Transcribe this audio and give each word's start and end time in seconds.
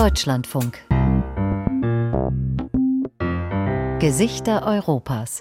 Deutschlandfunk. 0.00 0.78
Gesichter 3.98 4.66
Europas. 4.66 5.40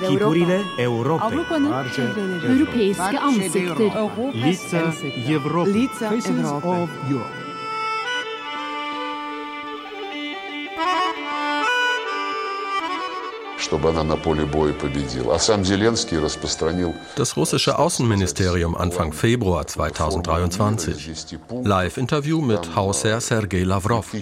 Figurile 0.00 0.60
Europei. 0.78 1.36
Europeiske 2.48 3.18
ansikter. 3.20 3.76
Lica 4.34 4.90
Evrope. 5.28 5.98
Faces 5.98 6.50
of 6.50 6.90
Europe. 7.08 7.43
чтобы 13.73 13.89
она 13.89 14.03
на 14.03 14.15
поле 14.15 14.45
боя 14.45 14.73
победила. 14.73 15.35
А 15.35 15.39
сам 15.39 15.65
Зеленский 15.65 16.17
распространил... 16.17 16.93
Das 17.15 17.35
russische 17.35 17.77
Außenministerium 17.77 18.75
Anfang 18.75 19.13
Februar 19.13 19.65
2023. 19.67 21.37
Live-Interview 21.63 22.41
mit 22.41 22.75
Hausherr 22.75 23.21
Sergei 23.21 23.63
Lavrov. 23.63 24.13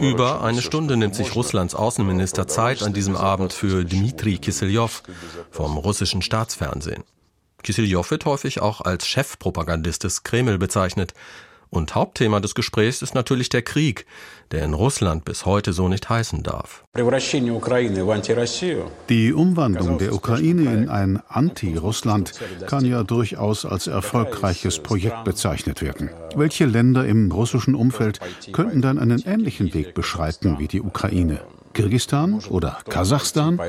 Über 0.00 0.42
eine 0.42 0.62
Stunde 0.62 0.96
nimmt 0.96 1.14
sich 1.14 1.34
Russlands 1.34 1.74
Außenminister 1.74 2.48
Zeit 2.48 2.82
an 2.82 2.92
diesem 2.92 3.16
Abend 3.16 3.52
für 3.52 3.84
Dmitri 3.84 4.38
Kiselyov 4.38 5.02
vom 5.50 5.76
russischen 5.76 6.22
Staatsfernsehen. 6.22 7.04
Kiselyov 7.62 8.10
wird 8.10 8.24
häufig 8.24 8.60
auch 8.60 8.80
als 8.80 9.06
Chefpropagandist 9.06 10.04
des 10.04 10.22
Kreml 10.22 10.58
bezeichnet. 10.58 11.12
Und 11.75 11.93
Hauptthema 11.93 12.39
des 12.39 12.55
Gesprächs 12.55 13.01
ist 13.01 13.15
natürlich 13.15 13.49
der 13.49 13.61
Krieg, 13.61 14.05
der 14.51 14.63
in 14.63 14.73
Russland 14.73 15.25
bis 15.25 15.45
heute 15.45 15.73
so 15.73 15.89
nicht 15.89 16.07
heißen 16.07 16.41
darf. 16.41 16.85
Die 19.09 19.33
Umwandlung 19.33 19.97
der 19.97 20.13
Ukraine 20.13 20.73
in 20.73 20.89
ein 20.89 21.21
Anti-Russland 21.27 22.31
kann 22.67 22.85
ja 22.85 23.03
durchaus 23.03 23.65
als 23.65 23.87
erfolgreiches 23.87 24.79
Projekt 24.79 25.25
bezeichnet 25.25 25.81
werden. 25.81 26.09
Welche 26.35 26.65
Länder 26.65 27.05
im 27.05 27.29
russischen 27.29 27.75
Umfeld 27.75 28.21
könnten 28.53 28.81
dann 28.81 28.97
einen 28.97 29.21
ähnlichen 29.25 29.73
Weg 29.73 29.93
beschreiten 29.93 30.57
wie 30.59 30.69
die 30.69 30.81
Ukraine? 30.81 31.41
Kirgistan 31.73 32.39
oder 32.49 32.77
Kasachstan? 32.87 33.59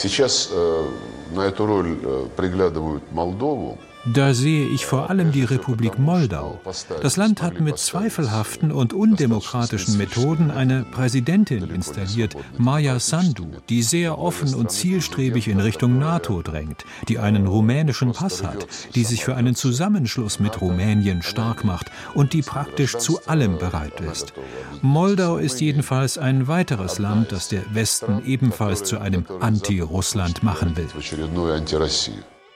Сейчас 0.00 0.48
э, 0.50 0.88
на 1.32 1.42
эту 1.42 1.66
роль 1.66 1.98
э, 2.02 2.26
приглядывают 2.34 3.02
Молдову. 3.12 3.76
Da 4.06 4.32
sehe 4.32 4.66
ich 4.66 4.86
vor 4.86 5.10
allem 5.10 5.30
die 5.30 5.44
Republik 5.44 5.98
Moldau. 5.98 6.58
Das 7.02 7.18
Land 7.18 7.42
hat 7.42 7.60
mit 7.60 7.78
zweifelhaften 7.78 8.72
und 8.72 8.94
undemokratischen 8.94 9.98
Methoden 9.98 10.50
eine 10.50 10.84
Präsidentin 10.84 11.68
installiert, 11.68 12.34
Maya 12.56 12.98
Sandu, 12.98 13.46
die 13.68 13.82
sehr 13.82 14.18
offen 14.18 14.54
und 14.54 14.70
zielstrebig 14.70 15.48
in 15.48 15.60
Richtung 15.60 15.98
NATO 15.98 16.40
drängt, 16.40 16.86
die 17.08 17.18
einen 17.18 17.46
rumänischen 17.46 18.12
Pass 18.12 18.42
hat, 18.42 18.66
die 18.94 19.04
sich 19.04 19.22
für 19.22 19.34
einen 19.34 19.54
Zusammenschluss 19.54 20.40
mit 20.40 20.60
Rumänien 20.62 21.22
stark 21.22 21.64
macht 21.64 21.90
und 22.14 22.32
die 22.32 22.42
praktisch 22.42 22.96
zu 22.96 23.20
allem 23.26 23.58
bereit 23.58 24.00
ist. 24.00 24.32
Moldau 24.80 25.36
ist 25.36 25.60
jedenfalls 25.60 26.16
ein 26.16 26.48
weiteres 26.48 26.98
Land, 26.98 27.32
das 27.32 27.48
der 27.48 27.74
Westen 27.74 28.22
ebenfalls 28.24 28.82
zu 28.82 28.98
einem 28.98 29.26
Anti-Russland 29.40 30.42
machen 30.42 30.74
will. 30.76 30.88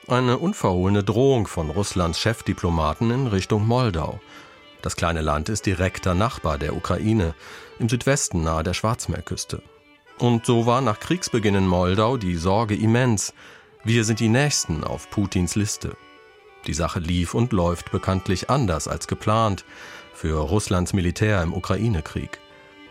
Eine 0.06 0.36
unverhohlene 0.36 1.02
Drohung 1.02 1.46
von 1.46 1.70
Russlands 1.70 2.20
Chefdiplomaten 2.20 3.10
in 3.10 3.26
Richtung 3.26 3.66
Moldau. 3.66 4.20
Das 4.82 4.96
kleine 4.96 5.22
Land 5.22 5.48
ist 5.48 5.64
direkter 5.64 6.14
Nachbar 6.14 6.58
der 6.58 6.76
Ukraine, 6.76 7.34
im 7.78 7.88
Südwesten 7.88 8.42
nahe 8.42 8.62
der 8.62 8.74
Schwarzmeerküste. 8.74 9.62
Und 10.18 10.44
so 10.44 10.66
war 10.66 10.82
nach 10.82 11.00
Kriegsbeginn 11.00 11.54
in 11.54 11.66
Moldau 11.66 12.18
die 12.18 12.36
Sorge 12.36 12.74
immens. 12.74 13.32
Wir 13.82 14.04
sind 14.04 14.20
die 14.20 14.28
Nächsten 14.28 14.84
auf 14.84 15.08
Putins 15.08 15.54
Liste. 15.54 15.96
Die 16.66 16.74
Sache 16.74 16.98
lief 17.00 17.32
und 17.32 17.54
läuft 17.54 17.90
bekanntlich 17.90 18.50
anders 18.50 18.88
als 18.88 19.06
geplant 19.06 19.64
für 20.12 20.38
Russlands 20.38 20.92
Militär 20.92 21.42
im 21.42 21.54
Ukraine-Krieg. 21.54 22.40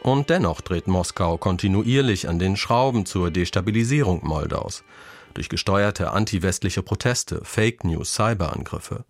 Und 0.02 0.32
dennoch 0.32 0.62
dreht 0.62 0.88
Moskau 0.88 1.38
kontinuierlich 1.38 2.28
an 2.28 2.40
den 2.40 2.58
Schrauben 2.58 3.06
zur 3.06 3.30
Destabilisierung 3.30 4.22
Moldaus 4.24 4.84
durch 5.34 5.50
gesteuerte 5.50 6.12
antiwestliche 6.12 6.82
Proteste, 6.82 7.42
Fake 7.44 7.84
News, 7.84 8.14
Cyberangriffe. 8.14 9.06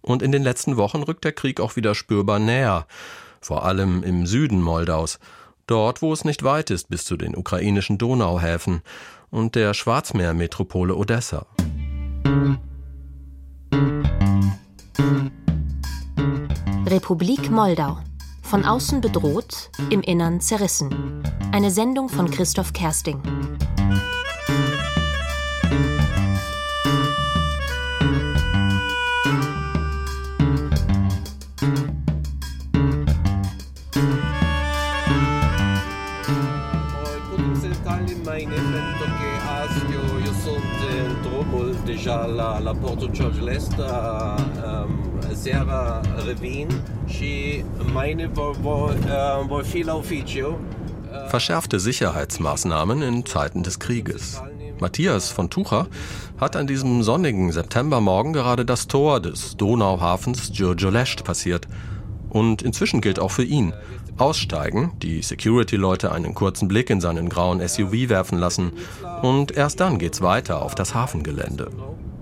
Und 0.00 0.22
in 0.22 0.32
den 0.32 0.42
letzten 0.42 0.76
Wochen 0.76 1.02
rückt 1.02 1.24
der 1.24 1.32
Krieg 1.32 1.60
auch 1.60 1.76
wieder 1.76 1.94
spürbar 1.94 2.38
näher, 2.38 2.86
vor 3.40 3.64
allem 3.64 4.02
im 4.02 4.26
Süden 4.26 4.62
Moldaus, 4.62 5.18
dort 5.66 6.02
wo 6.02 6.12
es 6.12 6.24
nicht 6.24 6.42
weit 6.42 6.70
ist 6.70 6.88
bis 6.88 7.04
zu 7.04 7.16
den 7.16 7.36
ukrainischen 7.36 7.98
Donauhäfen 7.98 8.82
und 9.30 9.54
der 9.54 9.74
Schwarzmeermetropole 9.74 10.94
Odessa. 10.94 11.46
Republik 16.86 17.50
Moldau. 17.50 17.98
Von 18.42 18.64
außen 18.64 19.02
bedroht, 19.02 19.70
im 19.90 20.00
Innern 20.00 20.40
zerrissen. 20.40 21.22
Eine 21.52 21.70
Sendung 21.70 22.08
von 22.08 22.30
Christoph 22.30 22.72
Kersting. 22.72 23.20
Déjà 41.98 42.26
la, 42.26 42.60
la 42.60 42.74
porte 42.74 43.12
George 43.12 43.40
Lest, 43.40 43.72
um, 43.78 44.98
Serra 45.34 46.00
Revin 46.26 46.68
și 47.06 47.64
meine 47.92 48.30
vor, 48.32 48.56
vor, 48.60 48.90
uh, 48.90 49.46
vor 49.46 49.64
fi 49.64 49.82
la 49.82 49.96
oficio. 49.96 50.58
Verschärfte 51.28 51.78
Sicherheitsmaßnahmen 51.78 53.02
in 53.02 53.24
Zeiten 53.24 53.62
des 53.62 53.78
Krieges. 53.78 54.40
Matthias 54.80 55.30
von 55.30 55.48
Tucher 55.50 55.86
hat 56.40 56.54
an 56.54 56.66
diesem 56.66 57.02
sonnigen 57.02 57.50
Septembermorgen 57.50 58.32
gerade 58.32 58.64
das 58.64 58.86
Tor 58.86 59.20
des 59.20 59.56
Donauhafens 59.56 60.52
Giurgiolest 60.52 61.24
passiert. 61.24 61.66
Und 62.28 62.62
inzwischen 62.62 63.00
gilt 63.00 63.18
auch 63.18 63.32
für 63.32 63.44
ihn, 63.44 63.72
aussteigen, 64.18 64.92
die 65.02 65.22
Security-Leute 65.22 66.12
einen 66.12 66.34
kurzen 66.34 66.68
Blick 66.68 66.90
in 66.90 67.00
seinen 67.00 67.28
grauen 67.28 67.66
SUV 67.66 68.08
werfen 68.08 68.38
lassen 68.38 68.72
und 69.22 69.56
erst 69.56 69.80
dann 69.80 69.98
geht's 69.98 70.20
weiter 70.20 70.62
auf 70.62 70.74
das 70.74 70.94
Hafengelände. 70.94 71.70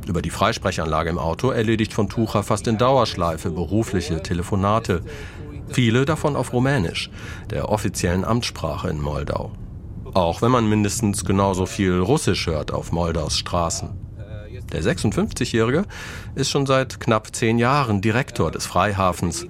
Über 0.07 0.23
die 0.23 0.31
Freisprechanlage 0.31 1.11
im 1.11 1.19
Auto 1.19 1.51
erledigt 1.51 1.93
von 1.93 2.09
Tucher 2.09 2.43
fast 2.43 2.67
in 2.69 2.79
Dauerschleife 2.79 3.51
berufliche 3.51 4.23
Telefonate, 4.23 5.03
viele 5.69 6.05
davon 6.05 6.37
auf 6.37 6.53
Rumänisch, 6.53 7.11
der 7.51 7.69
offiziellen 7.71 8.25
Amtssprache 8.25 8.89
in 8.89 9.01
Moldau. 9.01 9.53
Auch 10.15 10.43
wenn 10.43 10.51
man 10.51 10.69
mindestens 10.69 11.25
genauso 11.25 11.67
viel 11.67 11.99
Russisch 11.99 12.47
hört 12.47 12.73
auf 12.73 12.93
Moldaus 12.93 13.37
Straßen. 13.37 14.07
Der 14.73 14.83
56-Jährige 14.83 15.85
ist 16.35 16.51
schon 16.51 16.67
seit 16.67 17.01
knapp 17.01 17.35
zehn 17.35 17.59
Jahren 17.59 18.01
Direktor 18.01 18.51
des 18.51 18.67
Freihafens. 18.67 19.47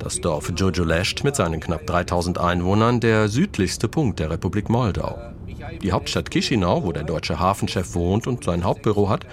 Das 0.00 0.18
Dorf 0.18 0.50
Jojolesht 0.56 1.24
mit 1.24 1.36
seinen 1.36 1.60
knapp 1.60 1.86
3000 1.86 2.38
Einwohnern 2.38 3.00
der 3.00 3.28
südlichste 3.28 3.86
Punkt 3.86 4.18
der 4.18 4.30
Republik 4.30 4.70
Moldau. 4.70 5.18
Die 5.82 5.92
Hauptstadt 5.92 6.30
Chisinau, 6.30 6.84
wo 6.84 6.92
der 6.92 7.04
deutsche 7.04 7.38
Hafenchef 7.38 7.94
wohnt 7.94 8.26
und 8.26 8.44
sein 8.44 8.64
Hauptbüro 8.64 9.10
hat, 9.10 9.26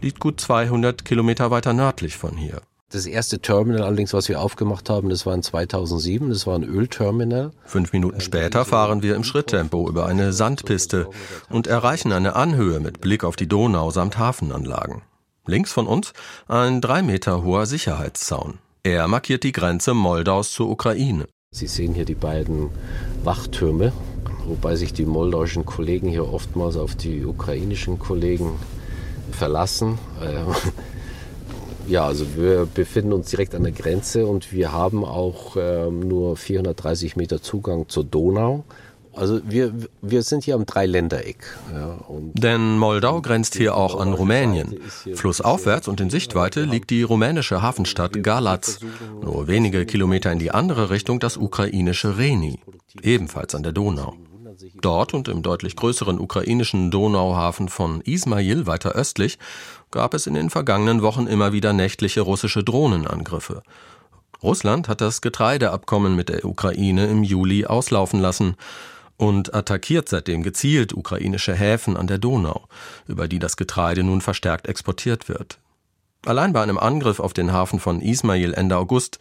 liegt 0.00 0.18
gut 0.18 0.40
200 0.40 1.04
Kilometer 1.04 1.50
weiter 1.50 1.74
nördlich 1.74 2.16
von 2.16 2.34
hier. 2.34 2.62
Das 2.88 3.04
erste 3.04 3.40
Terminal 3.40 3.82
allerdings, 3.82 4.14
was 4.14 4.30
wir 4.30 4.40
aufgemacht 4.40 4.88
haben, 4.88 5.10
das 5.10 5.26
war 5.26 5.34
in 5.34 5.42
2007, 5.42 6.30
das 6.30 6.46
war 6.46 6.56
ein 6.56 6.64
Ölterminal. 6.64 7.50
Fünf 7.64 7.92
Minuten 7.92 8.22
später 8.22 8.64
fahren 8.64 9.02
wir 9.02 9.16
im 9.16 9.24
Schritttempo 9.24 9.86
über 9.86 10.06
eine 10.06 10.32
Sandpiste 10.32 11.08
und 11.50 11.66
erreichen 11.66 12.12
eine 12.12 12.36
Anhöhe 12.36 12.80
mit 12.80 13.02
Blick 13.02 13.22
auf 13.22 13.36
die 13.36 13.48
Donau 13.48 13.90
samt 13.90 14.16
Hafenanlagen. 14.16 15.02
Links 15.44 15.72
von 15.72 15.86
uns 15.86 16.14
ein 16.48 16.80
drei 16.80 17.02
Meter 17.02 17.42
hoher 17.42 17.66
Sicherheitszaun. 17.66 18.58
Er 18.86 19.08
markiert 19.08 19.42
die 19.42 19.50
Grenze 19.50 19.94
Moldaus 19.94 20.52
zur 20.52 20.70
Ukraine. 20.70 21.26
Sie 21.50 21.66
sehen 21.66 21.92
hier 21.92 22.04
die 22.04 22.14
beiden 22.14 22.70
Wachtürme, 23.24 23.92
wobei 24.46 24.76
sich 24.76 24.92
die 24.92 25.04
moldauischen 25.04 25.66
Kollegen 25.66 26.08
hier 26.08 26.32
oftmals 26.32 26.76
auf 26.76 26.94
die 26.94 27.24
ukrainischen 27.24 27.98
Kollegen 27.98 28.52
verlassen. 29.32 29.98
Ja, 31.88 32.04
also 32.04 32.26
wir 32.34 32.66
befinden 32.66 33.12
uns 33.12 33.30
direkt 33.30 33.54
an 33.54 33.62
der 33.62 33.70
Grenze 33.70 34.26
und 34.26 34.52
wir 34.52 34.72
haben 34.72 35.04
auch 35.04 35.56
ähm, 35.56 36.00
nur 36.00 36.36
430 36.36 37.14
Meter 37.14 37.40
Zugang 37.40 37.88
zur 37.88 38.02
Donau. 38.02 38.64
Also 39.16 39.40
wir, 39.44 39.72
wir 40.02 40.22
sind 40.22 40.44
hier 40.44 40.54
am 40.54 40.66
Dreiländereck. 40.66 41.56
Ja, 41.74 41.98
Denn 42.34 42.76
Moldau 42.76 43.22
grenzt 43.22 43.54
hier 43.54 43.74
auch 43.74 43.98
an 43.98 44.12
Rumänien. 44.12 44.78
Flussaufwärts 45.14 45.88
und 45.88 46.00
in 46.00 46.10
Sichtweite 46.10 46.64
liegt 46.64 46.90
die 46.90 47.02
rumänische 47.02 47.62
Hafenstadt 47.62 48.22
Galați. 48.22 48.78
Nur 49.22 49.48
wenige 49.48 49.86
Kilometer 49.86 50.30
in 50.32 50.38
die 50.38 50.50
andere 50.50 50.90
Richtung 50.90 51.18
das 51.18 51.38
ukrainische 51.38 52.18
Reni, 52.18 52.60
ebenfalls 53.02 53.54
an 53.54 53.62
der 53.62 53.72
Donau. 53.72 54.14
Dort 54.80 55.14
und 55.14 55.28
im 55.28 55.42
deutlich 55.42 55.76
größeren 55.76 56.18
ukrainischen 56.20 56.90
Donauhafen 56.90 57.68
von 57.68 58.02
Ismail 58.02 58.66
weiter 58.66 58.92
östlich 58.92 59.38
gab 59.90 60.12
es 60.12 60.26
in 60.26 60.34
den 60.34 60.50
vergangenen 60.50 61.00
Wochen 61.02 61.26
immer 61.26 61.52
wieder 61.52 61.72
nächtliche 61.72 62.20
russische 62.20 62.62
Drohnenangriffe. 62.62 63.62
Russland 64.42 64.88
hat 64.88 65.00
das 65.00 65.22
Getreideabkommen 65.22 66.14
mit 66.14 66.28
der 66.28 66.44
Ukraine 66.44 67.06
im 67.06 67.22
Juli 67.22 67.64
auslaufen 67.64 68.20
lassen 68.20 68.56
und 69.16 69.54
attackiert 69.54 70.08
seitdem 70.08 70.42
gezielt 70.42 70.94
ukrainische 70.94 71.54
Häfen 71.54 71.96
an 71.96 72.06
der 72.06 72.18
Donau, 72.18 72.66
über 73.06 73.28
die 73.28 73.38
das 73.38 73.56
Getreide 73.56 74.02
nun 74.02 74.20
verstärkt 74.20 74.68
exportiert 74.68 75.28
wird. 75.28 75.58
Allein 76.24 76.52
bei 76.52 76.62
einem 76.62 76.78
Angriff 76.78 77.20
auf 77.20 77.32
den 77.32 77.52
Hafen 77.52 77.78
von 77.78 78.00
Ismail 78.00 78.52
Ende 78.54 78.76
August 78.76 79.18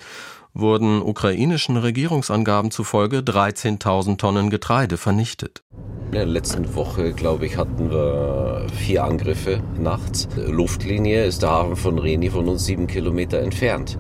wurden 0.56 1.02
ukrainischen 1.02 1.78
Regierungsangaben 1.78 2.72
zufolge 2.72 3.20
13.000 3.20 4.18
Tonnen 4.18 4.50
Getreide 4.50 4.98
vernichtet. 4.98 5.62
In 6.08 6.14
der 6.14 6.26
letzten 6.26 6.76
Woche, 6.76 7.12
glaube 7.12 7.46
ich, 7.46 7.58
hatten 7.58 7.92
wir 7.92 8.68
vier 8.74 9.04
Angriffe 9.04 9.62
nachts. 9.78 10.30
Luftlinie 10.36 11.26
ist 11.26 11.42
der 11.42 11.52
Hafen 11.52 11.76
von 11.76 12.00
Reni 12.00 12.30
von 12.30 12.48
uns 12.48 12.66
sieben 12.66 12.88
Kilometer 12.88 13.40
entfernt. 13.40 14.00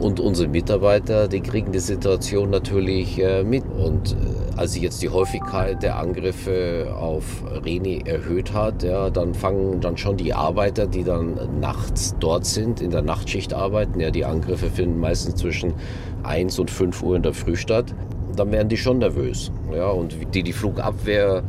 Und 0.00 0.20
unsere 0.20 0.48
Mitarbeiter, 0.48 1.28
die 1.28 1.40
kriegen 1.40 1.72
die 1.72 1.80
Situation 1.80 2.50
natürlich 2.50 3.18
äh, 3.18 3.42
mit. 3.42 3.64
Und 3.66 4.12
äh, 4.12 4.16
als 4.56 4.72
sich 4.72 4.82
jetzt 4.82 5.02
die 5.02 5.08
Häufigkeit 5.08 5.82
der 5.82 5.98
Angriffe 5.98 6.94
auf 6.98 7.24
Reni 7.64 8.02
erhöht 8.04 8.52
hat, 8.52 8.82
ja, 8.82 9.10
dann 9.10 9.34
fangen 9.34 9.80
dann 9.80 9.96
schon 9.96 10.16
die 10.16 10.34
Arbeiter, 10.34 10.86
die 10.86 11.04
dann 11.04 11.60
nachts 11.60 12.14
dort 12.20 12.44
sind, 12.44 12.80
in 12.80 12.90
der 12.90 13.02
Nachtschicht 13.02 13.54
arbeiten, 13.54 14.00
ja, 14.00 14.10
die 14.10 14.24
Angriffe 14.24 14.70
finden 14.70 14.98
meistens 15.00 15.36
zwischen 15.36 15.74
1 16.22 16.58
und 16.58 16.70
5 16.70 17.02
Uhr 17.02 17.16
in 17.16 17.22
der 17.22 17.34
Früh 17.34 17.56
statt, 17.56 17.94
dann 18.36 18.52
werden 18.52 18.68
die 18.68 18.76
schon 18.76 18.98
nervös. 18.98 19.50
Ja, 19.74 19.88
und 19.88 20.16
die 20.34 20.42
die 20.42 20.52
Flugabwehr 20.52 21.42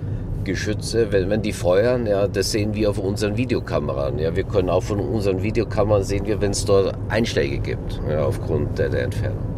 Geschütze, 0.44 1.12
wenn, 1.12 1.30
wenn 1.30 1.42
die 1.42 1.54
feuern, 1.54 2.06
ja, 2.06 2.28
das 2.28 2.52
sehen 2.52 2.74
wir 2.74 2.90
auf 2.90 2.98
unseren 2.98 3.38
Videokameras. 3.38 4.14
Ja, 4.18 4.36
wir 4.36 4.44
können 4.44 4.70
auch 4.70 4.84
von 4.84 5.00
unseren 5.00 5.44
Videokameras 5.44 6.08
sehen 6.08 6.26
wenn 6.28 6.52
es 6.52 6.66
dort 6.66 6.96
Einschläge 7.10 7.60
gibt, 7.60 8.02
ja, 8.10 8.26
aufgrund 8.26 8.78
der, 8.78 8.90
der 8.90 9.04
Entfernung. 9.04 9.50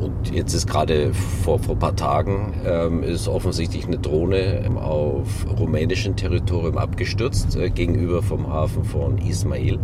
Und 0.00 0.34
jetzt 0.34 0.54
ist 0.54 0.66
gerade 0.66 1.12
vor, 1.12 1.58
vor 1.58 1.74
ein 1.74 1.78
paar 1.78 1.96
Tagen 1.96 2.54
ähm, 2.66 3.02
ist 3.02 3.28
offensichtlich 3.28 3.86
eine 3.86 3.98
Drohne 3.98 4.62
auf 4.76 5.46
rumänischem 5.58 6.16
Territorium 6.16 6.78
abgestürzt, 6.78 7.56
äh, 7.56 7.68
gegenüber 7.68 8.22
vom 8.22 8.48
Hafen 8.48 8.84
von 8.84 9.18
Ismail. 9.18 9.78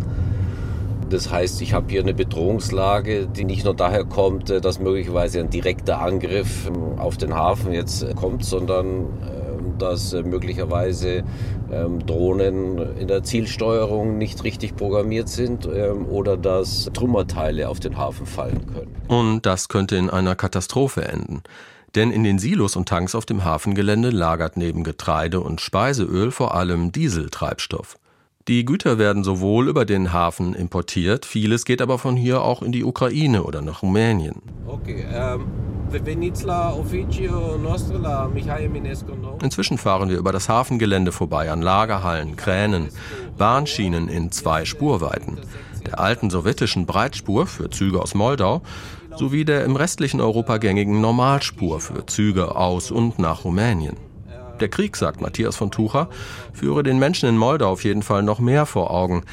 Das 1.09 1.31
heißt, 1.31 1.61
ich 1.61 1.73
habe 1.73 1.85
hier 1.89 2.01
eine 2.01 2.13
Bedrohungslage, 2.13 3.27
die 3.27 3.45
nicht 3.45 3.63
nur 3.63 3.73
daher 3.73 4.03
kommt, 4.03 4.49
äh, 4.49 4.59
dass 4.59 4.79
möglicherweise 4.79 5.39
ein 5.39 5.49
direkter 5.49 6.01
Angriff 6.01 6.67
ähm, 6.67 6.99
auf 6.99 7.17
den 7.17 7.35
Hafen 7.35 7.71
jetzt 7.71 8.15
kommt, 8.15 8.43
sondern 8.43 9.05
äh, 9.21 9.36
dass 9.77 10.13
äh, 10.13 10.23
möglicherweise 10.23 11.23
ähm, 11.71 12.05
Drohnen 12.05 12.97
in 12.97 13.07
der 13.07 13.23
Zielsteuerung 13.23 14.17
nicht 14.17 14.43
richtig 14.43 14.75
programmiert 14.75 15.29
sind 15.29 15.65
ähm, 15.65 16.05
oder 16.07 16.37
dass 16.37 16.89
Trümmerteile 16.93 17.69
auf 17.69 17.79
den 17.79 17.97
Hafen 17.97 18.25
fallen 18.25 18.65
können. 18.73 18.95
Und 19.07 19.45
das 19.45 19.69
könnte 19.69 19.95
in 19.95 20.09
einer 20.09 20.35
Katastrophe 20.35 21.05
enden. 21.05 21.43
Denn 21.95 22.11
in 22.11 22.23
den 22.23 22.37
Silos 22.37 22.75
und 22.75 22.89
Tanks 22.89 23.15
auf 23.15 23.25
dem 23.25 23.43
Hafengelände 23.43 24.09
lagert 24.09 24.57
neben 24.57 24.83
Getreide 24.83 25.39
und 25.39 25.61
Speiseöl 25.61 26.31
vor 26.31 26.53
allem 26.53 26.91
Dieseltreibstoff. 26.91 27.97
Die 28.47 28.63
Güter 28.63 28.97
werden 28.97 29.25
sowohl 29.25 29.67
über 29.67 29.83
den 29.83 30.13
Hafen 30.13 30.53
importiert, 30.53 31.25
vieles 31.25 31.65
geht 31.65 31.81
aber 31.81 31.97
von 31.97 32.15
hier 32.15 32.41
auch 32.41 32.61
in 32.61 32.71
die 32.71 32.85
Ukraine 32.85 33.43
oder 33.43 33.61
nach 33.61 33.81
Rumänien. 33.81 34.41
Okay, 34.65 35.05
ähm, 35.13 35.47
Inzwischen 39.41 39.77
fahren 39.77 40.09
wir 40.09 40.17
über 40.17 40.31
das 40.31 40.49
Hafengelände 40.49 41.11
vorbei 41.11 41.51
an 41.51 41.61
Lagerhallen, 41.61 42.35
Kränen, 42.35 42.89
Bahnschienen 43.37 44.09
in 44.09 44.31
zwei 44.31 44.65
Spurweiten, 44.65 45.37
der 45.85 45.99
alten 45.99 46.29
sowjetischen 46.29 46.85
Breitspur 46.85 47.47
für 47.47 47.69
Züge 47.69 48.01
aus 48.01 48.15
Moldau 48.15 48.61
sowie 49.15 49.45
der 49.45 49.65
im 49.65 49.75
restlichen 49.75 50.21
Europa 50.21 50.57
gängigen 50.57 51.01
Normalspur 51.01 51.79
für 51.79 52.05
Züge 52.05 52.55
aus 52.55 52.91
und 52.91 53.19
nach 53.19 53.45
Rumänien. 53.45 54.06
Der 54.59 54.69
Krieg, 54.69 54.95
sagt 54.95 55.21
Matthias 55.21 55.55
von 55.55 55.71
Tucher, 55.71 56.09
führe 56.53 56.83
den 56.83 56.99
Menschen 56.99 57.29
in 57.29 57.37
Moldau 57.37 57.69
auf 57.69 57.83
jeden 57.83 58.01
Fall 58.01 58.23
noch 58.23 58.39
mehr 58.39 58.65
vor 58.65 58.91
Augen, 58.91 59.23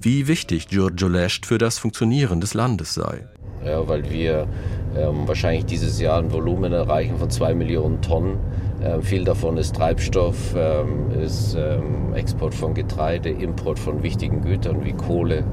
wie 0.00 0.28
wichtig 0.28 0.68
Giurgiolest 0.68 1.46
für 1.46 1.58
das 1.58 1.78
Funktionieren 1.78 2.40
des 2.40 2.54
Landes 2.54 2.94
sei. 2.94 3.26
Ja, 3.64 3.88
weil 3.88 4.10
wir 4.10 4.46
ähm, 4.94 5.26
wahrscheinlich 5.26 5.64
dieses 5.64 5.98
Jahr 5.98 6.18
ein 6.18 6.30
Volumen 6.30 6.72
erreichen 6.72 7.16
von 7.16 7.30
zwei 7.30 7.54
Millionen 7.54 8.02
Tonnen. 8.02 8.38
Ähm, 8.82 9.02
viel 9.02 9.24
davon 9.24 9.56
ist 9.56 9.74
Treibstoff, 9.74 10.54
ähm, 10.54 11.10
ist 11.22 11.56
ähm, 11.58 12.12
Export 12.14 12.54
von 12.54 12.74
Getreide, 12.74 13.30
Import 13.30 13.78
von 13.78 14.02
wichtigen 14.02 14.42
Gütern 14.42 14.84
wie 14.84 14.92
Kohle 14.92 15.44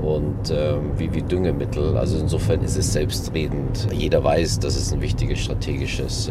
und 0.00 0.52
ähm, 0.52 0.92
wie, 0.96 1.12
wie 1.12 1.22
Düngemittel. 1.22 1.96
Also 1.96 2.18
insofern 2.18 2.62
ist 2.62 2.76
es 2.76 2.92
selbstredend. 2.92 3.88
Jeder 3.92 4.22
weiß, 4.22 4.60
dass 4.60 4.76
es 4.76 4.92
ein 4.92 5.00
wichtiges 5.00 5.40
strategisches 5.40 6.30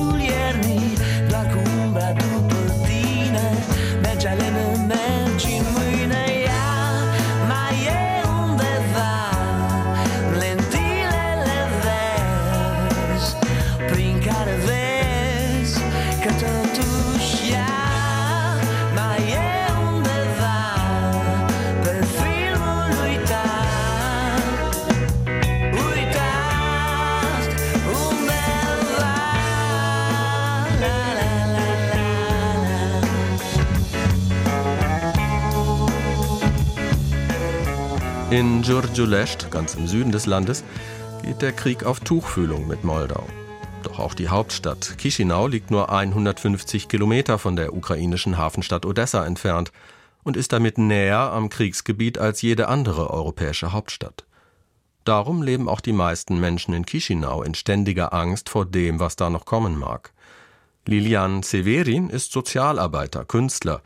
In 38.31 38.61
Giurgiulest, 38.61 39.51
ganz 39.51 39.75
im 39.75 39.87
Süden 39.87 40.13
des 40.13 40.25
Landes, 40.25 40.63
geht 41.21 41.41
der 41.41 41.51
Krieg 41.51 41.83
auf 41.83 41.99
Tuchfühlung 41.99 42.65
mit 42.65 42.85
Moldau. 42.85 43.27
Doch 43.83 43.99
auch 43.99 44.13
die 44.13 44.29
Hauptstadt 44.29 44.95
Chisinau 44.97 45.47
liegt 45.47 45.69
nur 45.69 45.91
150 45.91 46.87
Kilometer 46.87 47.37
von 47.37 47.57
der 47.57 47.73
ukrainischen 47.73 48.37
Hafenstadt 48.37 48.85
Odessa 48.85 49.25
entfernt 49.25 49.73
und 50.23 50.37
ist 50.37 50.53
damit 50.53 50.77
näher 50.77 51.33
am 51.33 51.49
Kriegsgebiet 51.49 52.19
als 52.19 52.41
jede 52.41 52.69
andere 52.69 53.09
europäische 53.09 53.73
Hauptstadt. 53.73 54.23
Darum 55.03 55.41
leben 55.43 55.67
auch 55.67 55.81
die 55.81 55.91
meisten 55.91 56.39
Menschen 56.39 56.73
in 56.73 56.85
Chisinau 56.85 57.43
in 57.43 57.53
ständiger 57.53 58.13
Angst 58.13 58.47
vor 58.47 58.65
dem, 58.65 59.01
was 59.01 59.17
da 59.17 59.29
noch 59.29 59.43
kommen 59.43 59.77
mag. 59.77 60.13
Lilian 60.85 61.43
Severin 61.43 62.09
ist 62.09 62.31
Sozialarbeiter, 62.31 63.25
Künstler 63.25 63.81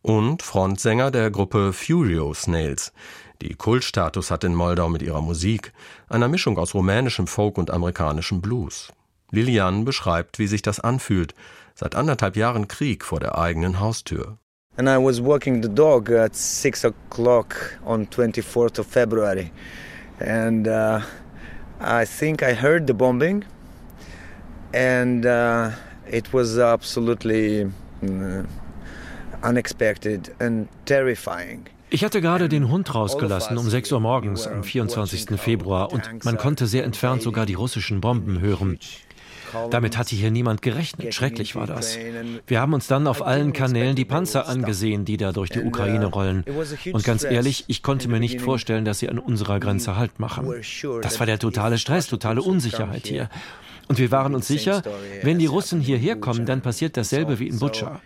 und 0.00 0.42
Frontsänger 0.42 1.10
der 1.10 1.30
Gruppe 1.30 1.74
Furio 1.74 2.32
Snails, 2.32 2.94
die 3.42 3.54
Kultstatus 3.54 4.30
hat 4.30 4.44
in 4.44 4.54
Moldau 4.54 4.88
mit 4.88 5.02
ihrer 5.02 5.22
Musik, 5.22 5.72
einer 6.08 6.28
Mischung 6.28 6.58
aus 6.58 6.74
rumänischem 6.74 7.26
Folk 7.26 7.58
und 7.58 7.70
amerikanischem 7.70 8.40
Blues. 8.40 8.92
Lilian 9.30 9.84
beschreibt, 9.84 10.38
wie 10.38 10.46
sich 10.46 10.62
das 10.62 10.80
anfühlt, 10.80 11.34
seit 11.74 11.94
anderthalb 11.94 12.36
Jahren 12.36 12.68
Krieg 12.68 13.04
vor 13.04 13.20
der 13.20 13.38
eigenen 13.38 13.80
Haustür. 13.80 14.38
And 14.76 14.88
I 14.88 14.96
was 14.96 15.20
walking 15.20 15.62
the 15.62 15.68
dog 15.68 16.10
at 16.10 16.34
six 16.36 16.84
o'clock 16.84 17.78
on 17.84 18.06
24th 18.06 18.78
of 18.78 18.86
February, 18.86 19.50
and 20.20 20.68
uh, 20.68 21.00
I 21.80 22.06
think 22.06 22.42
I 22.42 22.54
heard 22.54 22.86
the 22.86 22.94
bombing, 22.94 23.44
and 24.72 25.26
uh, 25.26 25.70
it 26.06 26.32
was 26.32 26.58
absolutely 26.58 27.64
uh, 28.02 28.44
unexpected 29.42 30.34
and 30.38 30.68
terrifying. 30.86 31.66
Ich 31.90 32.04
hatte 32.04 32.20
gerade 32.20 32.48
den 32.48 32.68
Hund 32.68 32.94
rausgelassen 32.94 33.58
um 33.58 33.68
6 33.68 33.92
Uhr 33.92 34.00
morgens 34.00 34.46
am 34.46 34.62
24. 34.62 35.38
Februar 35.40 35.92
und 35.92 36.24
man 36.24 36.38
konnte 36.38 36.66
sehr 36.66 36.84
entfernt 36.84 37.22
sogar 37.22 37.46
die 37.46 37.54
russischen 37.54 38.00
Bomben 38.00 38.40
hören. 38.40 38.78
Damit 39.70 39.96
hatte 39.96 40.14
hier 40.14 40.30
niemand 40.30 40.62
gerechnet. 40.62 41.12
Schrecklich 41.12 41.56
war 41.56 41.66
das. 41.66 41.98
Wir 42.46 42.60
haben 42.60 42.72
uns 42.72 42.86
dann 42.86 43.08
auf 43.08 43.26
allen 43.26 43.52
Kanälen 43.52 43.96
die 43.96 44.04
Panzer 44.04 44.48
angesehen, 44.48 45.04
die 45.04 45.16
da 45.16 45.32
durch 45.32 45.50
die 45.50 45.60
Ukraine 45.60 46.06
rollen. 46.06 46.44
Und 46.92 47.04
ganz 47.04 47.24
ehrlich, 47.24 47.64
ich 47.66 47.82
konnte 47.82 48.08
mir 48.08 48.20
nicht 48.20 48.40
vorstellen, 48.40 48.84
dass 48.84 49.00
sie 49.00 49.08
an 49.08 49.18
unserer 49.18 49.58
Grenze 49.58 49.96
Halt 49.96 50.20
machen. 50.20 50.48
Das 51.02 51.18
war 51.18 51.26
der 51.26 51.38
totale 51.38 51.78
Stress, 51.78 52.06
totale 52.06 52.42
Unsicherheit 52.42 53.06
hier. 53.06 53.28
Und 53.88 53.98
wir 53.98 54.12
waren 54.12 54.36
uns 54.36 54.46
sicher, 54.46 54.82
wenn 55.22 55.40
die 55.40 55.46
Russen 55.46 55.80
hierher 55.80 56.14
kommen, 56.14 56.46
dann 56.46 56.60
passiert 56.60 56.96
dasselbe 56.96 57.40
wie 57.40 57.48
in 57.48 57.58
Butscha. 57.58 58.00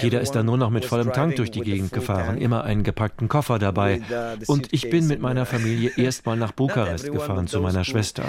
Jeder 0.00 0.20
ist 0.20 0.32
da 0.32 0.42
nur 0.42 0.56
noch 0.56 0.70
mit 0.70 0.84
vollem 0.84 1.12
Tank 1.12 1.36
durch 1.36 1.50
die 1.50 1.60
Gegend 1.60 1.92
gefahren, 1.92 2.38
immer 2.38 2.64
einen 2.64 2.82
gepackten 2.82 3.28
Koffer 3.28 3.58
dabei. 3.58 4.00
Und 4.46 4.72
ich 4.72 4.90
bin 4.90 5.06
mit 5.06 5.20
meiner 5.20 5.46
Familie 5.46 5.92
erstmal 5.96 6.36
nach 6.36 6.52
Bukarest 6.52 7.10
gefahren 7.10 7.46
zu 7.46 7.60
meiner 7.60 7.84
Schwester. 7.84 8.24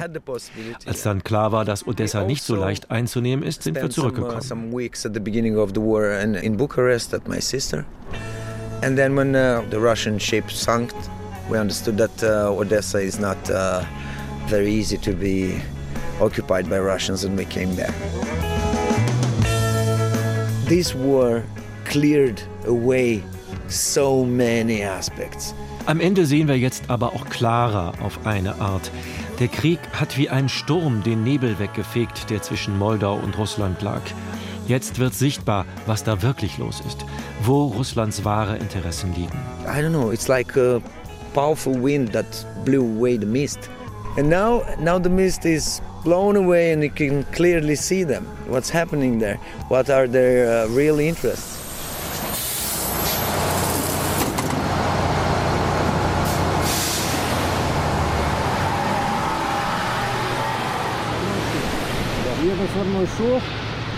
Als 0.86 1.04
dann 1.04 1.24
klar 1.24 1.52
war, 1.52 1.66
dass 1.66 1.88
Odessa 1.88 2.24
nicht 2.24 2.44
so 2.44 2.56
leicht 2.56 2.92
einzunehmen 2.92 3.44
ist, 3.46 3.64
sind 3.64 3.76
wir 3.76 3.90
zurückgekommen. 3.90 4.42
And 8.82 8.98
then 8.98 9.14
when 9.14 9.36
uh, 9.36 9.62
the 9.70 9.78
Russian 9.78 10.18
ship 10.18 10.50
sunk, 10.50 10.94
we 11.50 11.58
understood 11.58 11.98
that 11.98 12.24
uh, 12.24 12.50
Odessa 12.50 13.00
is 13.00 13.20
not 13.20 13.38
uh, 13.50 13.84
very 14.48 14.72
easy 14.72 14.98
to 15.00 15.12
be 15.12 15.60
occupied 16.22 16.70
by 16.70 16.80
Russians 16.80 17.26
and 17.26 17.38
we 17.38 17.44
came 17.44 17.76
back. 17.76 17.94
This 20.66 20.96
war 20.96 21.44
cleared 21.89 22.41
away 22.67 23.22
so 23.67 24.24
many 24.24 24.84
aspects. 24.84 25.53
Am 25.86 26.00
Ende 26.00 26.25
sehen 26.25 26.48
wir 26.48 26.58
jetzt 26.58 26.84
aber 26.89 27.13
auch 27.13 27.25
klarer 27.29 27.93
auf 28.01 28.25
eine 28.25 28.62
Art. 28.62 28.91
Der 29.39 29.48
Krieg 29.48 29.79
hat 29.93 30.17
wie 30.17 30.29
ein 30.29 30.50
Sturm 30.50 31.01
den 31.03 31.24
Nebel 31.24 31.58
weggefegt, 31.58 32.29
der 32.29 32.41
zwischen 32.41 32.77
Moldau 32.77 33.15
und 33.15 33.38
Russland 33.38 33.81
lag. 33.81 34.01
Jetzt 34.67 35.00
wird 35.00 35.15
sichtbar, 35.15 35.65
was 35.88 36.03
da 36.03 36.22
wirklich 36.22 36.60
los 36.60 36.79
ist, 36.86 37.05
wo 37.41 37.65
Russlands 37.67 38.24
wahre 38.24 38.58
Interessen 38.58 39.15
liegen. 39.15 39.39
I 39.65 39.81
don't 39.81 39.89
know, 39.89 40.12
it's 40.12 40.27
like 40.27 40.55
a 40.58 40.79
powerful 41.34 41.74
wind 41.74 42.13
that 42.13 42.46
blew 42.65 42.84
away 42.98 43.17
the 43.17 43.25
mist. 43.25 43.67
And 44.17 44.29
now 44.29 44.63
now 44.79 45.01
the 45.01 45.10
mist 45.10 45.46
is 45.46 45.81
blown 46.03 46.36
away 46.36 46.72
and 46.72 46.84
you 46.84 46.91
can 46.91 47.25
clearly 47.31 47.75
see 47.75 48.03
them. 48.03 48.25
What's 48.48 48.69
happening 48.69 49.19
there? 49.19 49.39
What 49.69 49.89
are 49.89 50.08
their 50.08 50.65
uh, 50.65 50.67
real 50.75 51.00
interests? 51.00 51.59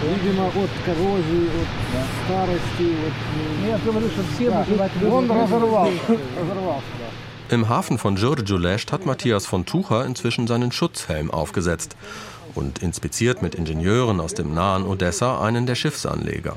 видимо, 0.02 0.47
от 0.49 0.71
коррозии, 0.85 1.49
от 1.49 2.09
старости. 2.25 2.95
От... 3.07 3.69
Я 3.69 3.78
говорю, 3.78 4.09
что 4.09 4.23
все 4.35 4.50
да. 4.50 4.66
Он 5.11 5.31
разорвал, 5.31 5.90
разорвался. 6.40 6.87
Im 7.49 7.69
Hafen 7.69 7.97
von 7.97 8.16
Giurgiulest 8.16 8.90
hat 8.90 9.07
Matthias 9.07 9.47
von 9.47 9.64
Tucher 9.64 10.05
inzwischen 10.05 10.49
seinen 10.49 10.73
Schutzhelm 10.73 11.31
aufgesetzt 11.31 11.97
und 12.57 12.83
inspiziert 12.83 13.40
mit 13.40 13.55
Ingenieuren 13.55 14.19
aus 14.21 14.35
dem 14.35 14.52
nahen 14.52 14.85
Odessa 14.85 15.40
einen 15.40 15.64
der 15.64 15.76
Schiffsanleger. 15.76 16.57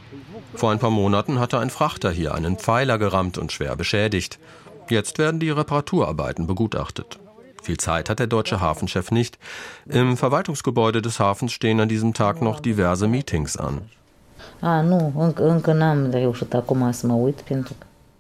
Vor 0.55 0.71
ein 0.71 0.79
paar 0.79 0.89
Monaten 0.89 1.39
hatte 1.39 1.59
ein 1.59 1.69
Frachter 1.69 2.09
hier 2.09 2.33
einen 2.33 2.57
Pfeiler 2.57 2.98
gerammt 2.98 3.38
und 3.38 3.51
schwer 3.51 3.75
beschädigt. 3.75 4.39
Jetzt 4.89 5.19
werden 5.19 5.39
die 5.39 5.51
Reparaturarbeiten 5.51 6.48
begutachtet. 6.48 7.19
Viel 7.64 7.78
Zeit 7.78 8.11
hat 8.11 8.18
der 8.18 8.26
deutsche 8.26 8.61
Hafenchef 8.61 9.11
nicht. 9.11 9.38
Im 9.87 10.18
Verwaltungsgebäude 10.18 11.00
des 11.00 11.18
Hafens 11.18 11.50
stehen 11.52 11.80
an 11.80 11.88
diesem 11.88 12.12
Tag 12.12 12.42
noch 12.42 12.61
diverse 12.61 13.09
Meetings 13.09 13.56
an. 13.56 13.80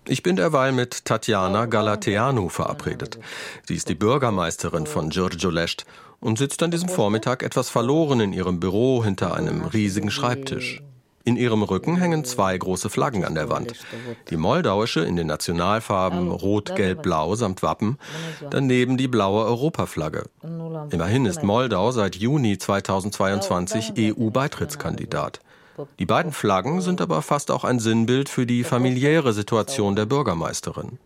Ich 0.08 0.22
bin 0.22 0.36
derweil 0.36 0.72
mit 0.72 1.04
Tatjana 1.04 1.66
Galateanu 1.66 2.48
verabredet. 2.48 3.18
Sie 3.64 3.74
ist 3.74 3.90
die 3.90 3.94
Bürgermeisterin 3.94 4.86
von 4.86 5.10
Giurgiulest 5.10 5.84
und 6.20 6.38
sitzt 6.38 6.62
an 6.62 6.70
diesem 6.70 6.88
Vormittag 6.88 7.42
etwas 7.42 7.68
verloren 7.68 8.20
in 8.20 8.32
ihrem 8.32 8.60
Büro 8.60 9.04
hinter 9.04 9.34
einem 9.34 9.62
riesigen 9.66 10.10
Schreibtisch. 10.10 10.82
In 11.26 11.36
ihrem 11.36 11.62
Rücken 11.62 11.96
hängen 11.96 12.24
zwei 12.24 12.56
große 12.56 12.90
Flaggen 12.90 13.24
an 13.24 13.34
der 13.34 13.48
Wand. 13.48 13.72
Die 14.28 14.36
moldauische 14.36 15.00
in 15.00 15.16
den 15.16 15.26
Nationalfarben 15.26 16.30
Rot, 16.30 16.76
Gelb, 16.76 17.02
Blau 17.02 17.34
samt 17.34 17.62
Wappen, 17.62 17.96
daneben 18.50 18.98
die 18.98 19.08
blaue 19.08 19.46
Europaflagge. 19.46 20.24
Immerhin 20.90 21.24
ist 21.24 21.42
Moldau 21.42 21.92
seit 21.92 22.16
Juni 22.16 22.58
2022 22.58 23.94
EU-Beitrittskandidat. 23.98 25.40
Die 25.98 26.06
beiden 26.06 26.30
Flaggen 26.32 26.82
sind 26.82 27.00
aber 27.00 27.22
fast 27.22 27.50
auch 27.50 27.64
ein 27.64 27.80
Sinnbild 27.80 28.28
für 28.28 28.44
die 28.44 28.62
familiäre 28.62 29.32
Situation 29.32 29.96
der 29.96 30.04
Bürgermeisterin. 30.04 30.98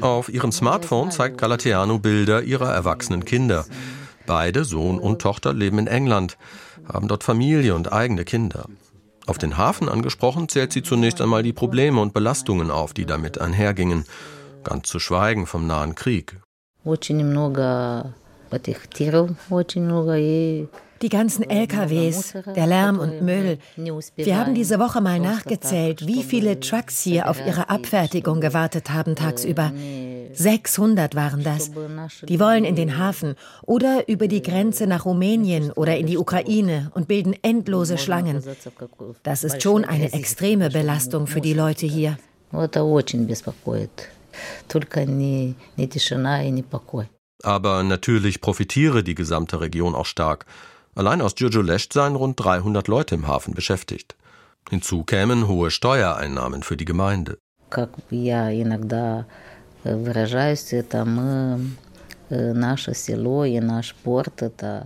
Auf 0.00 0.28
ihrem 0.28 0.52
Smartphone 0.52 1.10
zeigt 1.12 1.38
Galateano 1.38 1.98
Bilder 1.98 2.42
ihrer 2.42 2.72
erwachsenen 2.72 3.24
Kinder. 3.24 3.64
Beide, 4.26 4.64
Sohn 4.64 4.98
und 4.98 5.20
Tochter, 5.20 5.52
leben 5.52 5.78
in 5.78 5.86
England, 5.86 6.36
haben 6.92 7.08
dort 7.08 7.24
Familie 7.24 7.74
und 7.74 7.92
eigene 7.92 8.24
Kinder. 8.24 8.66
Auf 9.26 9.38
den 9.38 9.56
Hafen 9.56 9.88
angesprochen, 9.88 10.48
zählt 10.48 10.72
sie 10.72 10.82
zunächst 10.82 11.20
einmal 11.20 11.42
die 11.42 11.52
Probleme 11.52 12.00
und 12.00 12.14
Belastungen 12.14 12.70
auf, 12.70 12.92
die 12.94 13.06
damit 13.06 13.40
einhergingen, 13.40 14.04
ganz 14.64 14.88
zu 14.88 14.98
schweigen 14.98 15.46
vom 15.46 15.66
nahen 15.66 15.94
Krieg. 15.94 16.40
Die 21.02 21.08
ganzen 21.08 21.48
LKWs, 21.48 22.34
der 22.54 22.66
Lärm 22.66 22.98
und 22.98 23.22
Müll. 23.22 23.58
Wir 24.16 24.38
haben 24.38 24.54
diese 24.54 24.78
Woche 24.78 25.00
mal 25.00 25.18
nachgezählt, 25.18 26.06
wie 26.06 26.22
viele 26.22 26.60
Trucks 26.60 27.00
hier 27.00 27.30
auf 27.30 27.38
ihre 27.46 27.70
Abfertigung 27.70 28.40
gewartet 28.40 28.90
haben 28.90 29.16
tagsüber. 29.16 29.72
600 30.32 31.14
waren 31.14 31.42
das. 31.42 31.70
Die 32.28 32.40
wollen 32.40 32.64
in 32.64 32.76
den 32.76 32.98
Hafen 32.98 33.34
oder 33.62 34.08
über 34.08 34.28
die 34.28 34.42
Grenze 34.42 34.86
nach 34.86 35.04
Rumänien 35.04 35.70
oder 35.72 35.96
in 35.96 36.06
die 36.06 36.18
Ukraine 36.18 36.90
und 36.94 37.08
bilden 37.08 37.34
endlose 37.42 37.98
Schlangen. 37.98 38.42
Das 39.22 39.44
ist 39.44 39.62
schon 39.62 39.84
eine 39.84 40.12
extreme 40.12 40.70
Belastung 40.70 41.26
für 41.26 41.40
die 41.40 41.54
Leute 41.54 41.86
hier. 41.86 42.18
Aber 47.42 47.82
natürlich 47.82 48.40
profitiere 48.40 49.02
die 49.02 49.14
gesamte 49.14 49.60
Region 49.60 49.94
auch 49.94 50.06
stark. 50.06 50.46
Allein 50.94 51.20
aus 51.22 51.34
Giurgiulest 51.34 51.92
seien 51.92 52.16
rund 52.16 52.38
300 52.38 52.88
Leute 52.88 53.14
im 53.14 53.26
Hafen 53.26 53.54
beschäftigt. 53.54 54.16
Hinzu 54.68 55.04
kämen 55.04 55.48
hohe 55.48 55.70
Steuereinnahmen 55.70 56.62
für 56.62 56.76
die 56.76 56.84
Gemeinde. 56.84 57.38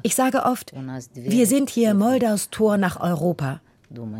Ich 0.02 0.14
sage 0.14 0.44
oft, 0.44 0.72
wir 1.14 1.46
sind 1.46 1.70
hier 1.70 1.94
Moldaus 1.94 2.50
Tor 2.50 2.76
nach 2.78 3.00
Europa. 3.00 3.60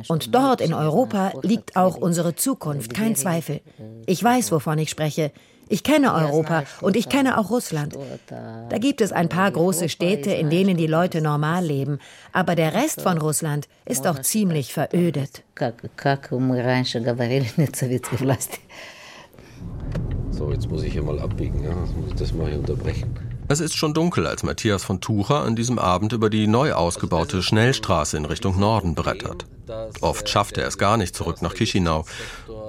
Und 0.09 0.35
dort 0.35 0.61
in 0.61 0.73
Europa 0.75 1.33
liegt 1.43 1.77
auch 1.77 1.97
unsere 1.97 2.37
Zukunft, 2.37 2.95
kein 2.95 3.17
Zweifel. 3.17 3.61
Ich 4.07 4.23
weiß, 4.23 4.53
wovon 4.53 4.79
ich 4.79 4.91
spreche. 4.91 5.33
Ich 5.69 5.83
kenne 5.83 6.13
Europa 6.13 6.65
und 6.83 6.95
ich 6.97 7.09
kenne 7.09 7.39
auch 7.39 7.51
Russland. 7.51 7.97
Da 8.29 8.79
gibt 8.79 9.01
es 9.01 9.13
ein 9.13 9.31
paar 9.31 9.51
große 9.51 9.89
Städte, 9.89 10.31
in 10.33 10.51
denen 10.51 10.77
die 10.77 10.87
Leute 10.87 11.23
normal 11.23 11.65
leben, 11.65 11.99
aber 12.33 12.55
der 12.55 12.75
Rest 12.75 13.01
von 13.01 13.17
Russland 13.19 13.67
ist 13.87 14.05
doch 14.05 14.21
ziemlich 14.21 14.75
verödet. 14.75 15.43
So, 20.31 20.51
jetzt 20.51 20.69
muss 20.69 20.83
ich 20.83 20.93
hier 20.93 21.03
mal 21.03 21.21
abbiegen, 21.21 21.63
ja? 21.63 21.71
Jetzt 21.71 21.97
muss 21.97 22.09
ich 22.09 22.15
das 22.15 22.33
mal 22.33 22.49
hier 22.49 22.59
unterbrechen. 22.59 23.15
Es 23.47 23.61
ist 23.61 23.77
schon 23.77 23.93
dunkel, 23.93 24.27
als 24.27 24.43
Matthias 24.43 24.85
von 24.85 25.03
Tucher 25.03 25.43
an 25.43 25.55
diesem 25.55 25.79
Abend 25.79 26.13
über 26.13 26.31
die 26.31 26.47
neu 26.47 26.73
ausgebaute 26.73 27.43
Schnellstraße 27.43 28.17
in 28.17 28.25
Richtung 28.25 28.59
Norden 28.59 28.95
brettert. 28.95 29.47
Oft 30.01 30.29
schafft 30.29 30.57
er 30.57 30.67
es 30.67 30.79
gar 30.79 30.97
nicht 30.97 31.15
zurück 31.15 31.43
nach 31.43 31.55
Chisinau. 31.55 32.07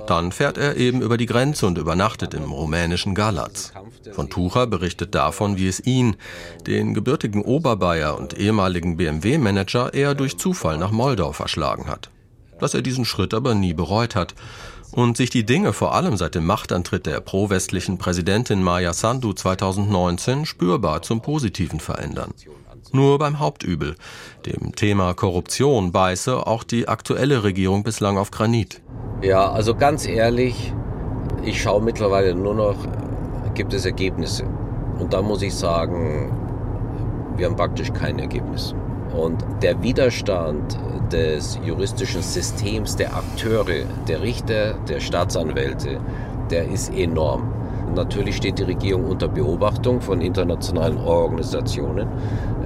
Dann 0.05 0.31
fährt 0.31 0.57
er 0.57 0.75
eben 0.75 1.01
über 1.01 1.17
die 1.17 1.25
Grenze 1.25 1.65
und 1.65 1.77
übernachtet 1.77 2.33
im 2.33 2.51
rumänischen 2.51 3.15
Galatz. 3.15 3.71
Von 4.11 4.29
Tucher 4.29 4.67
berichtet 4.67 5.15
davon, 5.15 5.57
wie 5.57 5.67
es 5.67 5.79
ihn, 5.79 6.17
den 6.67 6.93
gebürtigen 6.93 7.41
Oberbayer 7.41 8.17
und 8.17 8.37
ehemaligen 8.37 8.97
BMW-Manager, 8.97 9.93
eher 9.93 10.13
durch 10.13 10.37
Zufall 10.37 10.77
nach 10.77 10.91
Moldau 10.91 11.31
verschlagen 11.31 11.87
hat. 11.87 12.09
Dass 12.59 12.73
er 12.73 12.81
diesen 12.81 13.05
Schritt 13.05 13.33
aber 13.33 13.55
nie 13.55 13.73
bereut 13.73 14.15
hat 14.15 14.35
und 14.95 15.17
sich 15.17 15.29
die 15.29 15.45
Dinge 15.45 15.73
vor 15.73 15.93
allem 15.93 16.15
seit 16.17 16.35
dem 16.35 16.45
Machtantritt 16.45 17.05
der 17.05 17.19
pro-westlichen 17.19 17.97
Präsidentin 17.97 18.63
Maya 18.63 18.93
Sandu 18.93 19.33
2019 19.33 20.45
spürbar 20.45 21.01
zum 21.01 21.21
Positiven 21.21 21.79
verändern. 21.79 22.33
Nur 22.93 23.19
beim 23.19 23.39
Hauptübel, 23.39 23.95
dem 24.45 24.73
Thema 24.75 25.13
Korruption, 25.13 25.91
beiße 25.91 26.47
auch 26.47 26.63
die 26.63 26.87
aktuelle 26.87 27.43
Regierung 27.43 27.83
bislang 27.83 28.17
auf 28.17 28.31
Granit. 28.31 28.81
Ja, 29.21 29.51
also 29.51 29.75
ganz 29.75 30.07
ehrlich, 30.07 30.73
ich 31.43 31.61
schaue 31.61 31.81
mittlerweile 31.81 32.33
nur 32.33 32.55
noch, 32.55 32.77
gibt 33.53 33.73
es 33.73 33.85
Ergebnisse. 33.85 34.45
Und 34.99 35.13
da 35.13 35.21
muss 35.21 35.41
ich 35.41 35.53
sagen, 35.53 36.31
wir 37.35 37.47
haben 37.47 37.55
praktisch 37.55 37.91
kein 37.91 38.19
Ergebnis. 38.19 38.73
Und 39.17 39.43
der 39.61 39.81
Widerstand 39.81 40.77
des 41.11 41.59
juristischen 41.63 42.21
Systems, 42.21 42.95
der 42.95 43.15
Akteure, 43.15 43.85
der 44.07 44.21
Richter, 44.21 44.75
der 44.87 44.99
Staatsanwälte, 44.99 45.99
der 46.49 46.67
ist 46.69 46.93
enorm. 46.93 47.51
Natürlich 47.95 48.35
steht 48.35 48.59
die 48.59 48.63
Regierung 48.63 49.05
unter 49.05 49.27
Beobachtung 49.27 50.01
von 50.01 50.19
internationalen 50.19 50.97
Organisationen, 50.97 52.07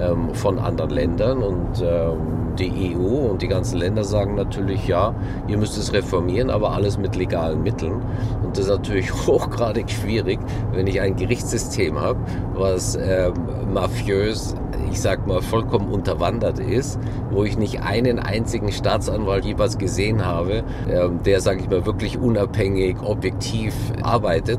ähm, 0.00 0.34
von 0.34 0.58
anderen 0.58 0.90
Ländern 0.90 1.42
und 1.42 1.82
ähm, 1.82 2.49
die 2.60 2.94
EU 2.96 3.30
und 3.30 3.42
die 3.42 3.48
ganzen 3.48 3.78
Länder 3.78 4.04
sagen 4.04 4.34
natürlich, 4.34 4.86
ja, 4.86 5.14
ihr 5.48 5.58
müsst 5.58 5.76
es 5.78 5.92
reformieren, 5.92 6.50
aber 6.50 6.72
alles 6.72 6.98
mit 6.98 7.16
legalen 7.16 7.62
Mitteln. 7.62 8.02
Und 8.42 8.56
das 8.56 8.66
ist 8.66 8.70
natürlich 8.70 9.12
hochgradig 9.26 9.90
schwierig, 9.90 10.38
wenn 10.72 10.86
ich 10.86 11.00
ein 11.00 11.16
Gerichtssystem 11.16 11.98
habe, 11.98 12.20
was 12.54 12.96
ähm, 12.96 13.34
mafiös 13.72 14.54
ich 14.90 15.00
sag 15.00 15.24
mal, 15.26 15.40
vollkommen 15.40 15.92
unterwandert 15.92 16.58
ist, 16.58 16.98
wo 17.30 17.44
ich 17.44 17.56
nicht 17.56 17.82
einen 17.82 18.18
einzigen 18.18 18.72
Staatsanwalt 18.72 19.44
jeweils 19.44 19.78
gesehen 19.78 20.24
habe, 20.26 20.64
ähm, 20.90 21.22
der, 21.24 21.40
sage 21.40 21.60
ich 21.60 21.70
mal, 21.70 21.86
wirklich 21.86 22.18
unabhängig, 22.18 23.00
objektiv 23.02 23.74
arbeitet. 24.02 24.58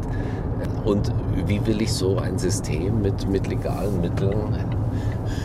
Und 0.85 1.11
wie 1.45 1.65
will 1.65 1.81
ich 1.81 1.91
so 1.91 2.17
ein 2.17 2.37
System 2.37 3.01
mit, 3.01 3.27
mit 3.29 3.47
legalen 3.47 3.99
Mitteln 3.99 4.55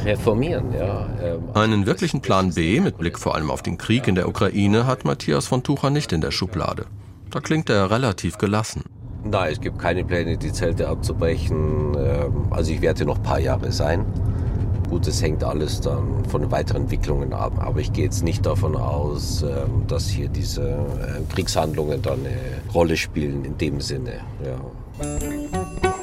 reformieren. 0.04 0.72
Ja. 0.72 1.08
Ähm, 1.22 1.40
Einen 1.54 1.86
wirklichen 1.86 2.20
Plan 2.20 2.54
B 2.54 2.80
mit 2.80 2.98
Blick 2.98 3.18
vor 3.18 3.34
allem 3.34 3.50
auf 3.50 3.62
den 3.62 3.78
Krieg 3.78 4.06
in 4.08 4.14
der 4.14 4.28
Ukraine 4.28 4.86
hat 4.86 5.04
Matthias 5.04 5.46
von 5.46 5.62
Tucher 5.62 5.90
nicht 5.90 6.12
in 6.12 6.20
der 6.20 6.30
Schublade. 6.30 6.86
Da 7.30 7.40
klingt 7.40 7.68
er 7.70 7.90
relativ 7.90 8.38
gelassen. 8.38 8.84
Nein, 9.24 9.52
es 9.52 9.60
gibt 9.60 9.78
keine 9.78 10.04
Pläne, 10.04 10.36
die 10.36 10.52
Zelte 10.52 10.88
abzubrechen. 10.88 11.96
Ähm, 11.98 12.46
also 12.50 12.72
ich 12.72 12.80
werde 12.80 13.04
noch 13.04 13.16
ein 13.16 13.22
paar 13.22 13.40
Jahre 13.40 13.72
sein. 13.72 14.04
Gut, 14.88 15.06
es 15.08 15.20
hängt 15.20 15.42
alles 15.42 15.80
dann 15.80 16.24
von 16.28 16.48
weiteren 16.52 16.82
Entwicklungen 16.82 17.32
ab. 17.32 17.52
Aber 17.58 17.80
ich 17.80 17.92
gehe 17.92 18.04
jetzt 18.04 18.22
nicht 18.22 18.46
davon 18.46 18.76
aus, 18.76 19.42
ähm, 19.42 19.86
dass 19.88 20.08
hier 20.08 20.28
diese 20.28 20.62
äh, 20.62 21.32
Kriegshandlungen 21.32 22.02
dann 22.02 22.20
eine 22.20 22.72
Rolle 22.72 22.96
spielen 22.96 23.44
in 23.44 23.58
dem 23.58 23.80
Sinne. 23.80 24.20
Ja. 24.44 25.95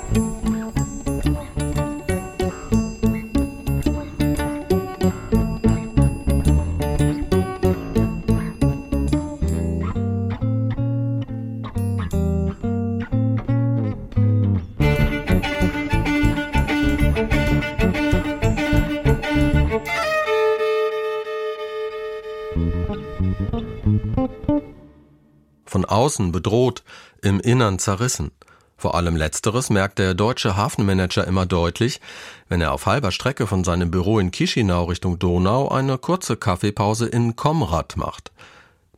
Außen 25.85 26.31
bedroht, 26.31 26.83
im 27.21 27.39
Innern 27.39 27.79
zerrissen. 27.79 28.31
Vor 28.77 28.95
allem 28.95 29.15
letzteres 29.15 29.69
merkt 29.69 29.97
der 29.97 30.13
deutsche 30.13 30.57
Hafenmanager 30.57 31.25
immer 31.25 31.45
deutlich, 31.45 32.01
wenn 32.49 32.59
er 32.59 32.73
auf 32.73 32.85
halber 32.85 33.11
Strecke 33.11 33.47
von 33.47 33.63
seinem 33.63 33.91
Büro 33.91 34.19
in 34.19 34.31
Chisinau 34.31 34.83
Richtung 34.83 35.19
Donau 35.19 35.69
eine 35.69 35.97
kurze 35.97 36.35
Kaffeepause 36.35 37.07
in 37.07 37.37
Komrad 37.37 37.95
macht. 37.95 38.33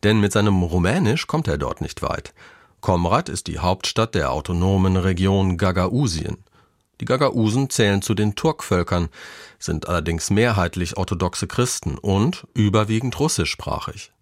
Denn 0.02 0.18
mit 0.18 0.32
seinem 0.32 0.62
Rumänisch 0.62 1.26
kommt 1.26 1.46
er 1.46 1.56
dort 1.56 1.80
nicht 1.80 2.02
weit. 2.02 2.34
Komrad 2.80 3.28
ist 3.28 3.46
die 3.46 3.60
Hauptstadt 3.60 4.14
der 4.14 4.32
autonomen 4.32 4.96
Region 4.96 5.56
Gagausien. 5.56 6.38
Die 7.00 7.04
Gagausen 7.04 7.68
zählen 7.68 8.00
zu 8.02 8.14
den 8.14 8.34
Turkvölkern, 8.34 9.08
sind 9.58 9.88
allerdings 9.88 10.30
mehrheitlich 10.30 10.96
orthodoxe 10.96 11.46
Christen 11.46 11.98
und 11.98 12.46
überwiegend 12.54 13.18
russischsprachig. 13.20 14.12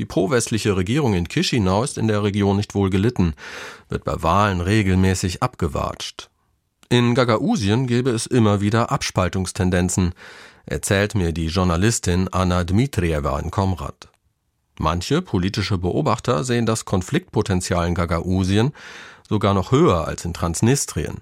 Die 0.00 0.06
pro-westliche 0.06 0.78
Regierung 0.78 1.12
in 1.12 1.26
Chisinau 1.26 1.82
ist 1.82 1.98
in 1.98 2.08
der 2.08 2.22
Region 2.22 2.56
nicht 2.56 2.74
wohl 2.74 2.88
gelitten, 2.88 3.34
wird 3.90 4.02
bei 4.02 4.22
Wahlen 4.22 4.62
regelmäßig 4.62 5.42
abgewatscht. 5.42 6.30
In 6.88 7.14
Gagausien 7.14 7.86
gäbe 7.86 8.08
es 8.08 8.24
immer 8.24 8.62
wieder 8.62 8.90
Abspaltungstendenzen, 8.90 10.14
erzählt 10.64 11.14
mir 11.14 11.32
die 11.32 11.48
Journalistin 11.48 12.28
Anna 12.32 12.64
Dmitrieva 12.64 13.38
in 13.40 13.50
Komrad. 13.50 14.08
Manche 14.78 15.20
politische 15.20 15.76
Beobachter 15.76 16.44
sehen 16.44 16.64
das 16.64 16.86
Konfliktpotenzial 16.86 17.86
in 17.86 17.94
Gagausien 17.94 18.72
sogar 19.28 19.52
noch 19.52 19.70
höher 19.70 20.08
als 20.08 20.24
in 20.24 20.32
Transnistrien, 20.32 21.18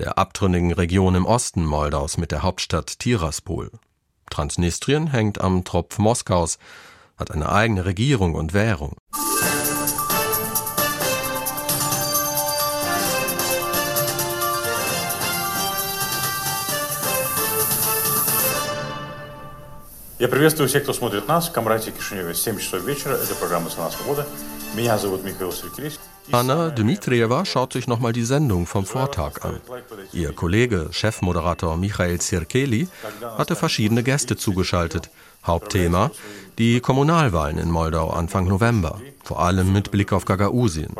der 0.00 0.18
abtrünnigen 0.18 0.72
Region 0.72 1.14
im 1.14 1.26
Osten 1.26 1.64
Moldaus 1.64 2.18
mit 2.18 2.32
der 2.32 2.42
Hauptstadt 2.42 2.98
Tiraspol. 2.98 3.70
Transnistrien 4.30 5.12
hängt 5.12 5.40
am 5.40 5.62
Tropf 5.62 5.98
Moskaus, 5.98 6.58
hat 7.17 7.31
eine 7.31 7.51
eigene 7.51 7.85
Regierung 7.85 8.35
und 8.35 8.53
Währung. 8.53 8.97
Я 20.21 20.27
приветствую 20.27 20.69
всех, 20.69 20.83
кто 20.83 20.93
смотрит 20.93 21.27
нас 21.27 21.49
в 21.49 21.51
Камрате 21.51 21.91
Кишиневе. 21.91 22.35
7 22.35 22.59
часов 22.59 22.83
вечера. 22.85 23.13
Это 23.13 23.33
программа 23.33 23.71
«Страна 23.71 23.89
свобода». 23.89 24.27
Меня 24.75 24.99
зовут 24.99 25.23
Михаил 25.23 25.51
Сергеевич. 25.51 25.97
Anna 26.31 26.69
Dmitrieva 26.69 27.43
schaut 27.43 27.73
sich 27.73 27.87
nochmal 27.87 28.13
die 28.13 28.23
Sendung 28.23 28.67
vom 28.67 28.85
Vortag 28.85 29.41
an. 29.41 29.59
Ihr 30.13 30.31
Kollege, 30.33 30.89
Chefmoderator 30.91 31.75
Michael 31.75 32.21
Zirkeli, 32.21 32.87
hatte 33.37 33.55
verschiedene 33.55 34.03
Gäste 34.03 34.37
zugeschaltet. 34.37 35.09
Hauptthema 35.46 36.10
die 36.58 36.80
Kommunalwahlen 36.80 37.58
in 37.58 37.70
Moldau 37.70 38.08
Anfang 38.08 38.48
November, 38.48 38.98
vor 39.22 39.40
allem 39.40 39.72
mit 39.72 39.90
Blick 39.90 40.12
auf 40.12 40.24
Gagausien. 40.24 40.94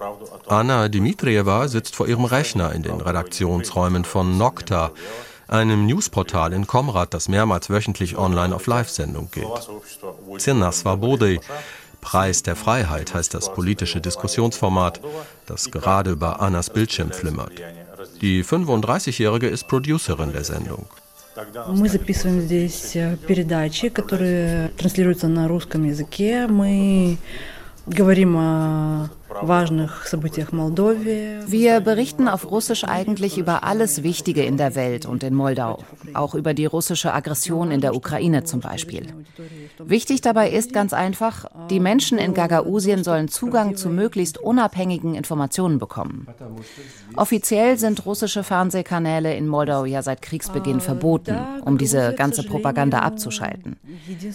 Anna 0.47 0.89
Dmitrieva 0.89 1.69
sitzt 1.69 1.97
vor 1.97 2.07
ihrem 2.07 2.27
Rechner 2.27 2.73
in 2.73 2.83
den 2.83 3.01
Redaktionsräumen 3.01 4.05
von 4.05 4.37
Nokta, 4.37 4.91
einem 5.49 5.87
Newsportal 5.87 6.53
in 6.53 6.67
Komrad, 6.67 7.15
das 7.15 7.29
mehrmals 7.29 7.71
wöchentlich 7.71 8.19
online 8.19 8.55
auf 8.55 8.67
Live-Sendung 8.67 9.31
geht. 9.31 9.47
Cena 10.39 10.73
Svobody, 10.73 11.41
Preis 12.01 12.43
der 12.43 12.57
Freiheit 12.57 13.15
heißt 13.15 13.33
das 13.33 13.53
politische 13.53 14.01
Diskussionsformat, 14.01 15.01
das 15.47 15.71
gerade 15.71 16.11
über 16.11 16.41
Annas 16.41 16.71
Bildschirm 16.71 17.13
flimmert. 17.13 17.53
Die 18.21 18.45
35-Jährige 18.45 19.49
ist 19.49 19.67
Producerin 19.69 20.33
der 20.33 20.45
Sendung. 20.45 20.87
Мы 21.69 21.89
записываем 21.89 22.41
здесь 22.41 22.97
передачи, 23.27 23.89
которые 23.89 24.69
транслируются 24.79 25.29
на 25.29 25.49
русском 25.49 25.85
языке. 25.85 26.47
Мы 26.47 27.19
говорим 27.87 28.37
о 28.37 29.11
wir 31.47 31.81
berichten 31.81 32.29
auf 32.29 32.51
Russisch 32.51 32.85
eigentlich 32.85 33.39
über 33.39 33.65
alles 33.65 34.03
Wichtige 34.03 34.45
in 34.45 34.57
der 34.57 34.75
Welt 34.75 35.07
und 35.07 35.23
in 35.23 35.35
Moldau, 35.35 35.85
auch 36.15 36.35
über 36.35 36.55
die 36.55 36.67
russische 36.67 37.13
Aggression 37.13 37.71
in 37.71 37.81
der 37.81 37.95
Ukraine 37.95 38.45
zum 38.45 38.61
Beispiel. 38.61 39.07
Wichtig 39.79 40.21
dabei 40.21 40.51
ist 40.51 40.73
ganz 40.73 40.93
einfach, 40.93 41.47
die 41.71 41.81
Menschen 41.81 42.19
in 42.19 42.35
Gagausien 42.35 43.05
sollen 43.05 43.29
Zugang 43.29 43.77
zu 43.77 43.89
möglichst 43.89 44.39
unabhängigen 44.39 45.15
Informationen 45.15 45.79
bekommen. 45.79 46.27
Offiziell 47.17 47.79
sind 47.79 48.07
russische 48.07 48.45
Fernsehkanäle 48.45 49.35
in 49.35 49.49
Moldau 49.49 49.85
ja 49.85 50.03
seit 50.03 50.23
Kriegsbeginn 50.23 50.81
verboten, 50.81 51.37
um 51.65 51.79
diese 51.79 52.15
ganze 52.15 52.43
Propaganda 52.43 53.01
abzuschalten. 53.01 53.77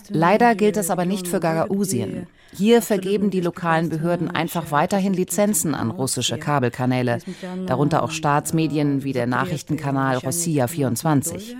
Leider 0.09 0.55
gilt 0.55 0.77
es 0.77 0.89
aber 0.89 1.05
nicht 1.05 1.27
für 1.27 1.39
Gagausien. 1.39 2.27
Hier 2.53 2.81
vergeben 2.81 3.29
die 3.29 3.39
lokalen 3.39 3.89
Behörden 3.89 4.29
einfach 4.29 4.71
weiterhin 4.91 5.13
Lizenzen 5.13 5.73
an 5.73 5.89
russische 5.89 6.37
Kabelkanäle, 6.37 7.19
darunter 7.65 8.03
auch 8.03 8.11
Staatsmedien 8.11 9.03
wie 9.03 9.13
der 9.13 9.25
Nachrichtenkanal 9.25 10.17
Rossiya 10.17 10.67
24. 10.67 11.55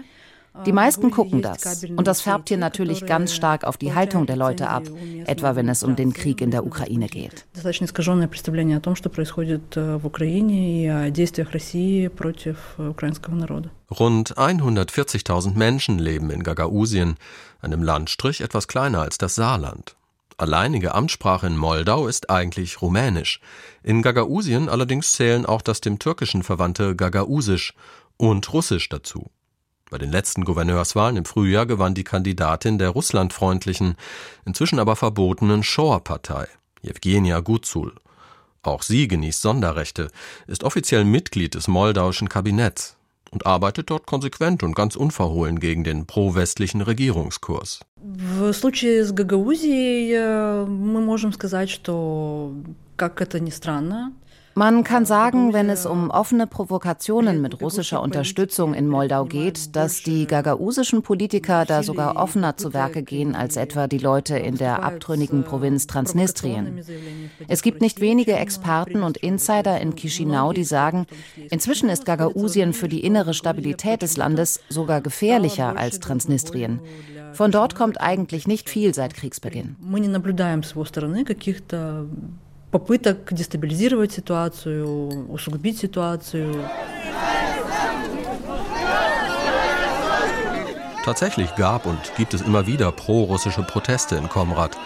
Die 0.65 0.74
meisten 0.74 1.12
gucken 1.12 1.41
das. 1.41 1.86
Und 1.86 2.08
das 2.08 2.20
färbt 2.20 2.50
hier 2.50 2.58
natürlich 2.58 3.06
ganz 3.06 3.34
stark 3.34 3.63
auf 3.63 3.78
die 3.78 3.94
Haltung 3.94 4.26
der 4.26 4.36
Leute 4.36 4.67
ab, 4.67 4.84
etwa 5.26 5.56
wenn 5.56 5.70
es 5.70 5.82
um 5.82 5.96
den 5.96 6.12
Krieg 6.12 6.41
in 6.41 6.52
der 6.52 6.65
Ukraine 6.65 7.08
geht. 7.08 7.46
Э, 7.56 7.60
э, 7.60 7.72
Rund 13.91 14.38
140.000 14.38 15.58
Menschen 15.58 16.00
leben 16.00 16.30
in 16.32 16.44
Gagausien, 16.44 17.15
einem 17.62 17.82
Landstrich 17.82 18.41
etwas 18.41 18.67
kleiner 18.67 19.00
als 19.00 19.17
das 19.17 19.36
Saarland. 19.36 19.96
Alleinige 20.41 20.95
Amtssprache 20.95 21.45
in 21.45 21.56
Moldau 21.56 22.08
ist 22.08 22.32
eigentlich 22.32 22.82
Rumänisch. 22.82 23.41
In 23.84 24.01
Gagausien 24.01 24.69
allerdings 24.69 25.12
zählen 25.12 25.45
auch 25.45 25.62
das 25.62 25.82
dem 25.82 25.99
Türkischen 25.99 26.41
verwandte 26.41 26.95
Gagausisch 26.95 27.75
und 28.17 28.51
Russisch 28.51 28.89
dazu. 28.89 29.30
Bei 29.91 29.99
den 29.99 30.12
letzten 30.12 30.43
Gouverneurswahlen 30.43 31.17
im 31.17 31.25
Frühjahr 31.25 31.67
gewann 31.67 31.93
die 31.93 32.04
Kandidatin 32.04 32.80
der 32.80 32.89
russlandfreundlichen, 32.89 33.93
inzwischen 34.43 34.80
aber 34.80 34.95
verbotenen 34.95 35.62
Shor-Partei, 35.62 36.47
Jewgenia 36.82 37.41
Guzul. 37.41 37.93
Auch 38.63 38.82
sie 38.82 39.08
genießt 39.08 39.43
Sonderrechte, 39.43 40.10
ist 40.47 40.63
offiziell 40.63 41.06
Mitglied 41.06 41.54
des 41.54 41.67
moldauischen 41.67 42.30
Kabinetts 42.30 42.97
und 43.31 43.46
arbeitet 43.46 43.90
dort 43.90 44.07
konsequent 44.07 44.62
und 44.62 44.75
ganz 44.75 44.96
unverhohlen 44.96 45.59
gegen 45.61 45.85
den 45.85 46.07
pro-westlichen 46.07 46.81
Regierungskurs. 46.81 47.81
В 47.96 48.53
случае 48.53 49.05
с 49.05 49.12
Гагаузией 49.12 50.12
э, 50.12 50.64
мы 50.66 51.01
можем 51.01 51.33
сказать, 51.33 51.68
что, 51.68 52.53
как 52.96 53.20
это 53.20 53.40
ни 53.40 53.51
странно, 53.51 54.12
man 54.62 54.84
kann 54.84 55.08
sagen, 55.08 55.54
wenn 55.54 55.71
es 55.71 55.88
um 55.88 56.12
offene 56.12 56.45
Provokationen 56.45 57.41
mit 57.41 57.62
russischer 57.62 58.00
Unterstützung 58.00 58.76
in 58.76 58.88
Moldau 58.88 59.26
geht, 59.26 59.76
dass 59.76 60.04
die 60.04 60.28
gagausischen 60.28 61.02
Politiker 61.02 61.65
da 61.65 61.82
sogar 61.82 62.15
offener 62.15 62.58
zu 62.58 62.71
Werke 62.71 63.02
gehen 63.02 63.34
als 63.34 63.58
etwa 63.58 63.88
die 63.88 63.97
Leute 63.97 64.38
in 64.38 64.58
der 64.58 64.84
abtrünnigen 64.84 65.43
Provinz 65.43 65.88
Transnistrien. 65.88 66.80
Es 67.47 67.63
gibt 67.63 67.82
nicht 67.82 68.02
wenige 68.02 68.34
Experten 68.34 69.02
und 69.02 69.17
Insider 69.17 69.82
in 69.82 69.95
Chisinau, 69.95 70.54
die 70.54 70.63
sagen, 70.63 71.08
inzwischen 71.50 71.89
ist 71.89 72.06
Gagausien 72.06 72.74
für 72.74 72.88
die 72.88 73.04
innere 73.04 73.34
Stabilität 73.34 74.04
des 74.04 74.15
Landes 74.15 74.62
sogar 74.69 75.02
gefährlicher 75.02 75.76
als 75.76 76.00
Transnistrien. 76.00 76.80
Von 77.34 77.50
dort 77.50 77.74
kommt 77.74 78.00
eigentlich 78.00 78.47
nicht 78.47 78.69
viel 78.69 78.93
seit 78.93 79.15
Kriegsbeginn 79.15 79.76
попыток 82.70 83.33
дестабилизировать 83.33 84.12
ситуацию, 84.12 85.31
усугубить 85.31 85.79
ситуацию. 85.79 86.68
Tatsächlich 91.05 91.55
gab 91.55 91.87
und 91.87 92.01
gibt 92.16 92.35
es 92.35 92.42
immer 92.42 92.66
wieder 92.66 92.90
pro-russische 92.90 93.62
Proteste 93.62 94.16
in 94.16 94.29
Komrad, 94.29 94.77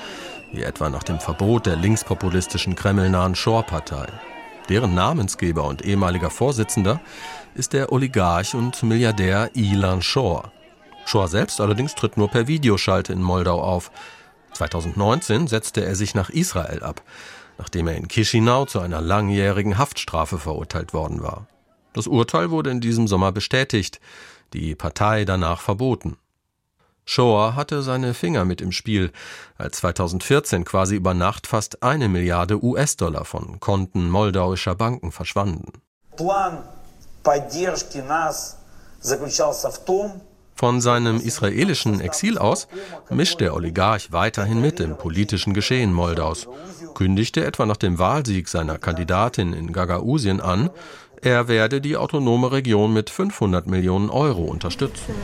wie 0.52 0.62
etwa 0.62 0.90
nach 0.90 1.02
dem 1.02 1.18
Verbot 1.18 1.66
der 1.66 1.76
linkspopulistischen 1.76 2.74
kremlnahen 2.74 3.34
Shor-Partei. 3.34 4.06
Deren 4.68 4.94
Namensgeber 4.94 5.64
und 5.64 5.82
ehemaliger 5.82 6.30
Vorsitzender 6.30 7.00
ist 7.54 7.72
der 7.72 7.90
Oligarch 7.90 8.54
und 8.54 8.82
Milliardär 8.82 9.50
Ilan 9.54 10.02
Shor. 10.02 10.52
Shor 11.06 11.26
selbst 11.26 11.60
allerdings 11.60 11.94
tritt 11.94 12.16
nur 12.16 12.28
per 12.28 12.46
Videoschalte 12.46 13.12
in 13.14 13.22
Moldau 13.22 13.60
auf. 13.60 13.90
2019 14.52 15.48
setzte 15.48 15.84
er 15.84 15.96
sich 15.96 16.14
nach 16.14 16.28
Israel 16.30 16.82
ab 16.82 17.02
nachdem 17.58 17.88
er 17.88 17.96
in 17.96 18.08
Chisinau 18.08 18.64
zu 18.64 18.80
einer 18.80 19.00
langjährigen 19.00 19.78
Haftstrafe 19.78 20.38
verurteilt 20.38 20.92
worden 20.92 21.22
war. 21.22 21.46
Das 21.92 22.06
Urteil 22.06 22.50
wurde 22.50 22.70
in 22.70 22.80
diesem 22.80 23.08
Sommer 23.08 23.32
bestätigt, 23.32 24.00
die 24.52 24.74
Partei 24.74 25.24
danach 25.24 25.60
verboten. 25.60 26.16
Shoah 27.04 27.56
hatte 27.56 27.82
seine 27.82 28.14
Finger 28.14 28.44
mit 28.44 28.60
im 28.60 28.72
Spiel, 28.72 29.10
als 29.58 29.78
2014 29.78 30.64
quasi 30.64 30.94
über 30.94 31.12
Nacht 31.12 31.46
fast 31.46 31.82
eine 31.82 32.08
Milliarde 32.08 32.62
US-Dollar 32.62 33.24
von 33.24 33.58
Konten 33.58 34.08
moldauischer 34.10 34.76
Banken 34.76 35.10
verschwanden. 35.10 35.72
Plan 36.16 36.62
поддержки 37.22 37.98
нас 37.98 38.58
заключался 39.00 39.70
в 39.70 39.84
том, 39.84 40.20
von 40.55 40.81
seinem 40.81 41.17
israelischen 41.17 41.99
Exil 41.99 42.37
aus 42.37 42.67
mischt 43.09 43.41
der 43.41 43.53
Oligarch 43.53 44.11
weiterhin 44.11 44.61
mit 44.61 44.79
im 44.79 44.97
politischen 44.97 45.53
Geschehen 45.53 45.93
Moldaus, 45.93 46.47
kündigte 46.95 47.45
etwa 47.45 47.65
nach 47.65 47.77
dem 47.77 47.99
Wahlsieg 47.99 48.47
seiner 48.47 48.77
Kandidatin 48.77 49.53
in 49.53 49.73
Gagausien 49.73 50.41
an, 50.41 50.69
er 51.21 51.47
werde 51.47 51.81
die 51.81 51.97
autonome 51.97 52.51
Region 52.51 52.93
mit 52.93 53.09
500 53.09 53.67
Millionen 53.67 54.09
Euro 54.09 54.43
unterstützen. 54.43 55.15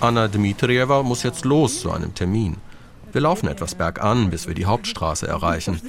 Anna 0.00 0.28
Dmitrieva 0.28 1.02
muss 1.02 1.22
jetzt 1.22 1.44
los 1.44 1.80
zu 1.80 1.90
einem 1.90 2.14
Termin. 2.14 2.56
Wir 3.12 3.22
laufen 3.22 3.48
etwas 3.48 3.74
bergan, 3.74 4.30
bis 4.30 4.46
wir 4.46 4.54
die 4.54 4.66
Hauptstraße 4.66 5.26
erreichen. 5.26 5.80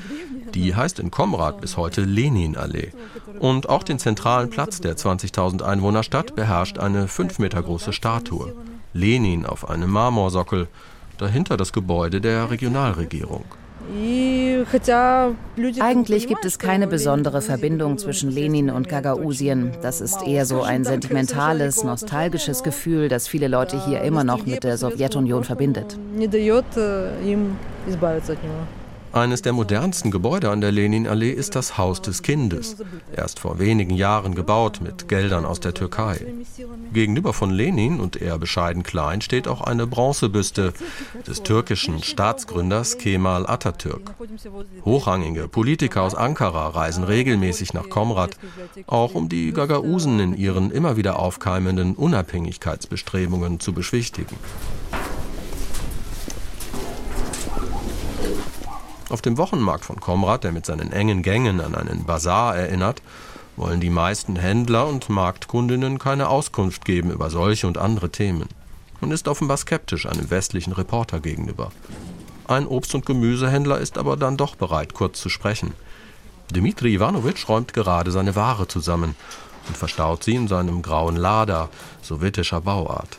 Die 0.55 0.75
heißt 0.75 0.99
in 0.99 1.11
Komrad 1.11 1.61
bis 1.61 1.77
heute 1.77 2.01
Lenin-Allee. 2.01 2.91
Und 3.41 3.69
auch 3.69 3.81
den 3.81 3.97
zentralen 3.97 4.51
Platz 4.51 4.81
der 4.81 4.95
20.000 4.95 5.63
Einwohnerstadt 5.63 6.35
beherrscht 6.35 6.77
eine 6.77 7.07
fünf 7.07 7.39
Meter 7.39 7.59
große 7.63 7.91
Statue. 7.91 8.53
Lenin 8.93 9.47
auf 9.47 9.67
einem 9.67 9.89
Marmorsockel, 9.89 10.67
dahinter 11.17 11.57
das 11.57 11.73
Gebäude 11.73 12.21
der 12.21 12.51
Regionalregierung. 12.51 13.43
Eigentlich 15.79 16.27
gibt 16.27 16.45
es 16.45 16.59
keine 16.59 16.85
besondere 16.85 17.41
Verbindung 17.41 17.97
zwischen 17.97 18.29
Lenin 18.29 18.69
und 18.69 18.87
Gagausien. 18.87 19.71
Das 19.81 20.01
ist 20.01 20.21
eher 20.21 20.45
so 20.45 20.61
ein 20.61 20.83
sentimentales, 20.83 21.83
nostalgisches 21.83 22.61
Gefühl, 22.61 23.09
das 23.09 23.27
viele 23.27 23.47
Leute 23.47 23.83
hier 23.83 24.01
immer 24.01 24.23
noch 24.23 24.45
mit 24.45 24.63
der 24.63 24.77
Sowjetunion 24.77 25.43
verbindet. 25.43 25.97
Eines 29.13 29.41
der 29.41 29.51
modernsten 29.51 30.09
Gebäude 30.09 30.49
an 30.49 30.61
der 30.61 30.71
Leninallee 30.71 31.31
ist 31.31 31.55
das 31.55 31.77
Haus 31.77 32.01
des 32.01 32.21
Kindes, 32.21 32.77
erst 33.13 33.39
vor 33.39 33.59
wenigen 33.59 33.95
Jahren 33.95 34.35
gebaut 34.35 34.79
mit 34.81 35.09
Geldern 35.09 35.43
aus 35.43 35.59
der 35.59 35.73
Türkei. 35.73 36.25
Gegenüber 36.93 37.33
von 37.33 37.51
Lenin 37.51 37.99
und 37.99 38.15
eher 38.15 38.37
bescheiden 38.37 38.83
klein 38.83 39.21
steht 39.21 39.49
auch 39.49 39.61
eine 39.61 39.85
Bronzebüste 39.85 40.73
des 41.27 41.43
türkischen 41.43 42.01
Staatsgründers 42.01 42.97
Kemal 42.97 43.45
Atatürk. 43.47 44.13
Hochrangige 44.85 45.49
Politiker 45.49 46.03
aus 46.03 46.15
Ankara 46.15 46.69
reisen 46.69 47.03
regelmäßig 47.03 47.73
nach 47.73 47.89
Komrad, 47.89 48.37
auch 48.87 49.13
um 49.13 49.27
die 49.27 49.51
Gagausen 49.51 50.19
in 50.19 50.37
ihren 50.37 50.71
immer 50.71 50.95
wieder 50.95 51.19
aufkeimenden 51.19 51.95
Unabhängigkeitsbestrebungen 51.95 53.59
zu 53.59 53.73
beschwichtigen. 53.73 54.37
Auf 59.11 59.21
dem 59.21 59.37
Wochenmarkt 59.37 59.83
von 59.83 59.99
Komrad, 59.99 60.45
der 60.45 60.53
mit 60.53 60.65
seinen 60.65 60.93
engen 60.93 61.21
Gängen 61.21 61.59
an 61.59 61.75
einen 61.75 62.05
Bazar 62.05 62.55
erinnert, 62.55 63.01
wollen 63.57 63.81
die 63.81 63.89
meisten 63.89 64.37
Händler 64.37 64.87
und 64.87 65.09
Marktkundinnen 65.09 65.99
keine 65.99 66.29
Auskunft 66.29 66.85
geben 66.85 67.11
über 67.11 67.29
solche 67.29 67.67
und 67.67 67.77
andere 67.77 68.09
Themen. 68.09 68.47
Man 69.01 69.11
ist 69.11 69.27
offenbar 69.27 69.57
skeptisch 69.57 70.05
einem 70.05 70.29
westlichen 70.29 70.71
Reporter 70.71 71.19
gegenüber. 71.19 71.73
Ein 72.47 72.65
Obst- 72.65 72.95
und 72.95 73.05
Gemüsehändler 73.05 73.79
ist 73.79 73.97
aber 73.97 74.15
dann 74.15 74.37
doch 74.37 74.55
bereit, 74.55 74.93
kurz 74.93 75.19
zu 75.19 75.27
sprechen. 75.27 75.73
Dmitri 76.53 76.93
Ivanovich 76.93 77.49
räumt 77.49 77.73
gerade 77.73 78.11
seine 78.11 78.37
Ware 78.37 78.69
zusammen 78.69 79.15
und 79.67 79.75
verstaut 79.75 80.23
sie 80.23 80.35
in 80.35 80.47
seinem 80.47 80.81
grauen 80.81 81.17
Lader 81.17 81.69
sowjetischer 82.01 82.61
Bauart. 82.61 83.17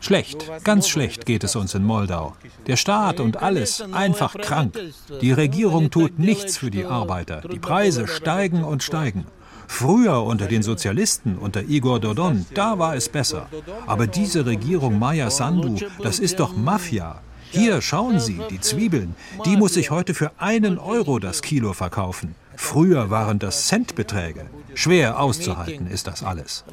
Schlecht, 0.00 0.50
ganz 0.64 0.88
schlecht 0.88 1.26
geht 1.26 1.44
es 1.44 1.56
uns 1.56 1.74
in 1.74 1.84
Moldau. 1.84 2.34
Der 2.66 2.76
Staat 2.76 3.20
und 3.20 3.42
alles 3.42 3.82
einfach 3.92 4.34
krank. 4.34 4.78
Die 5.20 5.32
Regierung 5.32 5.90
tut 5.90 6.18
nichts 6.18 6.56
für 6.56 6.70
die 6.70 6.84
Arbeiter. 6.84 7.42
Die 7.52 7.58
Preise 7.58 8.08
steigen 8.08 8.64
und 8.64 8.82
steigen. 8.82 9.26
Früher 9.68 10.22
unter 10.22 10.46
den 10.46 10.62
Sozialisten, 10.62 11.38
unter 11.38 11.62
Igor 11.62 11.98
Dodon, 12.00 12.46
da 12.54 12.78
war 12.78 12.94
es 12.94 13.08
besser. 13.08 13.48
Aber 13.86 14.06
diese 14.06 14.44
Regierung 14.44 14.98
Maya 14.98 15.30
Sandu, 15.30 15.78
das 16.02 16.18
ist 16.18 16.40
doch 16.40 16.56
Mafia. 16.56 17.20
Hier, 17.50 17.82
schauen 17.82 18.18
Sie, 18.18 18.40
die 18.50 18.60
Zwiebeln, 18.60 19.14
die 19.44 19.56
muss 19.56 19.76
ich 19.76 19.90
heute 19.90 20.14
für 20.14 20.32
einen 20.38 20.78
Euro 20.78 21.18
das 21.18 21.42
Kilo 21.42 21.74
verkaufen. 21.74 22.34
Früher 22.56 23.10
waren 23.10 23.38
das 23.38 23.66
Centbeträge. 23.66 24.46
Schwer 24.74 25.20
auszuhalten 25.20 25.86
ist 25.86 26.06
das 26.06 26.22
alles. 26.22 26.64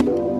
Mhm. 0.00 0.35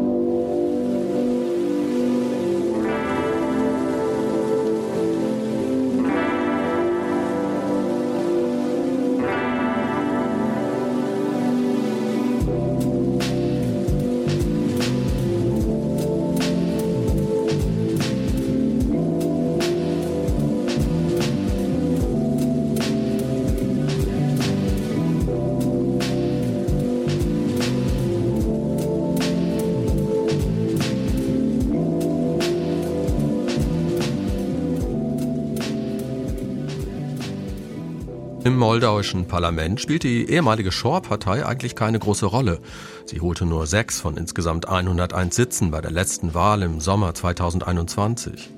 Moldauischen 38.76 39.26
Parlament 39.26 39.80
spielt 39.80 40.02
die 40.02 40.28
ehemalige 40.28 40.70
Shor-Partei 40.70 41.46
eigentlich 41.46 41.74
keine 41.74 41.98
große 41.98 42.26
Rolle. 42.26 42.60
Sie 43.06 43.22
holte 43.22 43.46
nur 43.46 43.66
sechs 43.66 44.02
von 44.02 44.18
insgesamt 44.18 44.68
101 44.68 45.34
Sitzen 45.34 45.70
bei 45.70 45.80
der 45.80 45.90
letzten 45.90 46.34
Wahl 46.34 46.60
im 46.60 46.78
Sommer 46.82 47.14
2021. 47.14 48.50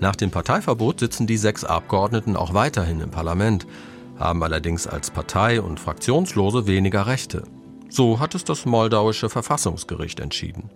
Nach 0.00 0.16
dem 0.16 0.32
Parteiverbot 0.32 0.98
sitzen 0.98 1.28
die 1.28 1.36
sechs 1.36 1.62
Abgeordneten 1.62 2.34
auch 2.34 2.52
weiterhin 2.52 2.98
im 2.98 3.12
Parlament, 3.12 3.64
haben 4.18 4.42
allerdings 4.42 4.88
als 4.88 5.12
Partei 5.12 5.60
und 5.60 5.78
Fraktionslose 5.78 6.66
weniger 6.66 7.06
Rechte. 7.06 7.44
So 7.88 8.18
hat 8.18 8.34
es 8.34 8.42
das 8.42 8.66
moldauische 8.66 9.30
Verfassungsgericht 9.30 10.18
entschieden. 10.18 10.68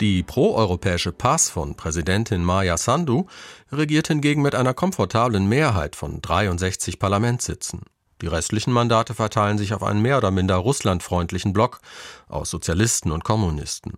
Die 0.00 0.22
proeuropäische 0.22 1.10
Pass 1.10 1.48
von 1.48 1.74
Präsidentin 1.74 2.44
Maja 2.44 2.76
Sandu 2.76 3.26
regiert 3.72 4.08
hingegen 4.08 4.42
mit 4.42 4.54
einer 4.54 4.74
komfortablen 4.74 5.48
Mehrheit 5.48 5.96
von 5.96 6.20
63 6.20 6.98
Parlamentssitzen. 6.98 7.80
Die 8.20 8.26
restlichen 8.26 8.72
Mandate 8.72 9.14
verteilen 9.14 9.56
sich 9.56 9.72
auf 9.72 9.82
einen 9.82 10.02
mehr 10.02 10.18
oder 10.18 10.30
minder 10.30 10.56
russlandfreundlichen 10.56 11.54
Block 11.54 11.80
aus 12.28 12.50
Sozialisten 12.50 13.10
und 13.10 13.24
Kommunisten. 13.24 13.94